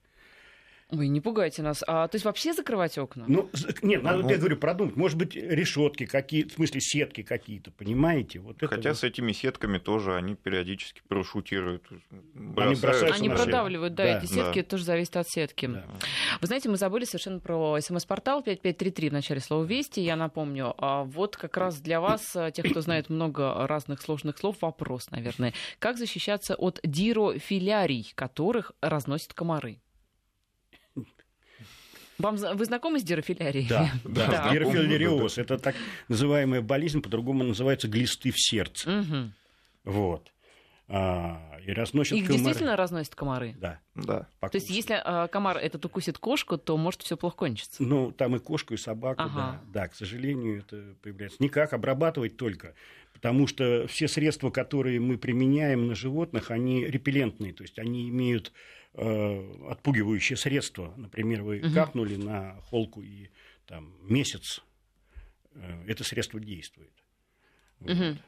Ой, 0.90 1.08
не 1.08 1.20
пугайте 1.20 1.62
нас. 1.62 1.82
А, 1.86 2.06
то 2.08 2.14
есть 2.16 2.24
вообще 2.24 2.52
закрывать 2.52 2.98
окна? 2.98 3.24
Ну, 3.26 3.50
нет, 3.82 4.02
надо, 4.02 4.18
Ну. 4.22 4.30
я 4.30 4.36
говорю, 4.36 4.56
продумать. 4.56 4.96
Может 4.96 5.16
быть, 5.18 5.34
решетки 5.34 6.04
какие 6.06 6.44
в 6.44 6.52
смысле, 6.52 6.80
сетки 6.80 7.22
какие-то, 7.22 7.70
понимаете? 7.70 8.38
Вот 8.38 8.58
это 8.58 8.68
Хотя 8.68 8.90
вот. 8.90 8.98
с 8.98 9.04
этими 9.04 9.32
сетками 9.32 9.78
тоже 9.78 10.14
они 10.14 10.34
периодически 10.34 11.02
парашютируют. 11.08 11.84
бросаются 12.34 13.14
Они 13.14 13.28
на 13.28 13.36
продавливают, 13.36 13.94
да, 13.94 14.04
Да, 14.04 14.18
эти 14.18 14.26
сетки, 14.26 14.54
да. 14.54 14.60
это 14.60 14.70
тоже 14.70 14.84
зависит 14.84 15.16
от 15.16 15.28
сетки. 15.28 15.66
Да. 15.66 15.84
Вы 16.40 16.46
знаете, 16.46 16.68
мы 16.68 16.76
забыли 16.76 17.04
совершенно 17.04 17.40
про 17.40 17.78
смс-портал 17.80 18.42
5533 18.42 19.08
в 19.10 19.12
начале 19.12 19.40
слова 19.40 19.64
«Вести», 19.64 20.00
я 20.00 20.16
напомню. 20.16 20.74
А 20.78 21.04
вот 21.04 21.36
как 21.36 21.56
раз 21.56 21.80
для 21.80 22.00
вас, 22.00 22.22
а, 22.36 22.50
тех, 22.50 22.66
кто 22.70 22.80
знает 22.82 23.08
много 23.08 23.66
разных 23.66 24.00
сложных 24.02 24.38
слов, 24.38 24.56
вопрос, 24.60 25.10
наверное. 25.10 25.54
Как 25.78 25.96
защищаться 25.98 26.54
от 26.54 26.80
дирофилярий, 26.84 28.12
которых 28.14 28.72
разносят 28.80 29.32
комары? 29.34 29.80
Вам, 32.18 32.36
вы 32.36 32.64
знакомы 32.64 33.00
с 33.00 33.02
дирофилярией? 33.02 33.66
Да, 33.68 33.90
да. 34.04 34.26
Да. 34.44 34.52
Гирофилариоз. 34.52 35.38
Это 35.38 35.58
так 35.58 35.74
называемая 36.08 36.60
болезнь, 36.62 37.00
по-другому 37.02 37.44
называется 37.44 37.88
глисты 37.88 38.30
в 38.30 38.38
сердце. 38.40 38.90
Мгм. 38.90 39.32
Вот. 39.84 40.30
А, 40.86 41.56
и 41.66 41.72
разносят 41.72 42.12
Их 42.18 42.26
комары. 42.26 42.42
действительно 42.44 42.76
разносят 42.76 43.14
комары? 43.14 43.54
Да. 43.58 43.80
Да. 43.94 44.28
То 44.40 44.50
есть, 44.52 44.68
если 44.68 45.00
а, 45.02 45.28
комар 45.28 45.56
этот 45.56 45.84
укусит 45.86 46.18
кошку, 46.18 46.58
то 46.58 46.76
может 46.76 47.02
все 47.02 47.16
плохо 47.16 47.36
кончиться. 47.36 47.82
Ну, 47.82 48.12
там 48.12 48.36
и 48.36 48.38
кошку, 48.38 48.74
и 48.74 48.76
собаку, 48.76 49.22
Ага. 49.22 49.60
да. 49.72 49.80
Да, 49.82 49.88
к 49.88 49.94
сожалению, 49.94 50.58
это 50.60 50.94
появляется. 51.02 51.42
Никак 51.42 51.72
обрабатывать 51.72 52.36
только. 52.36 52.74
Потому 53.14 53.46
что 53.46 53.86
все 53.88 54.08
средства, 54.08 54.50
которые 54.50 55.00
мы 55.00 55.16
применяем 55.16 55.86
на 55.86 55.94
животных, 55.94 56.50
они 56.50 56.84
репеллентные. 56.84 57.54
То 57.54 57.62
есть 57.62 57.78
они 57.78 58.10
имеют 58.10 58.52
э, 58.94 59.68
отпугивающие 59.70 60.36
средства. 60.36 60.94
Например, 60.96 61.42
вы 61.42 61.60
Мгм. 61.60 61.74
капнули 61.74 62.16
на 62.16 62.60
холку 62.62 63.02
и 63.02 63.28
там 63.66 63.94
месяц 64.02 64.62
э, 65.52 65.84
это 65.86 66.04
средство 66.04 66.40
действует. 66.40 66.92
Вот. 67.80 67.90
Мгм. 67.90 68.18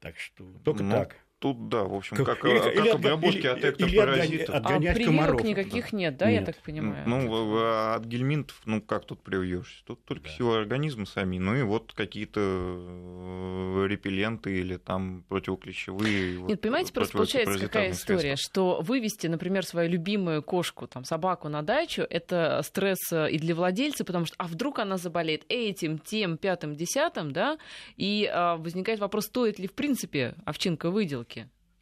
Так 0.00 0.18
что 0.18 0.44
только 0.64 0.82
Ну, 0.84 0.90
так. 0.90 1.16
Тут, 1.46 1.68
да, 1.68 1.84
в 1.84 1.94
общем, 1.94 2.16
Как- 2.16 2.26
как, 2.40 2.44
или- 2.44 2.58
как 2.58 2.74
или 2.76 2.88
обработки 2.88 3.36
или- 3.38 3.46
от 3.46 3.64
эктопаразитов. 3.64 4.54
А 4.54 4.58
Отгонять 4.58 4.96
прививок 4.96 5.16
комаров. 5.16 5.44
никаких 5.44 5.92
нет, 5.92 6.16
да, 6.16 6.28
я 6.28 6.38
Нет. 6.40 6.46
так 6.46 6.56
понимаю? 6.62 7.04
Ну, 7.06 7.28
в- 7.28 7.94
от 7.94 8.04
гельминтов, 8.04 8.60
ну, 8.64 8.80
как 8.80 9.04
тут 9.06 9.22
привьешься? 9.22 9.84
Тут 9.86 10.04
только 10.04 10.24
Да. 10.24 10.30
сила 10.30 10.58
организма 10.58 11.06
сами. 11.06 11.38
Ну 11.38 11.54
и 11.54 11.62
вот 11.62 11.92
какие-то 11.92 12.40
э, 12.40 13.86
репелленты 13.88 14.58
или 14.58 14.76
там 14.76 15.24
противоклещевые. 15.28 16.38
вот, 16.38 16.48
Нет, 16.48 16.60
понимаете, 16.60 16.92
просто 16.92 17.12
получается 17.16 17.58
какая 17.58 17.90
история, 17.90 18.20
средства. 18.36 18.50
что 18.50 18.80
вывести, 18.82 19.26
например, 19.26 19.64
свою 19.64 19.90
любимую 19.90 20.42
кошку, 20.42 20.86
там, 20.86 21.04
собаку 21.04 21.48
на 21.48 21.62
дачу, 21.62 22.02
это 22.08 22.60
стресс 22.64 23.12
э, 23.12 23.30
и 23.30 23.38
для 23.38 23.54
владельца, 23.54 24.04
потому 24.04 24.24
что, 24.26 24.34
а 24.38 24.46
вдруг 24.46 24.78
она 24.78 24.96
заболеет 24.96 25.44
этим, 25.48 25.98
тем, 25.98 26.36
пятым, 26.38 26.74
десятым, 26.74 27.30
да, 27.32 27.58
и 27.96 28.28
а, 28.32 28.56
возникает 28.56 29.00
вопрос, 29.00 29.26
стоит 29.26 29.58
ли, 29.58 29.66
в 29.68 29.72
принципе, 29.72 30.34
овчинка 30.44 30.90
выделки. 30.90 31.35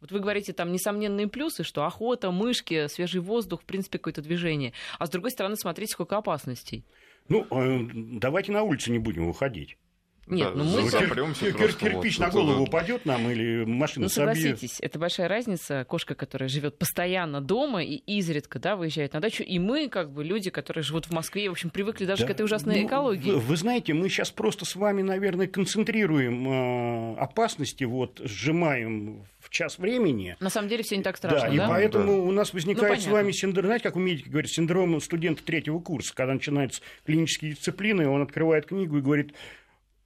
Вот 0.05 0.11
вы 0.11 0.19
говорите, 0.19 0.53
там, 0.53 0.71
несомненные 0.71 1.27
плюсы, 1.27 1.63
что 1.63 1.83
охота, 1.83 2.29
мышки, 2.29 2.85
свежий 2.89 3.21
воздух, 3.21 3.63
в 3.63 3.65
принципе, 3.65 3.97
какое-то 3.97 4.21
движение. 4.21 4.71
А 4.99 5.07
с 5.07 5.09
другой 5.09 5.31
стороны, 5.31 5.55
смотрите, 5.55 5.93
сколько 5.93 6.15
опасностей. 6.15 6.85
Ну, 7.27 7.47
э, 7.49 7.87
давайте 8.19 8.51
на 8.51 8.61
улице 8.61 8.91
не 8.91 8.99
будем 8.99 9.25
выходить. 9.25 9.77
Нет, 10.27 10.53
Да, 10.55 10.57
ну 10.57 10.63
мы- 10.63 10.81
Ну, 10.81 10.87
за- 10.89 10.99
кир- 11.01 11.13
просто 11.53 11.75
кирпич 11.89 12.17
вот 12.17 12.25
на 12.25 12.31
голову 12.31 12.59
вот. 12.61 12.69
упадет 12.69 13.05
нам 13.05 13.29
или 13.29 13.63
машина 13.63 14.05
Ну, 14.05 14.09
собьет. 14.09 14.35
согласитесь, 14.37 14.79
это 14.81 14.97
большая 14.97 15.27
разница. 15.27 15.85
Кошка, 15.87 16.15
которая 16.15 16.49
живет 16.49 16.79
постоянно 16.79 17.41
дома 17.41 17.83
и 17.83 17.97
изредка 18.17 18.57
да, 18.57 18.75
выезжает 18.75 19.13
на 19.13 19.19
дачу, 19.19 19.43
и 19.43 19.59
мы, 19.59 19.87
как 19.87 20.11
бы, 20.11 20.23
люди, 20.23 20.49
которые 20.49 20.81
живут 20.83 21.05
в 21.05 21.11
Москве, 21.13 21.47
в 21.47 21.51
общем, 21.51 21.69
привыкли 21.69 22.05
даже 22.05 22.23
Да, 22.23 22.27
к 22.27 22.31
этой 22.31 22.41
ужасной 22.41 22.81
ну, 22.81 22.87
экологии. 22.87 23.29
Вы, 23.33 23.37
вы 23.39 23.55
знаете, 23.55 23.93
мы 23.93 24.09
сейчас 24.09 24.31
просто 24.31 24.65
с 24.65 24.75
вами, 24.75 25.03
наверное, 25.03 25.45
концентрируем 25.45 26.47
э, 26.49 27.17
опасности, 27.17 27.83
вот 27.83 28.19
сжимаем 28.23 29.21
в 29.21 29.34
час 29.55 29.79
времени. 29.79 30.35
На 30.39 30.49
самом 30.49 30.67
деле 30.67 30.83
все 30.83 30.97
не 30.97 31.03
так 31.03 31.17
страшно, 31.17 31.47
да, 31.47 31.53
и 31.53 31.57
да? 31.57 31.67
поэтому 31.69 32.13
Да. 32.17 32.19
у 32.19 32.31
нас 32.31 32.53
возникает 32.53 32.97
Ну, 32.97 33.01
с 33.01 33.07
вами 33.07 33.31
синдром, 33.31 33.65
знаете, 33.65 33.83
как 33.83 33.95
у 33.95 33.99
медики 33.99 34.29
говорят, 34.29 34.51
синдром 34.51 34.99
студента 35.01 35.43
третьего 35.43 35.79
курса, 35.79 36.13
когда 36.13 36.33
начинаются 36.33 36.81
клинические 37.05 37.51
дисциплины, 37.53 38.07
он 38.07 38.21
открывает 38.21 38.65
книгу 38.67 38.97
и 38.97 39.01
говорит, 39.01 39.33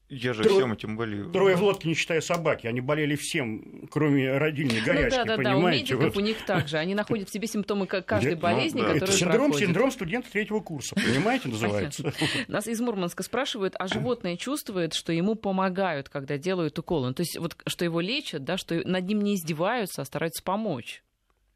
Я 0.09 0.33
же 0.33 0.41
Трое- 0.43 0.55
всем 0.57 0.73
этим 0.73 0.97
болею. 0.97 1.29
трое 1.31 1.55
в 1.55 1.61
лодке, 1.61 1.87
не 1.87 1.93
считая 1.93 2.19
собаки, 2.21 2.65
они 2.65 2.81
болели 2.81 3.15
всем, 3.15 3.87
кроме 3.91 4.37
родильной 4.37 4.79
Ну 4.79 4.85
горячки, 4.85 5.17
да, 5.17 5.23
да, 5.23 5.25
да, 5.25 5.33
у 5.33 5.37
понимаете? 5.55 5.83
медиков 5.93 6.15
Вот. 6.15 6.17
у 6.17 6.19
них 6.25 6.45
также. 6.45 6.77
Они 6.77 6.95
находят 6.95 7.29
в 7.29 7.31
себе 7.31 7.47
симптомы 7.47 7.85
ка- 7.85 8.01
каждой 8.01 8.33
Ну, 8.35 8.41
болезни, 8.41 8.81
да. 8.81 8.87
Это 8.87 8.93
которую 9.01 9.17
синдром, 9.17 9.37
проходит. 9.51 9.67
синдром 9.67 9.91
студента 9.91 10.31
третьего 10.31 10.59
курса, 10.61 10.95
понимаете, 10.95 11.49
называется. 11.49 12.11
Нас 12.47 12.67
из 12.67 12.81
Мурманска 12.81 13.21
спрашивают, 13.21 13.75
а 13.77 13.87
животное 13.87 14.35
чувствует, 14.35 14.93
что 14.95 15.13
ему 15.13 15.35
помогают, 15.35 16.09
когда 16.09 16.37
делают 16.39 16.79
уколы? 16.79 17.09
Ну, 17.09 17.13
то 17.13 17.21
есть 17.21 17.37
вот 17.37 17.55
что 17.67 17.85
его 17.85 18.01
лечат, 18.01 18.43
да, 18.43 18.57
что 18.57 18.81
над 18.87 19.05
ним 19.05 19.21
не 19.21 19.35
издеваются, 19.35 20.01
а 20.01 20.05
стараются 20.05 20.41
помочь. 20.43 21.03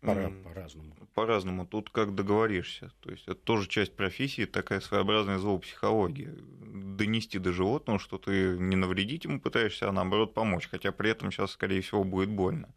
По-разному. 0.03 0.93
По-разному. 1.13 1.65
Тут 1.65 1.89
как 1.89 2.15
договоришься. 2.15 2.91
То 3.01 3.11
есть 3.11 3.23
это 3.25 3.35
тоже 3.35 3.67
часть 3.67 3.95
профессии, 3.95 4.45
такая 4.45 4.79
своеобразная 4.79 5.37
зоопсихология. 5.37 6.33
Донести 6.61 7.39
до 7.39 7.51
животного, 7.53 7.99
что 7.99 8.17
ты 8.17 8.57
не 8.57 8.75
навредить 8.75 9.23
ему 9.25 9.39
пытаешься, 9.39 9.89
а 9.89 9.91
наоборот 9.91 10.33
помочь. 10.33 10.67
Хотя 10.69 10.91
при 10.91 11.09
этом 11.11 11.31
сейчас, 11.31 11.51
скорее 11.51 11.81
всего, 11.81 12.03
будет 12.03 12.29
больно. 12.29 12.69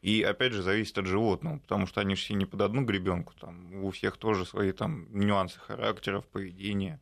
И 0.00 0.22
опять 0.22 0.52
же 0.52 0.62
зависит 0.62 0.96
от 0.98 1.06
животного, 1.06 1.58
потому 1.58 1.86
что 1.88 2.00
они 2.00 2.14
же 2.14 2.22
все 2.22 2.34
не 2.34 2.46
под 2.46 2.60
одну 2.60 2.84
гребенку. 2.84 3.32
Там 3.40 3.84
у 3.84 3.90
всех 3.90 4.16
тоже 4.16 4.44
свои 4.46 4.70
там 4.72 5.06
нюансы 5.10 5.58
характеров, 5.58 6.24
поведения. 6.26 7.00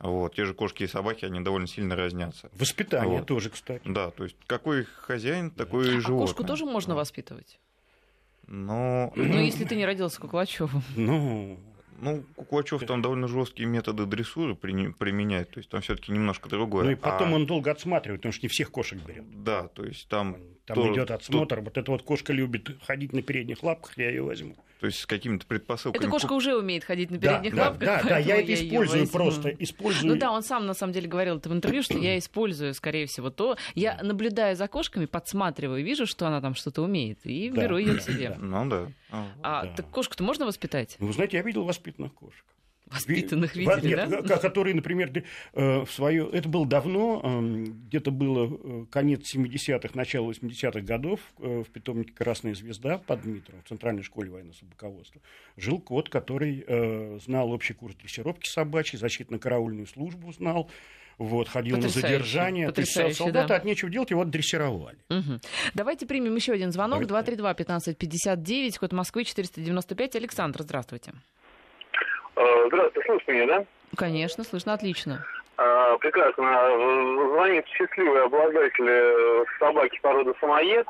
Вот. 0.00 0.34
Те 0.34 0.44
же 0.46 0.52
кошки 0.54 0.82
и 0.82 0.88
собаки, 0.88 1.24
они 1.24 1.40
довольно 1.40 1.68
сильно 1.68 1.94
разнятся. 1.94 2.50
Воспитание 2.54 3.18
Вот. 3.18 3.28
тоже, 3.28 3.50
кстати. 3.50 3.82
Да, 3.86 4.10
то 4.10 4.24
есть 4.24 4.36
какой 4.48 4.84
хозяин, 4.84 5.52
такой 5.52 5.86
и 5.86 5.96
А 5.98 6.00
животное. 6.00 6.26
кошку 6.26 6.42
тоже 6.44 6.64
можно 6.64 6.94
Вот. 6.94 7.00
воспитывать? 7.02 7.60
Но 8.46 9.12
Ну, 9.16 9.40
если 9.40 9.64
ты 9.64 9.76
не 9.76 9.84
родился 9.86 10.20
Куклачевым. 10.20 10.82
Ну, 10.96 11.58
Ну, 12.00 12.24
Куклачев 12.34 12.84
там 12.84 13.00
довольно 13.00 13.28
жесткие 13.28 13.68
методы 13.68 14.06
дрессуры 14.06 14.56
применяет, 14.56 15.50
то 15.52 15.58
есть 15.58 15.70
там 15.70 15.82
все-таки 15.82 16.10
немножко 16.10 16.48
другое. 16.48 16.84
ну 16.84 16.90
и 16.90 16.94
потом 16.96 17.32
А, 17.32 17.36
он 17.36 17.46
долго 17.46 17.70
отсматривает, 17.70 18.20
потому 18.22 18.32
что 18.32 18.44
не 18.44 18.48
всех 18.48 18.72
кошек 18.72 18.98
берет. 19.06 19.24
Да, 19.44 19.68
то 19.68 19.84
есть 19.84 20.08
там, 20.08 20.36
Там 20.66 20.74
тоже- 20.74 20.92
идет 20.94 21.10
отсмотр. 21.12 21.60
Вот 21.60 21.78
эта 21.78 21.90
вот 21.92 22.02
кошка 22.02 22.32
любит 22.32 22.70
ходить 22.84 23.12
на 23.12 23.22
передних 23.22 23.62
лапках, 23.62 23.96
я 23.98 24.08
ее 24.08 24.22
возьму. 24.22 24.56
То 24.82 24.86
есть 24.86 24.98
с 24.98 25.06
какими-то 25.06 25.46
предпосылками. 25.46 26.02
Эта 26.02 26.10
кошка 26.10 26.32
уже 26.32 26.56
умеет 26.56 26.82
ходить 26.82 27.08
на 27.12 27.16
Да, 27.18 27.34
передних 27.38 27.54
да, 27.54 27.62
лапках. 27.68 27.78
да, 27.86 27.96
да, 28.02 28.08
поэтому 28.08 28.28
я 28.36 28.42
это 28.42 28.52
использую 28.54 29.06
просто. 29.08 29.48
Использую. 29.60 30.12
Ну 30.12 30.18
да, 30.18 30.32
он 30.32 30.42
сам 30.42 30.66
на 30.66 30.74
самом 30.74 30.92
деле 30.92 31.06
говорил 31.06 31.36
это 31.36 31.48
в 31.48 31.52
интервью, 31.52 31.84
что 31.84 31.96
я 31.98 32.18
использую, 32.18 32.74
скорее 32.74 33.06
всего, 33.06 33.30
то. 33.30 33.56
Я 33.76 34.00
наблюдаю 34.02 34.56
за 34.56 34.66
кошками, 34.66 35.06
подсматриваю, 35.06 35.84
вижу, 35.84 36.04
что 36.04 36.26
она 36.26 36.40
там 36.40 36.56
что-то 36.56 36.82
умеет, 36.82 37.20
и 37.22 37.48
Да, 37.50 37.62
беру 37.62 37.76
ее 37.78 37.92
к 37.94 37.98
да, 37.98 38.00
себе. 38.12 38.28
да. 38.30 38.36
Ну 38.40 38.68
да. 38.68 38.88
А, 39.12 39.26
А 39.40 39.62
Да. 39.66 39.72
так 39.76 39.90
кошку-то 39.90 40.24
можно 40.24 40.46
воспитать? 40.46 40.96
Вы 40.98 41.12
знаете, 41.12 41.36
я 41.36 41.44
видел 41.44 41.62
воспитанных 41.62 42.12
кошек. 42.14 42.44
Воспитанных 42.92 43.54
Ви- 43.54 43.66
видели, 43.66 43.96
нет, 43.96 44.10
да? 44.10 44.22
ко- 44.22 44.38
Которые, 44.38 44.74
например, 44.74 45.10
э, 45.54 45.84
в 45.84 45.90
свое... 45.90 46.28
Это 46.32 46.48
было 46.48 46.66
давно, 46.66 47.20
эм, 47.22 47.64
где-то 47.88 48.10
было 48.10 48.50
э, 48.52 48.86
конец 48.90 49.34
70-х, 49.34 49.90
начало 49.94 50.30
80-х 50.30 50.80
годов 50.80 51.20
э, 51.38 51.62
в 51.66 51.70
питомнике 51.70 52.12
«Красная 52.12 52.54
звезда» 52.54 52.98
под 52.98 53.22
Дмитровым, 53.22 53.62
в 53.64 53.68
Центральной 53.68 54.02
школе 54.02 54.30
военного 54.30 54.54
собаководства. 54.54 55.20
Жил 55.56 55.80
кот, 55.80 56.08
который 56.08 56.64
знал 57.20 57.50
общий 57.52 57.74
курс 57.74 57.94
дрессировки 57.96 58.48
собачьей, 58.48 58.98
защитно-караульную 59.00 59.86
службу 59.86 60.32
знал, 60.32 60.70
вот, 61.18 61.48
ходил 61.48 61.76
на 61.76 61.82
Потрясающе, 61.82 62.08
задержание. 62.08 62.72
То 62.72 62.80
есть 62.80 62.92
потрясающе, 62.94 63.18
солдаты 63.18 63.48
да. 63.48 63.56
от 63.56 63.64
нечего 63.64 63.90
делать, 63.90 64.10
его 64.10 64.24
дрессировали. 64.24 64.98
Мгм. 65.08 65.40
Давайте 65.74 66.06
примем 66.06 66.34
еще 66.34 66.52
один 66.52 66.72
звонок. 66.72 67.06
Давайте. 67.06 67.32
232-1559, 67.32 68.78
код 68.78 68.92
Москвы 68.92 69.24
495. 69.24 70.16
Александр, 70.16 70.62
здравствуйте. 70.62 71.12
Э, 72.36 72.64
Здравствуйте, 72.68 73.06
слышно 73.06 73.32
меня, 73.32 73.46
да? 73.46 73.64
Конечно, 73.96 74.44
слышно 74.44 74.72
отлично. 74.72 75.24
А, 75.56 75.96
Прекрасно. 75.98 76.42
Э, 76.44 77.28
Звонит 77.32 77.66
счастливый 77.68 78.24
обладатель 78.24 79.46
собаки 79.58 79.98
породы 80.02 80.32
самоед. 80.40 80.86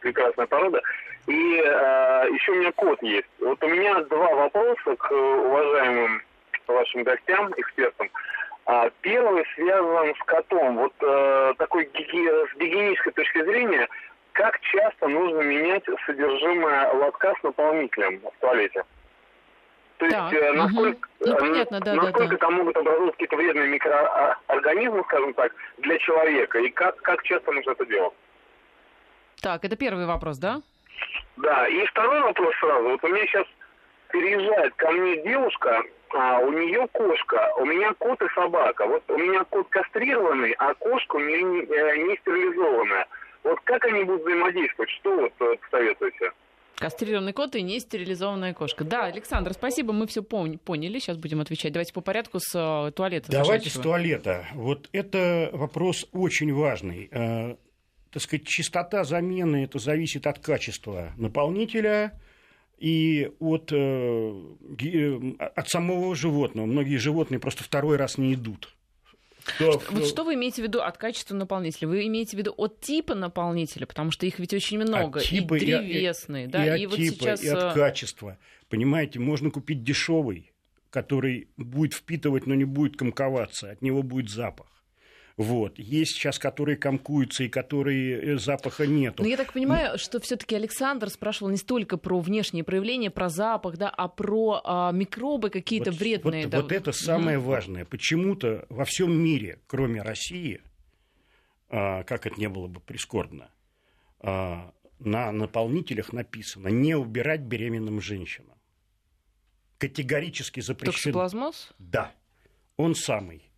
Прекрасная 0.00 0.46
порода. 0.46 0.82
И 1.26 1.62
э, 1.64 2.28
еще 2.32 2.52
у 2.52 2.56
меня 2.56 2.72
кот 2.72 3.02
есть. 3.02 3.28
Вот 3.40 3.62
у 3.62 3.68
меня 3.68 4.00
два 4.02 4.34
вопроса 4.34 4.96
к 4.96 5.10
уважаемым 5.10 6.22
вашим 6.66 7.02
гостям, 7.02 7.52
экспертам. 7.56 8.10
А, 8.66 8.90
первый 9.02 9.44
связан 9.54 10.14
с 10.14 10.24
котом. 10.24 10.76
Вот 10.76 10.92
э, 11.00 11.54
такой 11.58 11.88
гиги... 11.92 12.52
с 12.52 12.56
гигиенической 12.56 13.12
точки 13.12 13.42
зрения, 13.42 13.88
как 14.32 14.58
часто 14.60 15.08
нужно 15.08 15.40
менять 15.40 15.84
содержимое 16.06 16.92
лотка 16.92 17.34
с 17.38 17.42
наполнителем 17.42 18.20
в 18.20 18.40
туалете? 18.40 18.84
То 19.98 20.08
Так, 20.08 20.32
есть, 20.32 20.44
э, 20.44 20.52
насколько, 20.52 21.08
Ну, 21.20 21.34
э, 21.34 21.38
понятно, 21.38 21.80
да, 21.80 21.94
да, 21.94 22.02
насколько 22.02 22.30
да. 22.30 22.36
там 22.36 22.54
могут 22.54 22.76
образоваться 22.76 23.12
какие-то 23.12 23.36
вредные 23.36 23.68
микроорганизмы, 23.68 25.02
скажем 25.04 25.34
так, 25.34 25.52
для 25.78 25.98
человека, 25.98 26.58
и 26.58 26.68
как, 26.70 26.96
как 27.02 27.22
часто 27.22 27.52
нужно 27.52 27.70
это 27.70 27.86
делать? 27.86 28.12
Так, 29.40 29.64
это 29.64 29.76
первый 29.76 30.06
вопрос, 30.06 30.38
да? 30.38 30.62
Да, 31.36 31.68
и 31.68 31.84
второй 31.86 32.20
вопрос 32.22 32.54
сразу. 32.60 32.88
Вот 32.88 33.04
у 33.04 33.08
меня 33.08 33.26
сейчас 33.26 33.46
переезжает 34.10 34.74
ко 34.74 34.90
мне 34.90 35.22
девушка, 35.22 35.82
а 36.10 36.38
у 36.38 36.50
нее 36.52 36.86
кошка, 36.92 37.52
у 37.58 37.64
меня 37.64 37.92
кот 37.98 38.20
и 38.22 38.28
собака. 38.34 38.86
Вот 38.86 39.02
у 39.08 39.18
меня 39.18 39.44
кот 39.44 39.68
кастрированный, 39.68 40.52
а 40.58 40.74
кошка 40.74 41.16
у 41.16 41.20
нее 41.20 41.42
не, 41.42 41.60
э, 41.62 41.96
не 41.98 42.16
стерилизованная. 42.18 43.06
Вот 43.42 43.60
как 43.64 43.84
они 43.84 44.04
будут 44.04 44.22
взаимодействовать? 44.22 44.90
Что 44.90 45.16
вот 45.16 45.32
э, 45.40 45.56
посоветуете? 45.56 46.32
Кастрированный 46.76 47.32
кот 47.32 47.54
и 47.56 47.62
не 47.62 47.78
стерилизованная 47.78 48.52
кошка. 48.52 48.84
Да, 48.84 49.04
Александр, 49.04 49.52
спасибо, 49.52 49.92
мы 49.92 50.06
все 50.06 50.22
поняли. 50.22 50.98
Сейчас 50.98 51.16
будем 51.16 51.40
отвечать. 51.40 51.72
Давайте 51.72 51.92
по 51.92 52.00
порядку 52.00 52.40
с 52.40 52.54
э, 52.54 52.90
туалета. 52.92 53.30
Давайте 53.30 53.70
с 53.70 53.74
туалета. 53.74 54.46
Вот 54.54 54.88
это 54.92 55.50
вопрос 55.52 56.06
очень 56.12 56.52
важный. 56.52 57.08
Э, 57.12 57.56
так 58.10 58.22
сказать, 58.22 58.46
частота 58.46 59.04
замены 59.04 59.64
это 59.64 59.78
зависит 59.78 60.26
от 60.26 60.38
качества 60.38 61.12
наполнителя 61.16 62.20
и 62.78 63.30
от, 63.40 63.72
э, 63.72 64.32
э, 64.82 65.20
от 65.38 65.68
самого 65.68 66.14
животного. 66.14 66.66
Многие 66.66 66.96
животные 66.96 67.38
просто 67.38 67.64
второй 67.64 67.96
раз 67.96 68.18
не 68.18 68.34
идут. 68.34 68.74
То- 69.58 69.82
Вот 69.90 70.06
что 70.06 70.24
вы 70.24 70.34
имеете 70.34 70.62
в 70.62 70.64
виду 70.64 70.80
от 70.80 70.96
качества 70.98 71.34
наполнителя? 71.34 71.88
Вы 71.88 72.06
имеете 72.06 72.36
в 72.36 72.38
виду 72.38 72.54
от 72.56 72.80
типа 72.80 73.14
наполнителя, 73.14 73.86
потому 73.86 74.10
что 74.10 74.26
их 74.26 74.38
ведь 74.38 74.54
очень 74.54 74.78
много, 74.78 75.20
От 75.20 75.26
типа 75.26 75.54
и 75.54 75.58
и 75.62 75.66
древесные, 75.66 76.44
и 76.44 76.48
да, 76.48 76.62
от 76.74 76.78
и 76.80 76.86
вот 76.86 76.96
типа, 76.96 77.14
сейчас 77.14 77.42
и 77.42 77.48
от 77.48 77.62
э, 77.62 77.74
качества. 77.74 78.38
Понимаете, 78.68 79.18
можно 79.20 79.50
купить 79.50 79.82
дешевый, 79.84 80.52
который 80.90 81.48
будет 81.56 81.94
впитывать, 81.94 82.46
но 82.46 82.54
не 82.54 82.64
будет 82.64 82.96
комковаться, 82.96 83.70
от 83.70 83.82
него 83.82 84.02
будет 84.02 84.30
запах. 84.30 84.66
Вот. 85.36 85.78
Есть 85.80 86.12
сейчас, 86.12 86.38
которые 86.38 86.76
комкуются 86.76 87.42
и 87.42 87.48
которые 87.48 88.34
э, 88.34 88.38
запаха 88.38 88.86
нету. 88.86 89.22
Но 89.24 89.28
я 89.28 89.36
так 89.36 89.52
понимаю, 89.52 89.98
что 89.98 90.20
все-таки 90.20 90.54
Александр 90.54 91.10
спрашивал 91.10 91.50
не 91.50 91.56
столько 91.56 91.96
про 91.96 92.20
внешние 92.20 92.62
проявления, 92.62 93.10
про 93.10 93.28
запах, 93.28 93.76
да, 93.76 93.90
а 93.90 94.06
про 94.06 94.60
а, 94.62 94.92
микробы 94.92 95.50
какие-то 95.50 95.90
Вот- 95.90 95.98
вредные. 95.98 96.42
Вот, 96.44 96.50
да. 96.50 96.62
вот 96.62 96.70
это 96.70 96.92
самое 96.92 97.38
Мгм. 97.38 97.46
важное. 97.48 97.84
Почему-то 97.84 98.64
во 98.68 98.84
всем 98.84 99.12
мире, 99.12 99.58
кроме 99.66 100.02
России, 100.02 100.62
а, 101.68 102.04
как 102.04 102.26
это 102.26 102.38
не 102.38 102.48
было 102.48 102.68
бы 102.68 102.78
прискорбно, 102.78 103.50
а, 104.20 104.72
на 105.00 105.32
наполнителях 105.32 106.12
написано 106.12 106.68
не 106.68 106.94
убирать 106.94 107.40
беременным 107.40 108.00
женщинам. 108.00 108.56
Категорически 109.78 110.60
запрещено. 110.60 110.92
Токсоплазмоз? 110.92 111.72
Да, 111.80 112.12
он 112.76 112.94
самый. 112.94 113.50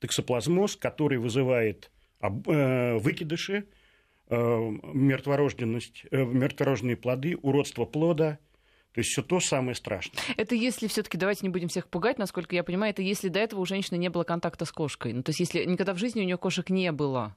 Токсоплазмоз, 0.00 0.76
который 0.76 1.18
вызывает 1.18 1.90
э, 2.20 2.98
выкидыши, 2.98 3.68
э, 4.28 4.36
мертворожденность, 4.36 6.04
э, 6.10 6.24
мертворожденные 6.24 6.96
плоды, 6.96 7.36
уродство 7.40 7.84
плода. 7.84 8.38
То 8.92 9.00
есть 9.00 9.10
все 9.10 9.22
то 9.22 9.40
самое 9.40 9.74
страшное. 9.74 10.22
Это 10.38 10.54
если 10.54 10.86
все-таки, 10.86 11.18
давайте 11.18 11.40
не 11.42 11.50
будем 11.50 11.68
всех 11.68 11.86
пугать, 11.88 12.18
насколько 12.18 12.54
я 12.54 12.64
понимаю, 12.64 12.92
это 12.92 13.02
если 13.02 13.28
до 13.28 13.38
этого 13.38 13.60
у 13.60 13.66
женщины 13.66 13.98
не 13.98 14.08
было 14.08 14.24
контакта 14.24 14.64
с 14.64 14.72
кошкой. 14.72 15.12
Ну, 15.12 15.22
то 15.22 15.30
есть 15.30 15.40
если 15.40 15.64
никогда 15.64 15.92
в 15.92 15.98
жизни 15.98 16.22
у 16.22 16.24
нее 16.24 16.38
кошек 16.38 16.70
не 16.70 16.90
было. 16.92 17.36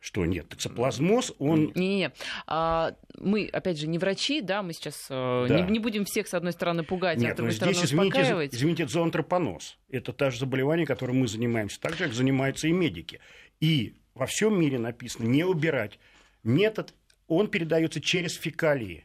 Что 0.00 0.24
нет, 0.24 0.48
токсоплазмоз, 0.48 1.34
он... 1.38 1.72
Не-не-не. 1.74 2.12
А, 2.46 2.94
мы, 3.18 3.46
опять 3.52 3.78
же, 3.78 3.86
не 3.86 3.98
врачи, 3.98 4.40
да, 4.40 4.62
мы 4.62 4.72
сейчас 4.72 5.06
э, 5.10 5.46
Да. 5.46 5.60
не, 5.60 5.72
не 5.72 5.78
будем 5.78 6.06
всех, 6.06 6.26
с 6.26 6.32
одной 6.32 6.52
стороны, 6.52 6.84
пугать, 6.84 7.18
а 7.18 7.20
с 7.20 7.22
Нет, 7.22 7.30
но 7.32 7.36
другой 7.36 7.52
стороны 7.52 7.74
здесь, 7.74 7.88
извините, 7.90 8.08
успокаивать. 8.08 8.54
извините, 8.54 8.82
это 8.84 8.92
зоантропоноз. 8.92 9.78
Это 9.90 10.14
то 10.14 10.30
же 10.30 10.38
заболевание, 10.38 10.86
которым 10.86 11.18
мы 11.20 11.28
занимаемся. 11.28 11.78
Так 11.80 11.92
же, 11.92 12.04
как 12.04 12.14
занимаются 12.14 12.66
и 12.66 12.72
медики. 12.72 13.20
И 13.60 13.94
во 14.14 14.24
всем 14.24 14.58
мире 14.58 14.78
написано 14.78 15.26
не 15.26 15.44
убирать. 15.44 15.98
Метод, 16.42 16.94
он 17.28 17.48
передается 17.48 18.00
через 18.00 18.32
фекалии. 18.34 19.04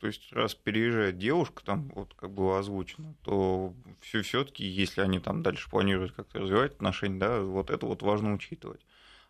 То 0.00 0.06
есть, 0.08 0.30
раз 0.32 0.54
переезжает 0.54 1.16
девушка, 1.16 1.64
там 1.64 1.90
вот 1.94 2.12
как 2.14 2.30
было 2.32 2.58
озвучено, 2.58 3.14
то 3.24 3.74
все-таки, 4.00 4.64
если 4.64 5.00
они 5.00 5.18
там 5.20 5.42
дальше 5.42 5.68
планируют 5.70 6.12
как-то 6.12 6.38
развивать 6.38 6.72
отношения, 6.74 7.18
да, 7.18 7.40
вот 7.40 7.70
это 7.70 7.86
вот 7.86 8.02
важно 8.02 8.34
учитывать. 8.34 8.80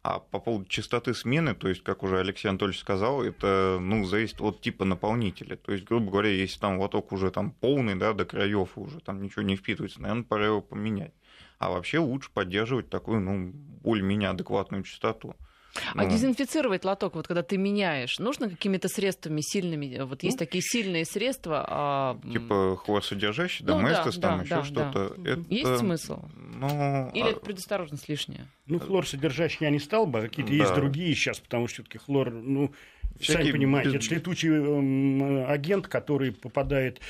А 0.03 0.20
по 0.20 0.38
поводу 0.38 0.64
частоты 0.66 1.12
смены, 1.12 1.55
то 1.55 1.68
есть, 1.68 1.82
как 1.82 2.03
уже 2.03 2.20
Алексей 2.20 2.49
Анатольевич 2.49 2.80
сказал, 2.80 3.22
это 3.22 3.78
ну, 3.80 4.05
зависит 4.05 4.40
от 4.40 4.61
типа 4.61 4.84
наполнителя. 4.84 5.57
То 5.57 5.72
есть, 5.72 5.84
грубо 5.84 6.11
говоря, 6.11 6.30
если 6.30 6.61
там 6.61 6.78
лоток 6.78 7.12
уже 7.12 7.30
там 7.30 7.51
полный, 7.51 7.96
да, 7.96 8.12
до 8.12 8.24
краев 8.24 8.78
уже 8.78 9.01
там 9.01 9.20
ничего 9.20 9.42
не 9.42 9.57
впитывается, 9.57 10.01
наверное, 10.01 10.24
пора 10.24 10.46
его 10.46 10.61
поменять. 10.62 11.12
А 11.59 11.70
вообще 11.70 11.99
лучше 11.99 12.30
поддерживать 12.32 12.88
такую, 12.88 13.20
ну, 13.20 13.51
более-менее 13.82 14.30
адекватную 14.30 14.84
частоту. 14.84 15.34
А 15.95 16.03
Ну, 16.05 16.11
дезинфицировать 16.11 16.85
лоток, 16.85 17.14
вот 17.14 17.26
когда 17.26 17.43
ты 17.43 17.57
меняешь, 17.57 18.18
нужно 18.18 18.49
какими-то 18.51 18.89
средствами 18.89 19.41
сильными? 19.41 20.01
Вот 20.03 20.22
есть 20.22 20.39
такие 20.39 20.62
сильные 20.62 21.05
средства. 21.05 21.64
а, 21.68 22.20
Типа 22.31 22.76
хлорсодержащий, 22.76 23.64
Ну 23.66 23.72
да, 23.74 23.79
доместос, 23.83 24.18
там 24.18 24.39
да, 24.39 24.45
еще 24.45 24.55
да, 24.57 24.64
что-то. 24.64 25.14
да. 25.16 25.31
Это, 25.33 25.45
Есть 25.49 25.79
смысл? 25.79 26.20
Ну, 26.37 27.11
Или 27.14 27.24
а- 27.24 27.31
это 27.31 27.41
предосторожность 27.41 28.09
лишняя? 28.09 28.47
Ну, 28.66 28.79
хлор 28.79 29.07
содержащий 29.07 29.59
я 29.61 29.70
не 29.70 29.79
стал 29.79 30.07
бы, 30.07 30.18
а 30.20 30.22
какие-то 30.22 30.51
Да. 30.53 30.57
есть 30.59 30.74
другие 30.74 31.14
сейчас, 31.14 31.41
потому 31.41 31.66
что 31.68 31.76
все-таки 31.83 31.99
хлор, 31.99 32.31
ну, 32.31 32.72
сами 33.20 33.37
Всякие 33.39 33.53
понимаете, 33.53 33.91
без- 33.97 34.07
это 34.07 34.14
летучий 34.16 34.49
эм, 34.51 35.45
агент, 35.49 35.89
который 35.89 36.33
попадает... 36.33 37.01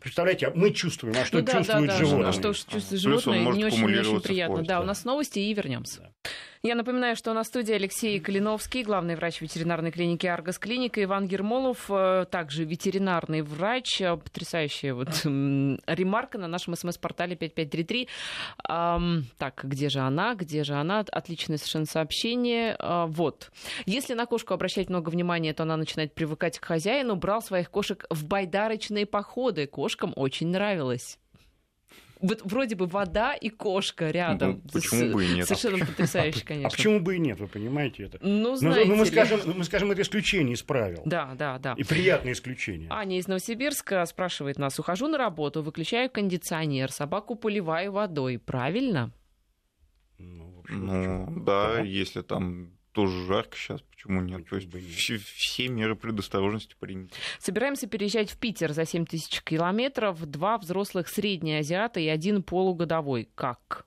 Представляете, 0.00 0.52
мы 0.54 0.70
чувствуем, 0.72 1.14
а 1.18 1.24
что 1.24 1.38
ну 1.38 1.44
да, 1.44 1.52
чувствует 1.58 1.86
да, 1.86 1.92
да, 1.98 2.04
животное? 2.04 2.28
а 2.28 2.32
что 2.32 2.52
чувствует 2.52 3.00
животное, 3.00 3.38
не 3.52 3.64
очень, 3.64 3.78
не 3.86 3.98
очень 4.00 4.20
приятно. 4.20 4.62
Да, 4.62 4.78
у 4.80 4.82
да. 4.82 4.88
нас 4.88 5.04
новости 5.06 5.38
и 5.38 5.54
вернемся. 5.54 6.12
Я 6.66 6.76
напоминаю, 6.76 7.14
что 7.14 7.34
на 7.34 7.44
студии 7.44 7.74
Алексей 7.74 8.18
Калиновский, 8.18 8.84
главный 8.84 9.16
врач 9.16 9.42
ветеринарной 9.42 9.92
клиники 9.92 10.26
Аргос 10.26 10.58
Клиника, 10.58 11.04
Иван 11.04 11.26
Ермолов, 11.26 11.90
э, 11.90 12.24
также 12.30 12.64
ветеринарный 12.64 13.42
врач. 13.42 14.00
Э, 14.00 14.16
Потрясающая 14.16 14.94
вот 14.94 15.10
ремарка 15.24 16.38
на 16.38 16.48
нашем 16.48 16.74
смс-портале 16.74 17.36
5533. 17.36 18.08
Ам, 18.66 19.24
Так, 19.36 19.60
где 19.62 19.90
же 19.90 20.00
она? 20.00 20.34
Где 20.34 20.64
же 20.64 20.72
она? 20.76 21.00
Отличное 21.00 21.58
совершенно 21.58 21.84
сообщение. 21.84 22.76
А, 22.78 23.08
Вот. 23.08 23.50
Если 23.84 24.14
на 24.14 24.24
кошку 24.24 24.54
обращать 24.54 24.88
много 24.88 25.10
внимания, 25.10 25.52
то 25.52 25.64
она 25.64 25.76
начинает 25.76 26.14
привыкать 26.14 26.58
к 26.58 26.64
хозяину. 26.64 27.14
Брал 27.14 27.42
своих 27.42 27.68
кошек 27.68 28.06
в 28.08 28.24
байдарочные 28.24 29.04
походы. 29.04 29.66
Кошкам 29.66 30.14
очень 30.16 30.48
нравилось. 30.48 31.18
Вот 32.26 32.40
вроде 32.44 32.74
бы 32.74 32.86
вода 32.86 33.34
и 33.34 33.50
кошка 33.50 34.10
рядом. 34.10 34.62
Ну, 34.64 34.70
почему 34.72 35.10
С- 35.10 35.12
бы 35.12 35.24
и 35.24 35.28
нет? 35.34 35.46
Совершенно 35.46 35.84
потрясающе, 35.84 36.40
А 36.42 36.46
конечно. 36.46 36.70
почему 36.70 37.00
бы 37.00 37.16
и 37.16 37.18
нет, 37.18 37.38
вы 37.38 37.46
понимаете 37.48 38.04
это? 38.04 38.18
Ну, 38.22 38.50
Ну, 38.50 38.56
знаете 38.56 38.88
ну, 38.88 38.96
мы, 38.96 39.06
скажем, 39.06 39.40
ну, 39.44 39.54
мы 39.54 39.64
скажем, 39.64 39.90
это 39.90 40.00
исключение 40.02 40.54
из 40.54 40.62
правил. 40.62 41.02
Да, 41.04 41.34
да, 41.38 41.58
да. 41.58 41.74
И 41.76 41.84
приятное 41.84 42.32
исключение. 42.32 42.88
Аня 42.90 43.18
из 43.18 43.28
Новосибирска 43.28 44.04
спрашивает 44.06 44.58
нас. 44.58 44.78
Ухожу 44.78 45.08
на 45.08 45.18
работу, 45.18 45.62
выключаю 45.62 46.08
кондиционер, 46.10 46.90
собаку 46.90 47.34
поливаю 47.36 47.92
водой. 47.92 48.38
Правильно? 48.38 49.12
Ну, 50.18 50.50
в 50.56 50.58
общем, 50.60 50.86
Ну, 50.86 51.26
почему? 51.26 51.44
да, 51.44 51.80
если 51.80 52.22
там 52.22 52.70
тоже 52.94 53.26
жарко 53.26 53.56
сейчас, 53.56 53.82
почему 53.82 54.22
нет? 54.22 54.48
То 54.48 54.56
есть 54.56 54.68
бы 54.68 54.78
и 54.78 54.84
нет. 54.84 54.94
все, 54.94 55.18
все 55.18 55.68
меры 55.68 55.96
предосторожности 55.96 56.76
приняты. 56.78 57.12
Собираемся 57.40 57.86
переезжать 57.88 58.30
в 58.30 58.38
Питер 58.38 58.72
за 58.72 58.86
7 58.86 59.04
тысяч 59.04 59.42
километров. 59.42 60.24
Два 60.24 60.56
взрослых 60.58 61.08
средние 61.08 61.58
азиата 61.58 61.98
и 62.00 62.06
один 62.08 62.42
полугодовой. 62.42 63.28
Как? 63.34 63.86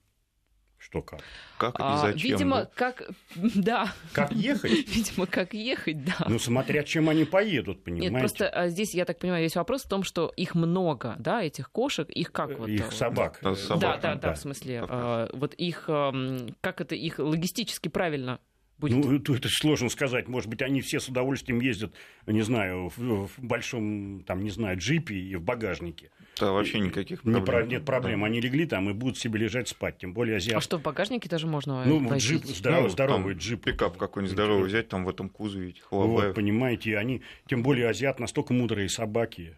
Что 0.77 1.01
как? 1.01 1.21
Как 1.57 1.75
и 1.79 1.83
А, 1.83 1.97
зачем? 1.97 2.31
видимо, 2.31 2.55
да? 2.57 2.69
как... 2.75 3.09
Да, 3.35 3.93
Как 4.13 4.31
ехать? 4.31 4.71
видимо, 4.95 5.25
как 5.25 5.53
ехать, 5.53 6.05
да. 6.05 6.25
Ну, 6.29 6.37
смотря 6.37 6.83
чем 6.83 7.09
они 7.09 7.25
поедут, 7.25 7.77
Нет, 7.77 7.83
понимаете? 7.85 8.19
просто 8.19 8.49
а, 8.49 8.69
здесь, 8.69 8.93
я 8.93 9.05
так 9.05 9.19
понимаю, 9.19 9.43
весь 9.43 9.55
вопрос 9.55 9.83
в 9.83 9.89
том, 9.89 10.03
что 10.03 10.31
их 10.37 10.53
много, 10.55 11.15
да, 11.19 11.41
этих 11.43 11.71
кошек, 11.71 12.09
их 12.09 12.31
как 12.31 12.57
вот... 12.57 12.69
Их 12.69 12.89
э, 12.89 12.91
собак. 12.91 13.39
Да, 13.41 13.55
собак, 13.55 13.81
Да, 13.81 13.97
да, 13.97 14.15
да, 14.15 14.19
да. 14.29 14.33
в 14.33 14.37
смысле, 14.37 14.85
а, 14.87 15.29
вот 15.33 15.53
их, 15.55 15.85
как 15.85 16.81
это 16.81 16.95
их 16.95 17.19
логистически 17.19 17.89
правильно 17.89 18.39
будет? 18.79 19.27
Ну, 19.27 19.35
это 19.35 19.49
сложно 19.49 19.89
сказать. 19.89 20.27
Может 20.27 20.49
быть, 20.49 20.61
они 20.61 20.81
все 20.81 20.99
с 20.99 21.07
удовольствием 21.07 21.59
ездят, 21.59 21.93
не 22.25 22.41
знаю, 22.41 22.89
в, 22.95 23.27
в 23.27 23.31
большом, 23.37 24.23
там, 24.25 24.43
не 24.43 24.49
знаю, 24.49 24.77
джипе 24.77 25.15
и 25.15 25.35
в 25.35 25.41
багажнике. 25.41 26.11
Да, 26.39 26.51
вообще 26.51 26.79
никаких 26.79 27.23
Не 27.25 27.33
проблем. 27.33 27.45
про- 27.45 27.65
нет 27.65 27.85
проблем. 27.85 28.23
Они 28.23 28.39
легли 28.39 28.65
там 28.67 28.89
и 28.89 28.93
будут 28.93 29.17
себе 29.17 29.39
лежать 29.39 29.67
спать. 29.67 29.97
Тем 29.97 30.13
более 30.13 30.37
азиат. 30.37 30.57
А 30.57 30.61
что, 30.61 30.77
в 30.77 30.81
багажнике 30.83 31.27
даже 31.29 31.47
можно 31.47 31.83
Ну, 31.85 32.07
возить? 32.07 32.43
джип, 32.43 32.45
здоров- 32.45 32.83
Ну, 32.83 32.89
здоровый 32.89 33.33
там 33.33 33.39
джип. 33.41 33.63
Пикап 33.63 33.97
какой-нибудь 33.97 34.33
здоровый 34.33 34.67
взять, 34.67 34.87
там 34.89 35.03
в 35.05 35.09
этом 35.09 35.29
кузове 35.29 35.69
этих 35.69 35.91
Вот, 35.91 36.35
понимаете, 36.35 36.97
они, 36.97 37.21
тем 37.47 37.63
более 37.63 37.89
азиат, 37.89 38.19
настолько 38.19 38.53
мудрые 38.53 38.87
собаки. 38.89 39.57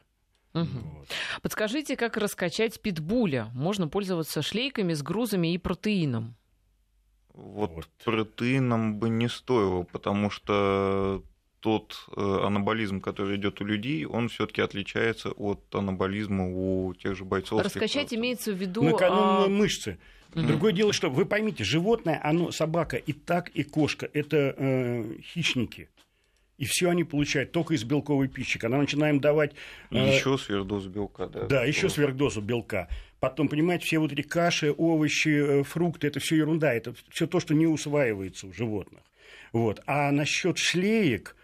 Мгм. 0.54 0.68
Вот. 0.96 1.08
Подскажите, 1.44 1.96
как 1.96 2.18
раскачать 2.18 2.82
питбуля? 2.82 3.52
Можно 3.54 3.88
пользоваться 3.88 4.42
шлейками 4.42 4.94
с 4.94 5.04
грузами 5.04 5.54
и 5.54 5.58
протеином. 5.58 6.36
Вот, 7.40 7.72
Вот. 7.72 7.88
протеином 8.04 9.00
бы 9.00 9.10
не 9.10 9.30
стоило, 9.30 9.84
потому 9.84 10.30
что 10.30 11.24
тот 11.60 12.06
э, 12.16 12.40
анаболизм, 12.46 13.02
который 13.02 13.38
идет 13.38 13.62
у 13.62 13.66
людей, 13.66 14.06
он 14.06 14.30
все-таки 14.30 14.62
отличается 14.62 15.32
от 15.32 15.64
анаболизма 15.74 16.48
у 16.48 16.94
тех 16.94 17.16
же 17.16 17.26
бойцов. 17.26 17.62
Раскачать 17.64 18.14
имеется 18.14 18.52
в 18.52 18.56
виду... 18.56 18.84
Ну, 18.84 18.96
экономные 18.96 19.46
а, 19.46 19.50
мышцы. 19.50 20.00
Другое 20.34 20.74
дело, 20.74 20.94
что 20.94 21.10
вы 21.10 21.26
поймите, 21.26 21.64
животное, 21.64 22.20
оно, 22.24 22.52
собака 22.52 22.98
и 22.98 23.14
так, 23.14 23.50
и 23.50 23.64
кошка, 23.64 24.10
это 24.14 24.54
э, 24.58 25.16
хищники. 25.22 25.90
И 26.58 26.66
все 26.66 26.90
они 26.90 27.06
получают 27.06 27.54
только 27.54 27.74
из 27.74 27.86
белковой 27.86 28.28
пищи. 28.28 28.60
Когда 28.60 28.78
начинаем 28.78 29.22
давать... 29.22 29.54
Э, 29.92 30.16
еще 30.16 30.38
сверхдозу 30.38 30.90
белка, 30.90 31.28
да. 31.28 31.46
Да, 31.48 31.64
еще 31.64 31.90
сверхдозу 31.90 32.42
белка. 32.42 32.90
Потом, 33.20 33.50
понимаете, 33.50 33.86
все 33.86 34.00
вот 34.00 34.14
эти 34.14 34.22
каши, 34.22 34.72
овощи, 34.72 35.60
э, 35.60 35.64
фрукты, 35.64 36.08
это 36.08 36.20
все 36.20 36.38
ерунда. 36.38 36.74
Это 36.74 36.94
все 37.10 37.28
то, 37.28 37.40
что 37.40 37.54
не 37.54 37.68
усваивается 37.68 38.48
у 38.48 38.54
животных. 38.54 39.02
Вот. 39.52 39.82
А 39.86 40.12
насчет 40.12 40.58
шлеек, 40.58 41.36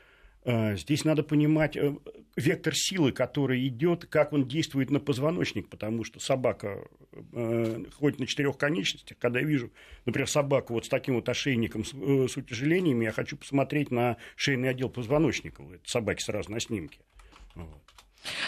э, 0.46 0.78
здесь 0.78 1.04
надо 1.04 1.24
понимать 1.24 1.76
э, 1.76 1.94
вектор 2.38 2.74
силы, 2.74 3.12
который 3.12 3.68
идет, 3.68 4.06
как 4.06 4.32
он 4.32 4.48
действует 4.48 4.90
на 4.90 5.00
позвоночник, 5.00 5.70
потому 5.70 6.04
что 6.04 6.20
собака 6.20 6.88
ходит 7.32 8.20
на 8.20 8.28
четырех 8.28 8.58
конечностях. 8.58 9.18
Когда 9.18 9.40
я 9.40 9.46
вижу, 9.46 9.72
например, 10.06 10.30
собаку 10.30 10.74
вот 10.74 10.86
с 10.86 10.90
таким 10.90 11.16
вот 11.16 11.30
ошейником 11.30 11.86
с, 11.86 11.94
утяжелениями, 11.94 13.06
я 13.06 13.14
хочу 13.14 13.38
посмотреть 13.38 13.90
на 13.90 14.18
шейный 14.36 14.70
отдел 14.70 14.90
позвоночника. 14.90 15.62
у 15.62 15.72
этой 15.72 15.88
собаки 15.88 16.22
сразу 16.22 16.52
на 16.52 16.60
снимке. 16.60 17.00
Вот. 17.56 17.85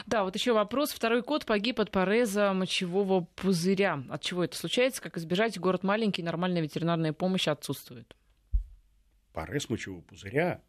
Да, 0.05 0.23
вот 0.23 0.35
еще 0.35 0.53
вопрос. 0.53 0.91
Второй 0.91 1.21
кот 1.23 1.45
погиб 1.45 1.79
от 1.79 1.91
пореза 1.91 2.53
мочевого 2.53 3.27
пузыря. 3.35 4.03
От 4.09 4.21
чего 4.21 4.43
это 4.43 4.57
случается? 4.57 5.01
Как 5.01 5.17
избежать? 5.17 5.59
Город 5.59 5.83
маленький, 5.83 6.23
нормальная 6.23 6.61
ветеринарная 6.61 7.13
помощь 7.13 7.47
отсутствует. 7.47 8.15
Порез 9.33 9.69
мочевого 9.69 10.01
пузыря 10.01 10.61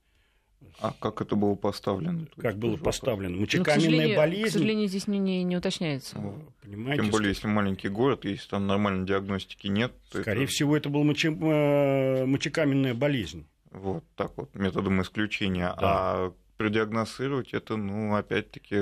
А 0.81 0.93
как 0.93 1.21
это 1.23 1.37
было 1.37 1.55
поставлено? 1.55 2.27
Как 2.37 2.57
было 2.59 2.77
поставлено. 2.77 3.31
Ну, 3.31 3.37
к 3.39 3.41
Мочекаменная 3.43 3.81
сожалению, 3.81 4.15
к 4.15 4.19
болезнь. 4.19 4.51
сожалению, 4.53 4.89
здесь 4.89 5.07
не, 5.07 5.19
не, 5.19 5.43
не 5.45 5.57
уточняется. 5.57 6.19
вопрос. 6.19 6.53
Понимаете, 6.63 7.03
Тем 7.03 7.11
более, 7.11 7.29
если 7.31 7.47
маленький 7.47 7.89
город, 7.89 8.25
если 8.25 8.49
там 8.49 8.67
нормальной 8.67 9.07
диагностики 9.07 9.69
нет, 9.69 9.93
то 10.11 10.21
скорее 10.21 10.43
это 10.45 10.53
всего, 10.53 10.77
это 10.77 10.89
была 10.91 11.05
моче- 11.05 11.33
э, 11.41 12.27
мочекаменная 12.27 12.93
болезнь. 12.95 13.47
вот 13.71 14.05
так 14.17 14.33
вот 14.37 14.55
методом 14.55 15.01
исключения. 15.01 15.69
Да. 15.69 15.77
А 15.81 16.33
продиагностировать 16.59 17.55
это, 17.55 17.77
ну, 17.77 18.15
опять-таки, 18.17 18.75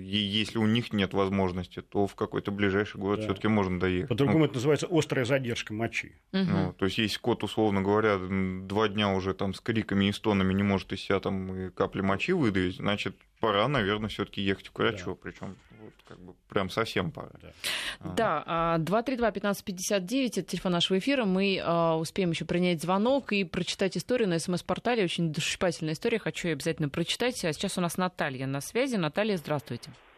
если 0.00 0.58
у 0.58 0.66
них 0.66 0.92
нет 0.92 1.14
возможности, 1.14 1.80
то 1.80 2.06
в 2.06 2.14
какой-то 2.14 2.50
ближайший 2.50 3.00
город 3.00 3.20
Да. 3.20 3.26
все-таки 3.26 3.48
можно 3.48 3.80
доехать. 3.80 4.08
По-другому 4.08 4.44
это 4.44 4.54
называется 4.54 4.88
острая 4.90 5.24
задержка 5.24 5.72
мочи. 5.72 6.16
Мгм. 6.32 6.50
Ну, 6.52 6.72
то 6.74 6.84
есть, 6.84 6.98
если 6.98 7.18
кот, 7.18 7.44
условно 7.44 7.80
говоря, 7.80 8.18
два 8.18 8.88
дня 8.88 9.14
уже 9.14 9.32
там 9.34 9.54
с 9.54 9.60
криками 9.60 10.06
и 10.06 10.12
стонами 10.12 10.52
не 10.52 10.64
может 10.64 10.92
из 10.92 11.00
себя 11.00 11.20
там 11.20 11.54
и 11.54 11.70
капли 11.70 12.00
мочи 12.02 12.32
выдавить, 12.32 12.76
значит, 12.76 13.16
пора, 13.42 13.66
наверное, 13.66 14.08
все-таки 14.08 14.40
ехать 14.40 14.68
к 14.68 14.78
врачу. 14.78 15.16
Причем 15.16 15.56
вот, 15.80 15.92
как 16.06 16.18
бы 16.20 16.34
прям 16.48 16.70
совсем 16.70 17.10
пора. 17.10 17.30
Да. 17.42 17.52
А. 17.98 18.08
Да, 18.14 18.42
а, 18.46 18.78
232-1559, 18.78 20.38
это 20.38 20.42
телефон 20.42 20.72
нашего 20.72 20.98
эфира. 20.98 21.24
Мы 21.24 21.60
а, 21.60 21.96
успеем 21.96 22.30
еще 22.30 22.44
принять 22.44 22.80
звонок 22.80 23.32
и 23.32 23.42
прочитать 23.42 23.96
историю 23.96 24.28
на 24.28 24.38
СМС-портале. 24.38 25.02
Очень 25.02 25.32
душесчипательная 25.32 25.94
история, 25.94 26.20
хочу 26.20 26.48
ее 26.48 26.52
обязательно 26.52 26.88
прочитать. 26.88 27.44
А 27.44 27.52
сейчас 27.52 27.76
у 27.76 27.80
нас 27.80 27.96
Наталья 27.96 28.46
на 28.46 28.60
связи. 28.60 28.94
Наталья, 28.94 29.36
здравствуйте. 29.36 29.90
Здравствуйте. 29.90 30.11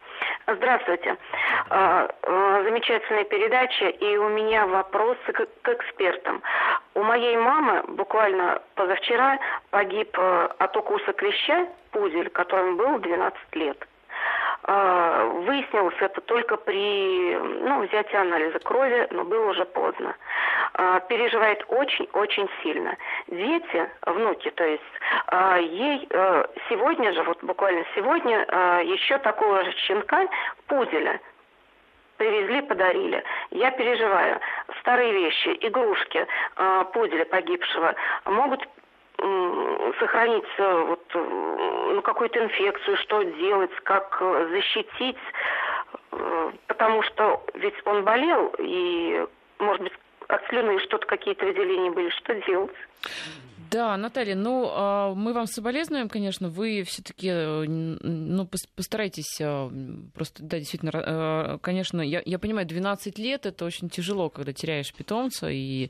А, 1.69 2.07
э, 2.21 2.63
Замечательная 2.63 3.23
передача, 3.25 3.87
и 3.87 4.17
у 4.17 4.29
меня 4.29 4.65
вопросы 4.67 5.33
к, 5.33 5.69
экспертам. 5.69 6.41
У 6.93 7.03
моей 7.03 7.35
мамы 7.37 7.83
буквально 7.87 8.61
позавчера 8.75 9.39
погиб 9.71 10.15
э, 10.17 10.49
от 10.59 10.77
укуса 10.77 11.13
клеща 11.13 11.67
пудель, 11.91 12.29
которому 12.29 12.77
было 12.77 12.99
12 12.99 13.55
лет. 13.55 13.87
А, 14.67 15.25
Выяснилось 15.25 15.95
это 15.99 16.21
только 16.21 16.57
при 16.57 17.35
ну, 17.37 17.85
взятии 17.85 18.15
анализа 18.15 18.59
крови, 18.59 19.07
но 19.11 19.23
было 19.23 19.51
уже 19.51 19.63
поздно. 19.65 20.15
А, 20.73 20.99
Переживает 21.01 21.63
очень-очень 21.67 22.49
сильно. 22.63 22.97
Дети, 23.27 23.89
внуки, 24.05 24.49
то 24.51 24.63
есть, 24.65 24.83
а, 25.27 25.57
ей 25.57 26.07
э, 26.09 26.45
сегодня 26.69 27.13
же, 27.13 27.23
вот 27.23 27.43
буквально 27.43 27.85
сегодня, 27.95 28.39
еще 28.83 29.17
такого 29.19 29.63
же 29.63 29.71
щенка, 29.73 30.27
пуделя, 30.67 31.19
привезли, 32.17 32.61
подарили. 32.61 33.23
Я 33.51 33.71
переживаю. 33.71 34.39
Старые 34.79 35.13
вещи, 35.13 35.57
игрушки 35.61 36.25
э, 36.57 36.85
пуделя 36.93 37.25
погибшего 37.25 37.93
могут 38.25 38.67
сохранить 39.99 40.45
э, 40.57 40.83
вот, 40.87 41.03
э, 41.13 41.91
ну, 41.93 42.01
какую-то 42.01 42.43
инфекцию, 42.43 42.97
что 42.97 43.23
делать, 43.23 43.71
как 43.83 44.17
э, 44.19 44.47
защитить, 44.51 45.17
потому 46.67 47.03
что 47.03 47.43
ведь 47.53 47.75
он 47.85 48.03
болел, 48.03 48.53
и, 48.59 49.25
может 49.59 49.83
быть, 49.83 49.93
от 50.27 50.45
слюны 50.47 50.79
что-то, 50.79 51.05
какие-то 51.05 51.45
выделения 51.45 51.91
были, 51.91 52.09
что 52.09 52.35
делать? 52.35 52.75
Да, 53.75 53.97
Наталья, 53.97 54.35
ну, 54.35 54.69
а, 54.71 55.13
мы 55.13 55.33
вам 55.33 55.47
соболезнуем, 55.47 56.07
конечно, 56.07 56.47
вы 56.47 56.83
все-таки, 56.83 57.29
ну, 57.29 58.43
пос- 58.43 58.69
постарайтесь 58.73 59.37
а, 59.41 59.69
просто, 60.13 60.43
да, 60.43 60.59
действительно, 60.59 60.93
а, 60.95 61.57
конечно, 61.57 61.99
я, 61.99 62.21
я 62.25 62.39
понимаю, 62.39 62.65
12 62.65 63.19
лет 63.19 63.45
это 63.45 63.65
очень 63.65 63.89
тяжело, 63.89 64.29
когда 64.29 64.53
теряешь 64.53 64.93
питомца, 64.93 65.49
и 65.51 65.89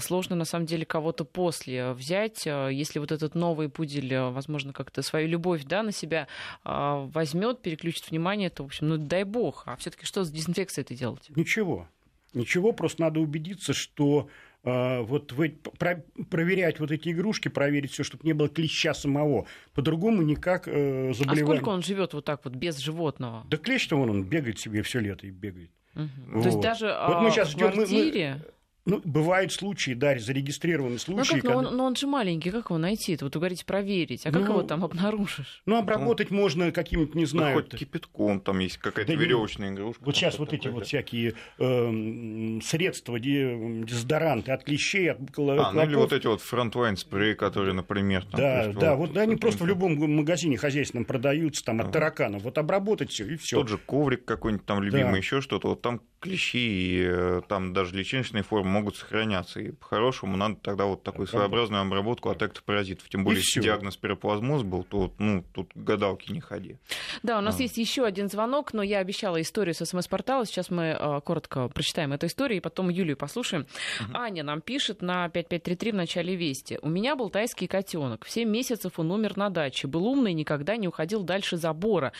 сложно, 0.00 0.34
на 0.34 0.44
самом 0.44 0.66
деле, 0.66 0.84
кого-то 0.84 1.24
после 1.24 1.92
взять, 1.92 2.46
если 2.46 2.98
вот 2.98 3.12
этот 3.12 3.36
новый 3.36 3.68
пудель, 3.68 4.12
возможно, 4.18 4.72
как-то 4.72 5.02
свою 5.02 5.28
любовь, 5.28 5.62
да, 5.62 5.84
на 5.84 5.92
себя 5.92 6.26
возьмет, 6.64 7.62
переключит 7.62 8.10
внимание, 8.10 8.50
то, 8.50 8.64
в 8.64 8.66
общем, 8.66 8.88
ну, 8.88 8.96
дай 8.96 9.22
бог, 9.22 9.62
а 9.66 9.76
все-таки 9.76 10.04
что 10.04 10.24
с 10.24 10.32
дезинфекцией 10.32 10.82
это 10.82 10.96
делать? 10.96 11.30
Ничего. 11.36 11.86
Ничего, 12.32 12.72
просто 12.72 13.02
надо 13.02 13.20
убедиться, 13.20 13.72
что 13.72 14.28
э, 14.28 14.49
вот 14.62 15.32
вы 15.32 15.56
про- 15.78 16.04
проверять 16.30 16.80
вот 16.80 16.90
эти 16.90 17.08
игрушки, 17.10 17.48
проверить 17.48 17.92
все, 17.92 18.02
чтобы 18.04 18.24
не 18.24 18.32
было 18.34 18.48
клеща 18.48 18.92
самого. 18.94 19.46
По-другому 19.74 20.22
никак 20.22 20.68
э, 20.68 21.10
А 21.10 21.14
заболевание. 21.14 21.46
сколько 21.56 21.68
он 21.70 21.82
живет 21.82 22.12
вот 22.12 22.24
так 22.24 22.44
вот 22.44 22.54
без 22.54 22.76
животного? 22.78 23.44
Да 23.48 23.56
клещ-то 23.56 23.96
вон 23.96 24.10
он 24.10 24.24
бегает 24.24 24.58
себе 24.58 24.82
все 24.82 25.00
лето 25.00 25.26
и 25.26 25.30
бегает. 25.30 25.70
Мгм. 25.94 26.10
То 26.42 26.44
есть 26.44 26.54
Вот. 26.56 26.62
даже 26.62 26.86
Вот 26.86 27.20
мы 27.22 27.28
а, 27.28 27.30
щас 27.30 27.48
в 27.48 27.52
ждём, 27.52 27.70
мы- 27.70 27.76
мы- 27.76 27.86
квартире... 27.86 28.42
Ну, 28.90 29.00
бывают 29.04 29.52
случаи, 29.52 29.92
да, 29.92 30.18
зарегистрированы 30.18 30.92
Ну 30.94 30.98
случаи, 30.98 31.34
как, 31.40 31.44
ну 31.44 31.50
он, 31.50 31.64
когда- 31.64 31.76
ну 31.76 31.84
он 31.84 31.96
же 31.96 32.06
маленький, 32.06 32.50
как 32.50 32.66
его 32.66 32.78
найти? 32.78 33.12
Это 33.14 33.24
вот 33.24 33.34
вы 33.34 33.40
говорите 33.40 33.64
проверить. 33.64 34.26
А 34.26 34.32
как 34.32 34.42
Ну, 34.42 34.48
его 34.50 34.62
там 34.62 34.84
обнаружишь? 34.84 35.62
Ну, 35.66 35.76
обработать 35.78 36.30
можно 36.30 36.72
каким-то, 36.72 37.16
не 37.16 37.24
Ну, 37.24 37.28
знаю... 37.28 37.54
хоть 37.54 37.70
кипятком, 37.70 38.40
там 38.40 38.58
есть 38.58 38.78
какая-то 38.78 39.12
Да 39.12 39.18
веревочная 39.18 39.70
игрушка. 39.72 40.02
Вот 40.04 40.16
сейчас 40.16 40.38
вот 40.38 40.52
эти 40.52 40.68
вот 40.68 40.86
всякие 40.86 41.34
эм, 41.58 42.60
средства, 42.62 43.18
де- 43.20 43.82
дезодоранты 43.84 44.52
от 44.52 44.64
клещей, 44.64 45.10
от 45.12 45.20
кла- 45.20 45.58
А, 45.58 45.72
ну 45.72 45.82
или 45.82 45.92
клопов. 45.94 46.10
вот 46.10 46.12
эти 46.18 46.26
вот 46.26 46.40
фронтвайн 46.40 46.96
спреи, 46.96 47.34
которые, 47.34 47.74
например, 47.74 48.24
там, 48.24 48.40
Да, 48.40 48.62
есть 48.64 48.78
да, 48.78 48.94
вот 48.96 49.16
они 49.16 49.32
вот, 49.32 49.40
просто 49.40 49.64
в 49.64 49.66
любом 49.66 49.96
магазине 50.16 50.56
хозяйственном 50.56 51.04
продаются, 51.04 51.64
там, 51.64 51.80
от 51.80 51.92
тараканов. 51.92 52.42
Вот 52.42 52.58
обработать 52.58 53.10
все 53.10 53.26
и 53.26 53.36
все. 53.36 53.56
Тот 53.56 53.68
же 53.68 53.78
коврик 53.78 54.24
какой-нибудь 54.24 54.66
там 54.66 54.82
любимый, 54.82 55.12
Да. 55.12 55.16
еще 55.18 55.40
что-то. 55.40 55.68
Вот 55.68 55.82
там 55.82 56.00
клещи 56.20 56.56
и 56.58 57.02
э, 57.04 57.42
там 57.48 57.72
даже 57.72 57.96
личиночные 57.96 58.42
формы 58.42 58.70
могут 58.70 58.96
сохраняться. 58.96 59.60
И 59.60 59.72
по-хорошему 59.72 60.36
надо 60.36 60.56
тогда 60.56 60.84
вот 60.84 61.02
такую 61.02 61.24
Обработку. 61.24 61.36
своеобразную 61.36 61.82
обработку 61.82 62.28
от 62.30 62.42
эктопаразитов. 62.42 63.08
Тем 63.08 63.24
более, 63.24 63.40
если 63.40 63.60
всё. 63.60 63.62
диагноз 63.62 63.96
пироплазмоз 63.96 64.62
был, 64.62 64.84
то 64.84 65.12
ну, 65.18 65.44
тут 65.52 65.72
к 65.72 65.76
гадалке 65.76 66.32
не 66.32 66.40
ходи. 66.40 66.76
Да, 67.22 67.38
у 67.38 67.40
нас 67.40 67.58
А. 67.58 67.62
есть 67.62 67.78
еще 67.78 68.04
один 68.04 68.28
звонок, 68.28 68.72
но 68.72 68.82
я 68.82 68.98
обещала 68.98 69.40
историю 69.40 69.74
с 69.74 69.84
СМС-портала. 69.84 70.44
Сейчас 70.46 70.70
мы 70.70 70.96
э, 70.98 71.20
коротко 71.24 71.68
прочитаем 71.68 72.12
эту 72.12 72.26
историю, 72.26 72.58
и 72.58 72.60
потом 72.60 72.88
Юлию 72.90 73.16
послушаем. 73.16 73.66
Аня 74.12 74.42
нам 74.44 74.60
пишет 74.60 75.02
на 75.02 75.28
5533 75.28 75.92
в 75.92 75.94
начале 75.94 76.36
вести. 76.36 76.78
У 76.82 76.88
меня 76.88 77.16
был 77.16 77.30
тайский 77.30 77.66
котенок. 77.66 78.24
В 78.24 78.30
7 78.30 78.48
месяцев 78.48 78.98
он 78.98 79.10
умер 79.10 79.36
на 79.36 79.50
даче. 79.50 79.86
Был 79.88 80.06
умный, 80.06 80.32
никогда 80.34 80.76
не 80.76 80.86
уходил 80.88 81.22
дальше 81.22 81.56
забора. 81.56 82.12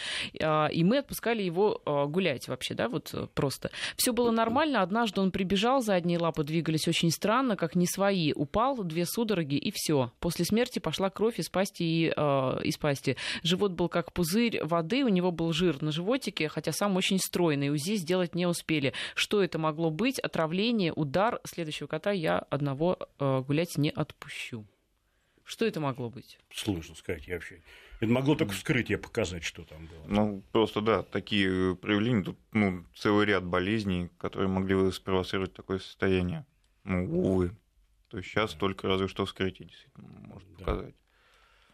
А, 0.42 0.68
И 0.68 0.84
мы 0.84 0.98
отпускали 0.98 1.42
его 1.42 1.80
э, 1.84 2.07
гулять 2.07 2.48
вообще, 2.48 2.74
да, 2.74 2.88
вот 2.88 3.11
э, 3.12 3.26
просто. 3.34 3.70
Все 3.97 4.12
было 4.12 4.30
нормально. 4.30 4.82
Однажды 4.82 5.20
он 5.20 5.30
прибежал, 5.30 5.82
задние 5.82 6.18
лапы 6.18 6.45
двигались 6.45 6.88
очень 6.88 7.11
странно, 7.11 7.57
как 7.57 7.74
не 7.74 7.86
свои. 7.86 8.32
Упал, 8.32 8.82
две 8.84 9.07
судороги 9.07 9.57
и 9.57 9.70
все. 9.74 10.12
После 10.20 10.45
смерти 10.45 10.78
пошла 10.78 11.11
кровь 11.11 11.38
из 11.38 11.49
пасти 11.49 11.82
и 11.82 12.12
э, 12.14 12.61
из 12.64 12.76
пасти. 12.76 13.16
Живот 13.43 13.72
был 13.72 13.88
как 13.88 14.12
пузырь 14.12 14.62
воды, 14.64 15.05
у 15.05 15.09
него 15.09 15.30
был 15.30 15.53
жир 15.53 15.82
на 15.82 15.93
животике, 15.93 16.49
хотя 16.49 16.72
сам 16.72 16.97
очень 16.97 17.18
стройный. 17.18 17.70
УЗИ 17.70 17.97
сделать 17.97 18.34
не 18.34 18.47
успели. 18.47 18.93
Что 19.14 19.43
это 19.43 19.59
могло 19.59 19.91
быть? 19.91 20.18
Отравление, 20.18 20.93
удар. 20.93 21.41
Следующего 21.45 21.86
кота 21.86 22.12
я 22.12 22.38
одного 22.38 22.99
э, 23.18 23.43
гулять 23.47 23.76
не 23.76 23.91
отпущу. 23.91 24.64
Что 25.45 25.64
это 25.64 25.80
могло 25.80 26.11
быть? 26.11 26.38
Сложно 26.55 26.95
сказать, 26.95 27.26
я 27.26 27.34
вообще. 27.34 27.61
Это 28.01 28.11
могло 28.11 28.34
только 28.34 28.55
вскрытие 28.55 28.96
показать, 28.96 29.44
что 29.44 29.62
там 29.64 29.86
было. 29.86 30.07
Ну, 30.07 30.42
просто 30.53 30.80
да, 30.80 31.03
такие 31.03 31.76
проявления, 31.76 32.24
тут 32.24 32.38
ну, 32.53 32.84
целый 32.96 33.26
ряд 33.26 33.44
болезней, 33.44 34.09
которые 34.18 34.48
могли 34.48 34.74
бы 34.74 34.90
спровоцировать 34.90 35.53
такое 35.53 35.78
состояние. 35.78 36.46
Ну, 36.84 37.05
увы. 37.20 37.55
То 38.09 38.16
есть 38.16 38.30
сейчас 38.30 38.55
только 38.55 38.88
разве 38.88 39.07
что 39.07 39.26
вскрытие 39.26 39.68
действительно 39.68 40.09
может 40.20 40.48
Да. 40.57 40.64
показать. 40.64 40.94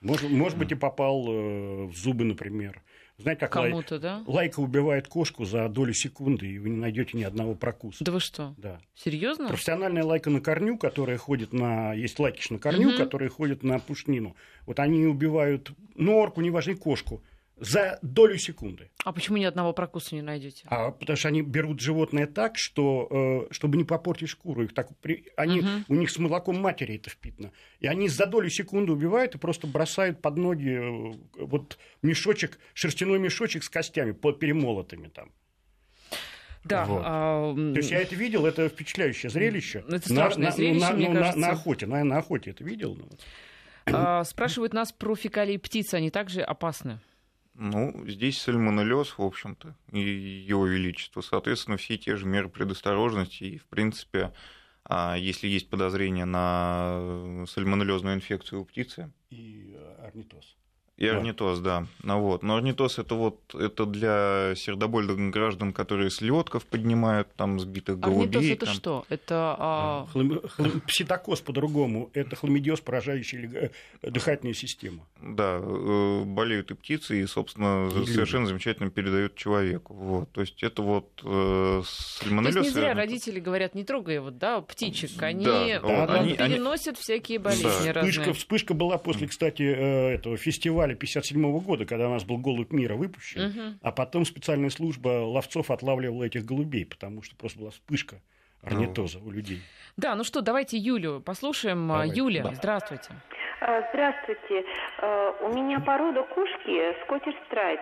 Может, 0.01 0.31
может 0.31 0.59
быть, 0.59 0.73
и 0.73 0.75
попал 0.75 1.27
э, 1.29 1.85
в 1.87 1.97
зубы, 1.97 2.25
например. 2.25 2.83
Знаете, 3.19 3.41
как 3.41 3.57
лай- 3.57 3.99
да? 3.99 4.23
лайка 4.27 4.61
убивает 4.61 5.09
кошку 5.09 5.45
за 5.47 5.69
долю 5.69 5.95
секунды, 5.95 6.47
и 6.47 6.59
вы 6.59 6.69
не 6.69 6.77
найдете 6.77 7.17
ни 7.17 7.23
одного 7.23 7.55
прокуса. 7.55 8.05
Да 8.05 8.13
вы 8.13 8.21
что? 8.21 8.55
Да. 8.59 8.79
Серьезно? 8.95 9.49
Профессиональная 9.49 10.05
лайка 10.05 10.29
на 10.29 10.41
корню, 10.41 10.77
которая 10.77 11.17
ходит 11.17 11.53
на... 11.53 11.95
Есть 11.95 12.19
лайкиш 12.19 12.51
на 12.51 12.59
корню, 12.59 12.89
Мгм. 12.91 12.99
которые 12.99 13.31
ходят 13.31 13.63
на 13.63 13.79
пушнину. 13.79 14.37
Вот 14.67 14.81
они 14.81 15.07
убивают 15.07 15.71
норку, 15.95 16.43
неважно, 16.43 16.77
кошку, 16.77 17.23
за 17.59 17.99
долю 18.03 18.37
секунды. 18.39 18.91
А 19.05 19.13
почему 19.13 19.39
ни 19.39 19.45
одного 19.45 19.73
прокуса 19.73 20.15
не 20.15 20.23
найдете? 20.23 20.65
А 20.67 20.91
потому 20.91 21.17
что 21.17 21.29
они 21.29 21.41
берут 21.43 21.81
животное 21.81 22.27
так, 22.27 22.59
что, 22.59 23.47
э, 23.51 23.53
чтобы 23.55 23.79
не 23.79 23.85
попортить 23.85 24.29
шкуру. 24.29 24.65
Их 24.65 24.75
так, 24.75 24.89
при- 25.01 25.27
они, 25.37 25.61
Мгм. 25.63 25.85
У 25.89 25.95
них 25.95 26.11
с 26.11 26.19
молоком 26.19 26.61
матери 26.61 26.97
это 26.97 27.09
впитано. 27.09 27.53
И 27.81 27.87
они 27.87 28.09
за 28.09 28.27
долю 28.27 28.51
секунды 28.51 28.93
убивают 28.93 29.35
и 29.35 29.39
просто 29.39 29.67
бросают 29.67 30.21
под 30.21 30.37
ноги 30.37 30.69
э, 30.71 31.15
вот 31.39 31.79
мешочек, 32.03 32.59
шерстяной 32.75 33.19
мешочек 33.19 33.65
с 33.65 33.71
костями 33.71 34.13
под 34.13 34.39
перемолотыми 34.39 35.09
там. 35.09 35.33
Да. 36.65 36.85
Вот. 36.85 37.03
а, 37.07 37.55
То 37.55 37.77
есть 37.79 37.91
я 37.93 38.01
это 38.01 38.15
видел, 38.17 38.45
это 38.45 38.69
впечатляющее 38.69 39.31
зрелище. 39.31 39.85
Это 39.89 40.01
страшное 40.09 40.47
на, 40.47 40.51
зрелище, 40.51 40.81
на, 40.81 40.93
мне 40.93 41.09
ну, 41.09 41.15
на- 41.15 41.21
кажется. 41.21 41.41
на 41.41 41.49
охоте, 41.51 41.87
на, 41.87 42.05
на 42.05 42.19
охоте 42.19 42.51
это 42.51 42.65
видел? 42.65 42.97
Ну, 42.97 43.09
а, 43.87 44.25
спрашивают 44.25 44.75
нас 44.75 44.91
про 44.93 45.15
фекалии 45.15 45.57
птиц, 45.59 45.95
они 45.95 46.11
также 46.11 46.43
опасны. 46.43 47.01
Ну, 47.59 48.05
здесь 48.07 48.41
сальмонеллез, 48.41 49.17
в 49.17 49.23
общем-то, 49.23 49.75
и 49.93 50.01
его 50.01 50.67
величество. 50.67 51.23
Соответственно, 51.23 51.79
все 51.79 51.97
те 51.97 52.17
же 52.17 52.27
меры 52.27 52.49
предосторожности. 52.49 53.45
И, 53.45 53.59
в 53.59 53.67
принципе, 53.67 54.33
а, 54.85 55.17
если 55.17 55.49
есть 55.49 55.71
подозрение 55.71 56.27
на 56.27 57.45
сальмонеллезную 57.49 58.17
инфекцию 58.17 58.61
у 58.61 58.65
птицы, 58.65 59.11
и 59.31 59.75
э, 59.75 60.07
орнитоз. 60.07 60.57
И 60.97 61.07
Да. 61.07 61.17
орнитоз, 61.19 61.59
да. 61.61 61.87
Ну, 62.03 62.21
вот. 62.21 62.43
Но 62.43 62.57
орнитоз 62.57 62.99
это 62.99 63.15
вот 63.15 63.55
это 63.55 63.85
для 63.85 64.55
сердобольных 64.57 65.31
граждан, 65.31 65.73
которые 65.75 66.09
с 66.11 66.23
лёдков 66.23 66.65
поднимают 66.65 67.29
там 67.37 67.61
сбитых 67.61 67.99
голубей. 68.01 68.23
Орнитоз 68.25 68.45
это 68.47 68.67
там. 68.67 68.75
что? 68.75 69.05
Это 69.11 69.57
а, 69.59 70.07
Хлам- 70.13 70.41
хлам- 70.49 70.81
Пситокоз 70.87 71.41
по-другому. 71.43 72.11
Это 72.15 72.35
хламидиоз, 72.37 72.81
поражающий 72.81 73.47
э, 73.55 73.71
дыхательную 74.03 74.55
систему. 74.55 75.07
Да, 75.21 75.59
э, 75.61 76.23
болеют 76.25 76.71
и 76.71 76.75
птицы, 76.75 77.21
и, 77.21 77.27
собственно, 77.27 77.91
И 77.91 77.95
люди. 77.99 78.13
совершенно 78.13 78.47
замечательно 78.47 78.91
передают 78.91 79.35
человеку. 79.35 79.93
Вот. 79.93 80.33
То 80.33 80.41
есть 80.41 80.63
это 80.63 80.81
вот 80.81 81.09
э, 81.23 81.25
То 81.25 81.83
сальмонеллез. 81.87 82.57
есть 82.57 82.69
не 82.69 82.81
зря 82.81 82.95
родители 82.95 83.39
говорят, 83.41 83.75
не 83.75 83.85
трогай 83.85 84.19
вот, 84.19 84.39
да, 84.39 84.63
птичек. 84.63 85.11
Они, 85.23 85.45
Да, 85.45 85.67
э, 85.67 85.81
вот, 85.81 86.09
они- 86.11 86.35
переносят 86.37 86.97
всякие 86.97 87.39
болезни 87.39 87.65
Да. 87.85 87.93
разные. 87.93 88.13
Вспышка, 88.13 88.33
вспышка 88.33 88.75
была 88.75 88.97
после, 88.97 89.27
кстати, 89.29 89.63
э, 89.63 90.15
этого 90.15 90.37
фестиваля 90.39 90.86
57 90.95 91.59
года, 91.61 91.85
когда 91.87 92.09
у 92.09 92.13
нас 92.13 92.25
был 92.25 92.39
«Голубь 92.39 92.73
мира» 92.73 92.95
выпущен, 92.95 93.49
Мгм. 93.49 93.79
а 93.83 93.93
потом 93.93 94.25
специальная 94.25 94.71
служба 94.71 95.09
ловцов 95.25 95.71
отлавливала 95.71 96.25
этих 96.25 96.45
голубей, 96.45 96.87
потому 96.87 97.23
что 97.23 97.35
просто 97.37 97.59
была 97.59 97.71
вспышка 97.71 98.17
орнитоза 98.63 99.19
у 99.19 99.31
людей. 99.31 99.61
Да, 99.97 100.15
ну 100.15 100.25
что, 100.25 100.41
давайте 100.41 100.77
Юлю 100.77 101.21
послушаем. 101.21 101.91
А, 101.93 101.95
Давайте, 101.97 102.17
Юля, 102.19 102.43
да. 102.45 102.55
здравствуйте. 102.55 103.11
А, 103.61 103.83
Здравствуйте. 103.91 104.65
А, 105.01 105.31
У 105.43 105.49
меня 105.55 105.81
порода 105.81 106.23
кошки 106.25 106.95
скотиш 107.05 107.35
страйт. 107.47 107.81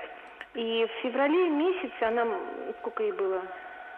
И 0.55 0.87
в 0.87 1.03
феврале 1.03 1.51
месяце 1.51 2.03
она, 2.03 2.27
сколько 2.81 3.03
ей 3.03 3.13
было, 3.13 3.43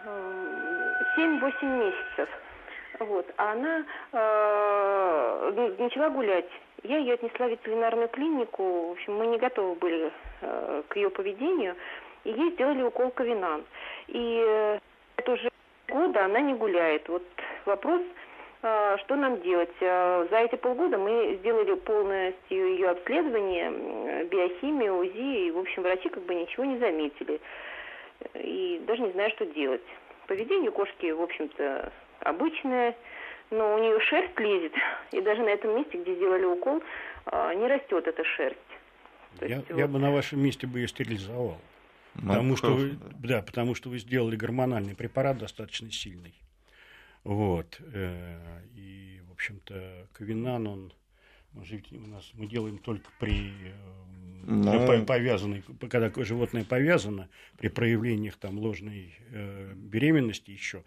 М, 0.04 0.94
7-8 1.16 1.78
месяцев. 1.78 2.28
Вот. 3.00 3.26
А 3.36 3.52
она 3.52 3.84
э, 4.12 5.52
ну, 5.54 5.74
начала 5.84 6.08
гулять. 6.10 6.48
Я 6.86 6.98
ее 6.98 7.14
отнесла 7.14 7.46
в 7.46 7.50
ветеринарную 7.50 8.08
клинику. 8.08 8.88
В 8.88 8.90
общем, 8.92 9.16
мы 9.16 9.26
не 9.26 9.38
готовы 9.38 9.74
были 9.74 10.12
э, 10.40 10.82
к 10.88 10.96
ее 10.96 11.10
поведению. 11.10 11.74
И 12.24 12.30
ей 12.30 12.52
сделали 12.52 12.82
укол 12.82 13.10
ковинан. 13.10 13.64
И 14.08 14.44
э, 14.46 14.78
это 15.16 15.32
уже 15.32 15.50
года 15.88 16.24
она 16.24 16.40
не 16.40 16.54
гуляет. 16.54 17.08
Вот 17.08 17.24
вопрос, 17.64 18.02
а, 18.62 18.98
что 18.98 19.16
нам 19.16 19.40
делать? 19.42 19.74
А, 19.80 20.26
За 20.30 20.38
эти 20.38 20.56
полгода 20.56 20.98
мы 20.98 21.38
сделали 21.40 21.74
полностью 21.74 22.74
ее 22.74 22.90
обследование, 22.90 24.24
биохимию, 24.24 24.98
УЗИ, 24.98 25.48
и, 25.48 25.50
в 25.50 25.58
общем, 25.58 25.82
врачи 25.82 26.08
как 26.08 26.22
бы 26.24 26.34
ничего 26.34 26.64
не 26.64 26.78
заметили. 26.78 27.40
И 28.34 28.80
даже 28.86 29.02
не 29.02 29.12
знаю, 29.12 29.30
что 29.30 29.46
делать. 29.46 29.82
Поведение 30.26 30.70
кошки, 30.70 31.10
в 31.10 31.22
общем-то, 31.22 31.92
обычное, 32.20 32.96
но 33.50 33.74
у 33.76 33.78
нее 33.78 33.98
шерсть 34.00 34.38
лезет, 34.38 34.72
и 35.12 35.20
даже 35.20 35.42
на 35.42 35.48
этом 35.50 35.76
месте, 35.76 36.00
где 36.02 36.14
сделали 36.14 36.44
укол, 36.44 36.82
а, 37.26 37.54
не 37.54 37.66
растет 37.66 38.06
эта 38.06 38.24
шерсть. 38.24 38.58
То 39.38 39.46
Я, 39.46 39.56
есть 39.56 39.68
я 39.70 39.76
вот- 39.86 39.90
бы 39.90 39.98
на 39.98 40.10
вашем 40.10 40.40
месте 40.42 40.66
бы 40.66 40.80
ее 40.80 40.88
стерилизовал. 40.88 41.60
Ну, 42.14 42.28
Потому 42.28 42.56
что, 42.56 42.72
вы, 42.72 42.96
да. 43.22 43.42
потому 43.42 43.74
что 43.74 43.90
вы 43.90 43.98
сделали 43.98 44.36
гормональный 44.36 44.94
препарат 44.96 45.36
достаточно 45.38 45.90
сильный. 45.92 46.34
Вот. 47.24 47.78
э, 47.92 48.38
И, 48.74 49.20
в 49.28 49.32
общем-то, 49.32 50.06
ковинан, 50.14 50.66
он, 50.66 50.92
он 51.54 51.64
же 51.66 51.76
ведь 51.76 51.92
у 51.92 52.06
нас 52.06 52.30
мы 52.34 52.46
делаем 52.46 52.78
только 52.78 53.10
при 53.20 53.50
э, 53.50 53.72
Ну. 54.46 54.86
по- 54.86 55.04
повязанной, 55.04 55.62
когда 55.90 56.10
животное 56.24 56.64
повязано, 56.64 57.28
при 57.58 57.68
проявлениях 57.68 58.36
там 58.36 58.58
ложной 58.58 59.14
э, 59.32 59.72
беременности 59.74 60.50
еще. 60.52 60.84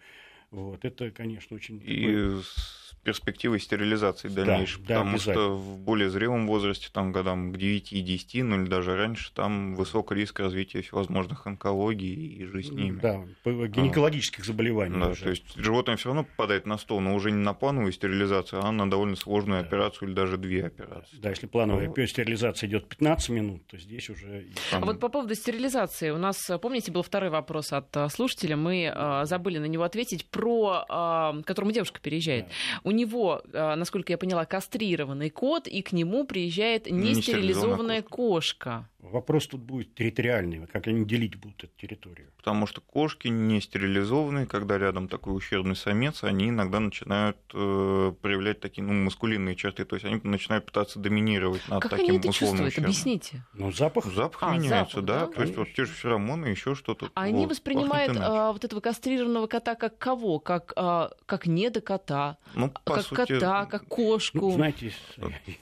Вот. 0.50 0.84
Это, 0.84 1.10
конечно, 1.10 1.56
очень... 1.56 1.80
И 1.84 2.40
с 2.42 2.90
перспективой 3.02 3.60
стерилизации 3.60 4.28
Да, 4.28 4.44
дальнейшей, 4.44 4.82
да, 4.82 4.96
потому 4.98 5.10
обязательно. 5.12 5.34
что 5.34 5.56
в 5.56 5.78
более 5.78 6.10
зрелом 6.10 6.46
возрасте, 6.46 6.88
там 6.92 7.12
годам 7.12 7.50
к 7.52 7.56
9 7.56 7.94
и 7.94 8.00
10, 8.02 8.42
ну 8.44 8.60
или 8.62 8.68
даже 8.68 8.94
раньше, 8.94 9.32
там 9.32 9.74
высокий 9.74 10.16
риск 10.16 10.38
развития 10.40 10.82
всевозможных 10.82 11.46
онкологий 11.46 12.14
и 12.14 12.44
же 12.44 12.62
с 12.62 12.70
ними. 12.70 13.00
Да, 13.00 13.24
по- 13.42 13.66
гинекологических 13.68 14.44
заболеваний. 14.44 14.98
Да, 15.00 15.08
уже. 15.10 15.22
то 15.22 15.30
есть 15.30 15.44
животное 15.56 15.96
все 15.96 16.08
равно 16.10 16.24
попадает 16.24 16.66
на 16.66 16.76
стол, 16.76 17.00
но 17.00 17.14
уже 17.14 17.30
не 17.30 17.38
на 17.42 17.54
плановую 17.54 17.92
стерилизацию, 17.92 18.62
а 18.62 18.70
на 18.70 18.90
довольно 18.90 19.16
сложную 19.16 19.62
Да. 19.62 19.66
операцию 19.66 20.08
или 20.08 20.14
даже 20.14 20.36
две 20.36 20.66
операции. 20.66 21.16
Да, 21.16 21.30
если 21.30 21.46
плановая 21.46 21.88
Вот. 21.88 21.98
стерилизация 22.06 22.68
идет 22.68 22.86
15 22.86 23.30
минут, 23.30 23.66
то 23.66 23.78
здесь 23.78 24.10
уже... 24.10 24.42
и- 24.42 24.52
А 24.72 24.80
Там- 24.80 24.84
вот 24.84 25.00
по 25.00 25.08
поводу 25.08 25.34
стерилизации. 25.34 26.10
У 26.10 26.18
нас, 26.18 26.50
э, 26.50 26.58
помните, 26.58 26.92
был 26.92 27.02
второй 27.02 27.30
вопрос 27.30 27.72
от 27.72 27.96
э, 27.96 28.10
слушателя. 28.10 28.56
Мы 28.56 28.92
э, 28.94 29.24
забыли 29.24 29.56
на 29.56 29.64
него 29.66 29.84
ответить 29.84 30.26
про, 30.40 30.84
к 30.88 31.46
которому 31.46 31.72
девушка 31.72 32.00
переезжает. 32.00 32.46
У 32.82 32.90
него, 32.90 33.42
э, 33.52 33.74
насколько 33.74 34.12
я 34.12 34.18
поняла, 34.18 34.46
кастрированный 34.46 35.28
кот, 35.30 35.66
и 35.66 35.82
к 35.82 35.92
нему 35.92 36.24
приезжает 36.24 36.86
нестерилизованная 36.86 37.20
Нестерилизованная 37.20 38.02
кошка. 38.02 38.88
Вопрос 39.02 39.46
тут 39.46 39.60
будет 39.62 39.94
территориальный, 39.94 40.66
как 40.66 40.86
они 40.86 41.06
делить 41.06 41.34
будут 41.36 41.64
эту 41.64 41.72
территорию. 41.80 42.28
Потому 42.36 42.66
что 42.66 42.82
кошки 42.82 43.28
не 43.28 43.60
стерилизованные, 43.60 44.46
когда 44.46 44.78
рядом 44.78 45.08
такой 45.08 45.34
ущербный 45.36 45.74
самец, 45.74 46.22
они 46.22 46.50
иногда 46.50 46.80
начинают 46.80 47.38
э, 47.54 48.12
проявлять 48.20 48.60
такие 48.60 48.82
ну, 48.82 48.92
маскулинные 48.92 49.56
черты, 49.56 49.84
то 49.86 49.96
есть 49.96 50.04
они 50.04 50.20
начинают 50.22 50.66
пытаться 50.66 50.98
доминировать 50.98 51.66
над 51.68 51.82
как 51.82 51.92
таким 51.92 52.08
они 52.08 52.18
это 52.18 52.28
условным 52.28 52.66
чувствуют? 52.66 52.86
Объясните. 52.86 53.42
Но 53.54 53.72
запах... 53.72 54.04
Запах 54.04 54.42
А, 54.42 54.56
меняется, 54.56 55.00
запах, 55.00 55.04
да. 55.06 55.26
да? 55.26 55.32
То 55.32 55.42
есть 55.42 55.56
вот 55.56 55.68
те 55.74 55.86
же 55.86 55.92
феромоны, 55.92 56.46
еще 56.46 56.74
что-то. 56.74 57.10
А 57.14 57.22
они 57.22 57.44
вот, 57.44 57.50
воспринимают 57.50 58.16
а, 58.16 58.52
вот 58.52 58.64
этого 58.64 58.80
кастрированного 58.80 59.46
кота 59.46 59.76
как 59.76 59.96
кого? 59.96 60.29
Как, 60.38 60.72
а, 60.76 61.10
как 61.26 61.46
недокота, 61.46 62.38
ну, 62.54 62.70
по 62.84 62.94
как 62.94 63.04
сути, 63.04 63.32
кота, 63.34 63.66
как 63.66 63.86
кошку. 63.86 64.38
Ну, 64.38 64.50
знаете, 64.52 64.92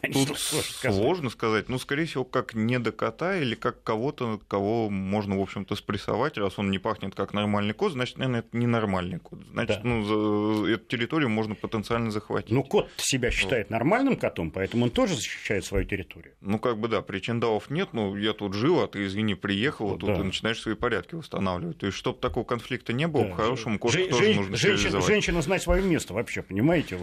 я 0.03 0.09
не 0.09 0.27
Тут 0.27 0.39
сложно 0.39 0.71
сказать. 0.73 0.97
сложно 1.01 1.31
сказать. 1.31 1.69
Ну, 1.69 1.79
скорее 1.79 2.05
всего, 2.05 2.25
как 2.25 2.55
не 2.55 2.79
до 2.79 2.93
кота, 2.93 3.09
кота 3.09 3.37
или 3.39 3.55
как 3.55 3.83
кого-то, 3.83 4.39
кого 4.49 4.91
можно, 4.91 5.39
в 5.39 5.41
общем-то, 5.43 5.75
спрессовать. 5.77 6.37
Раз 6.37 6.59
он 6.59 6.71
не 6.71 6.79
пахнет 6.79 7.15
как 7.15 7.33
нормальный 7.33 7.73
кот, 7.73 7.93
значит, 7.93 8.19
наверное, 8.19 8.41
это 8.41 8.55
не 8.55 8.67
нормальный 8.67 9.19
кот. 9.19 9.39
Значит, 9.51 9.79
Да. 9.83 9.89
ну, 9.89 10.05
за- 10.05 10.71
эту 10.75 10.85
территорию 10.85 11.31
можно 11.31 11.55
потенциально 11.55 12.11
захватить. 12.11 12.51
Ну, 12.51 12.63
кот 12.63 12.91
себя 12.99 13.31
считает 13.31 13.71
нормальным 13.71 14.17
котом, 14.17 14.51
поэтому 14.51 14.85
он 14.85 14.91
тоже 14.91 15.15
защищает 15.15 15.65
свою 15.65 15.87
территорию. 15.87 16.35
Ну, 16.43 16.59
как 16.59 16.77
бы 16.79 16.89
да, 16.89 17.01
причиндалов 17.01 17.71
нет, 17.71 17.89
ну, 17.95 18.15
я 18.15 18.35
тут 18.35 18.53
жил, 18.53 18.81
а 18.83 18.89
ты, 18.89 19.07
извини, 19.07 19.35
приехал, 19.35 19.95
а 19.95 19.97
тут 19.99 20.11
Да. 20.11 20.17
ты 20.17 20.23
начинаешь 20.25 20.61
свои 20.61 20.75
порядки 20.75 21.15
восстанавливать. 21.15 21.79
То 21.79 21.87
есть, 21.87 21.97
чтобы 21.97 22.19
такого 22.19 22.45
конфликта 22.45 22.93
не 22.93 23.09
было, 23.09 23.25
Да. 23.25 23.31
по-хорошему, 23.31 23.79
кошку 23.79 23.97
Жен- 23.99 24.11
тоже 24.11 24.25
жен- 24.27 24.37
нужно 24.37 24.57
женщина, 24.59 25.01
женщина 25.01 25.43
знать 25.43 25.63
свое 25.63 25.83
место 25.83 26.15
вообще, 26.15 26.43
понимаете? 26.43 26.99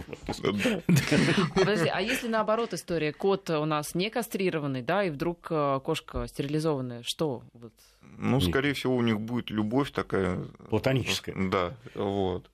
Подожди, 1.54 1.88
а 1.92 2.00
если 2.00 2.28
наоборот 2.28 2.72
история, 2.74 3.12
кот 3.12 3.50
у 3.50 3.64
нас 3.64 3.94
не 3.94 4.10
кастрированный, 4.10 4.82
да, 4.82 5.04
и 5.04 5.10
вдруг 5.10 5.48
э, 5.50 5.80
кошка 5.84 6.26
стерилизованная, 6.26 7.02
что? 7.02 7.42
Вот. 7.52 7.72
Ну, 8.18 8.40
скорее 8.40 8.72
всего, 8.72 8.96
у 8.96 9.02
них 9.02 9.20
будет 9.20 9.50
любовь 9.50 9.90
такая. 9.90 10.44
Платоническая. 10.70 11.34
Да, 11.50 11.74
вот. 11.94 12.50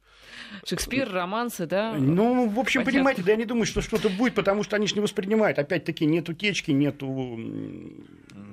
Шекспир, 0.67 1.11
романсы, 1.11 1.67
да? 1.67 1.95
Ну, 1.99 2.49
в 2.49 2.59
общем, 2.59 2.81
Понятно. 2.81 2.93
понимаете, 2.99 3.23
да 3.23 3.31
я 3.33 3.37
не 3.37 3.45
думаю, 3.45 3.67
что 3.67 3.81
что-то 3.81 4.09
будет, 4.09 4.35
потому 4.35 4.63
что 4.63 4.77
они 4.77 4.87
же 4.87 4.95
не 4.95 5.01
воспринимают. 5.01 5.59
Опять-таки, 5.59 6.05
нету 6.07 6.35
течки, 6.35 6.71
нету 6.71 7.39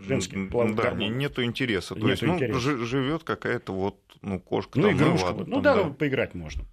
женских 0.08 0.50
половых 0.50 0.76
Да, 0.76 0.84
гормонов. 0.84 1.10
не- 1.10 1.16
нету 1.16 1.44
интереса. 1.44 1.90
То 1.96 2.02
Нету 2.02 2.10
есть, 2.10 2.22
ну, 2.24 2.36
интереса. 2.36 2.60
жи- 2.60 2.86
живет 2.86 3.24
какая-то 3.24 3.74
вот, 3.74 3.98
ну, 4.22 4.40
кошка 4.40 4.80
Ну, 4.80 4.88
там, 4.90 4.98
игрушка. 4.98 5.32
вот. 5.34 5.48
ну 5.48 5.54
там, 5.56 5.64
да, 5.64 5.76
да. 5.76 5.84
ну, 5.86 5.94
поиграть 5.94 6.34
можно. 6.36 6.64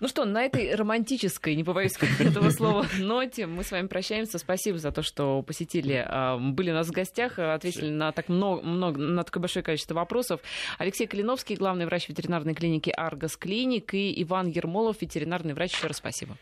Ну 0.00 0.08
что, 0.08 0.24
на 0.24 0.42
этой 0.42 0.74
романтической, 0.74 1.54
не 1.54 1.64
побоюсь 1.64 1.94
этого 2.18 2.50
слова, 2.50 2.86
ноте 2.98 3.46
мы 3.46 3.64
с 3.64 3.70
вами 3.70 3.86
прощаемся. 3.86 4.38
Спасибо 4.38 4.78
за 4.78 4.92
то, 4.92 5.02
что 5.02 5.42
посетили, 5.42 6.06
были 6.52 6.70
у 6.70 6.74
нас 6.74 6.88
в 6.88 6.92
гостях, 6.92 7.38
а, 7.38 7.54
ответили 7.54 7.90
на 7.90 8.12
так 8.12 8.28
много, 8.28 8.62
много, 8.62 9.00
на 9.00 9.24
такое 9.24 9.40
большое 9.42 9.62
количество 9.62 9.94
вопросов. 9.94 10.40
Алексей 10.78 11.06
Калиновский, 11.06 11.56
главный 11.56 11.86
врач 11.86 12.08
ветеринарной 12.08 12.54
клиники 12.54 12.90
Аргос 12.90 13.36
Клиник, 13.36 13.94
и 13.94 14.22
Иван 14.22 14.48
Ермолов, 14.48 15.00
ветеринарный 15.00 15.54
врач. 15.54 15.74
Еще 15.74 15.86
раз 15.86 15.96
спасибо. 15.96 16.36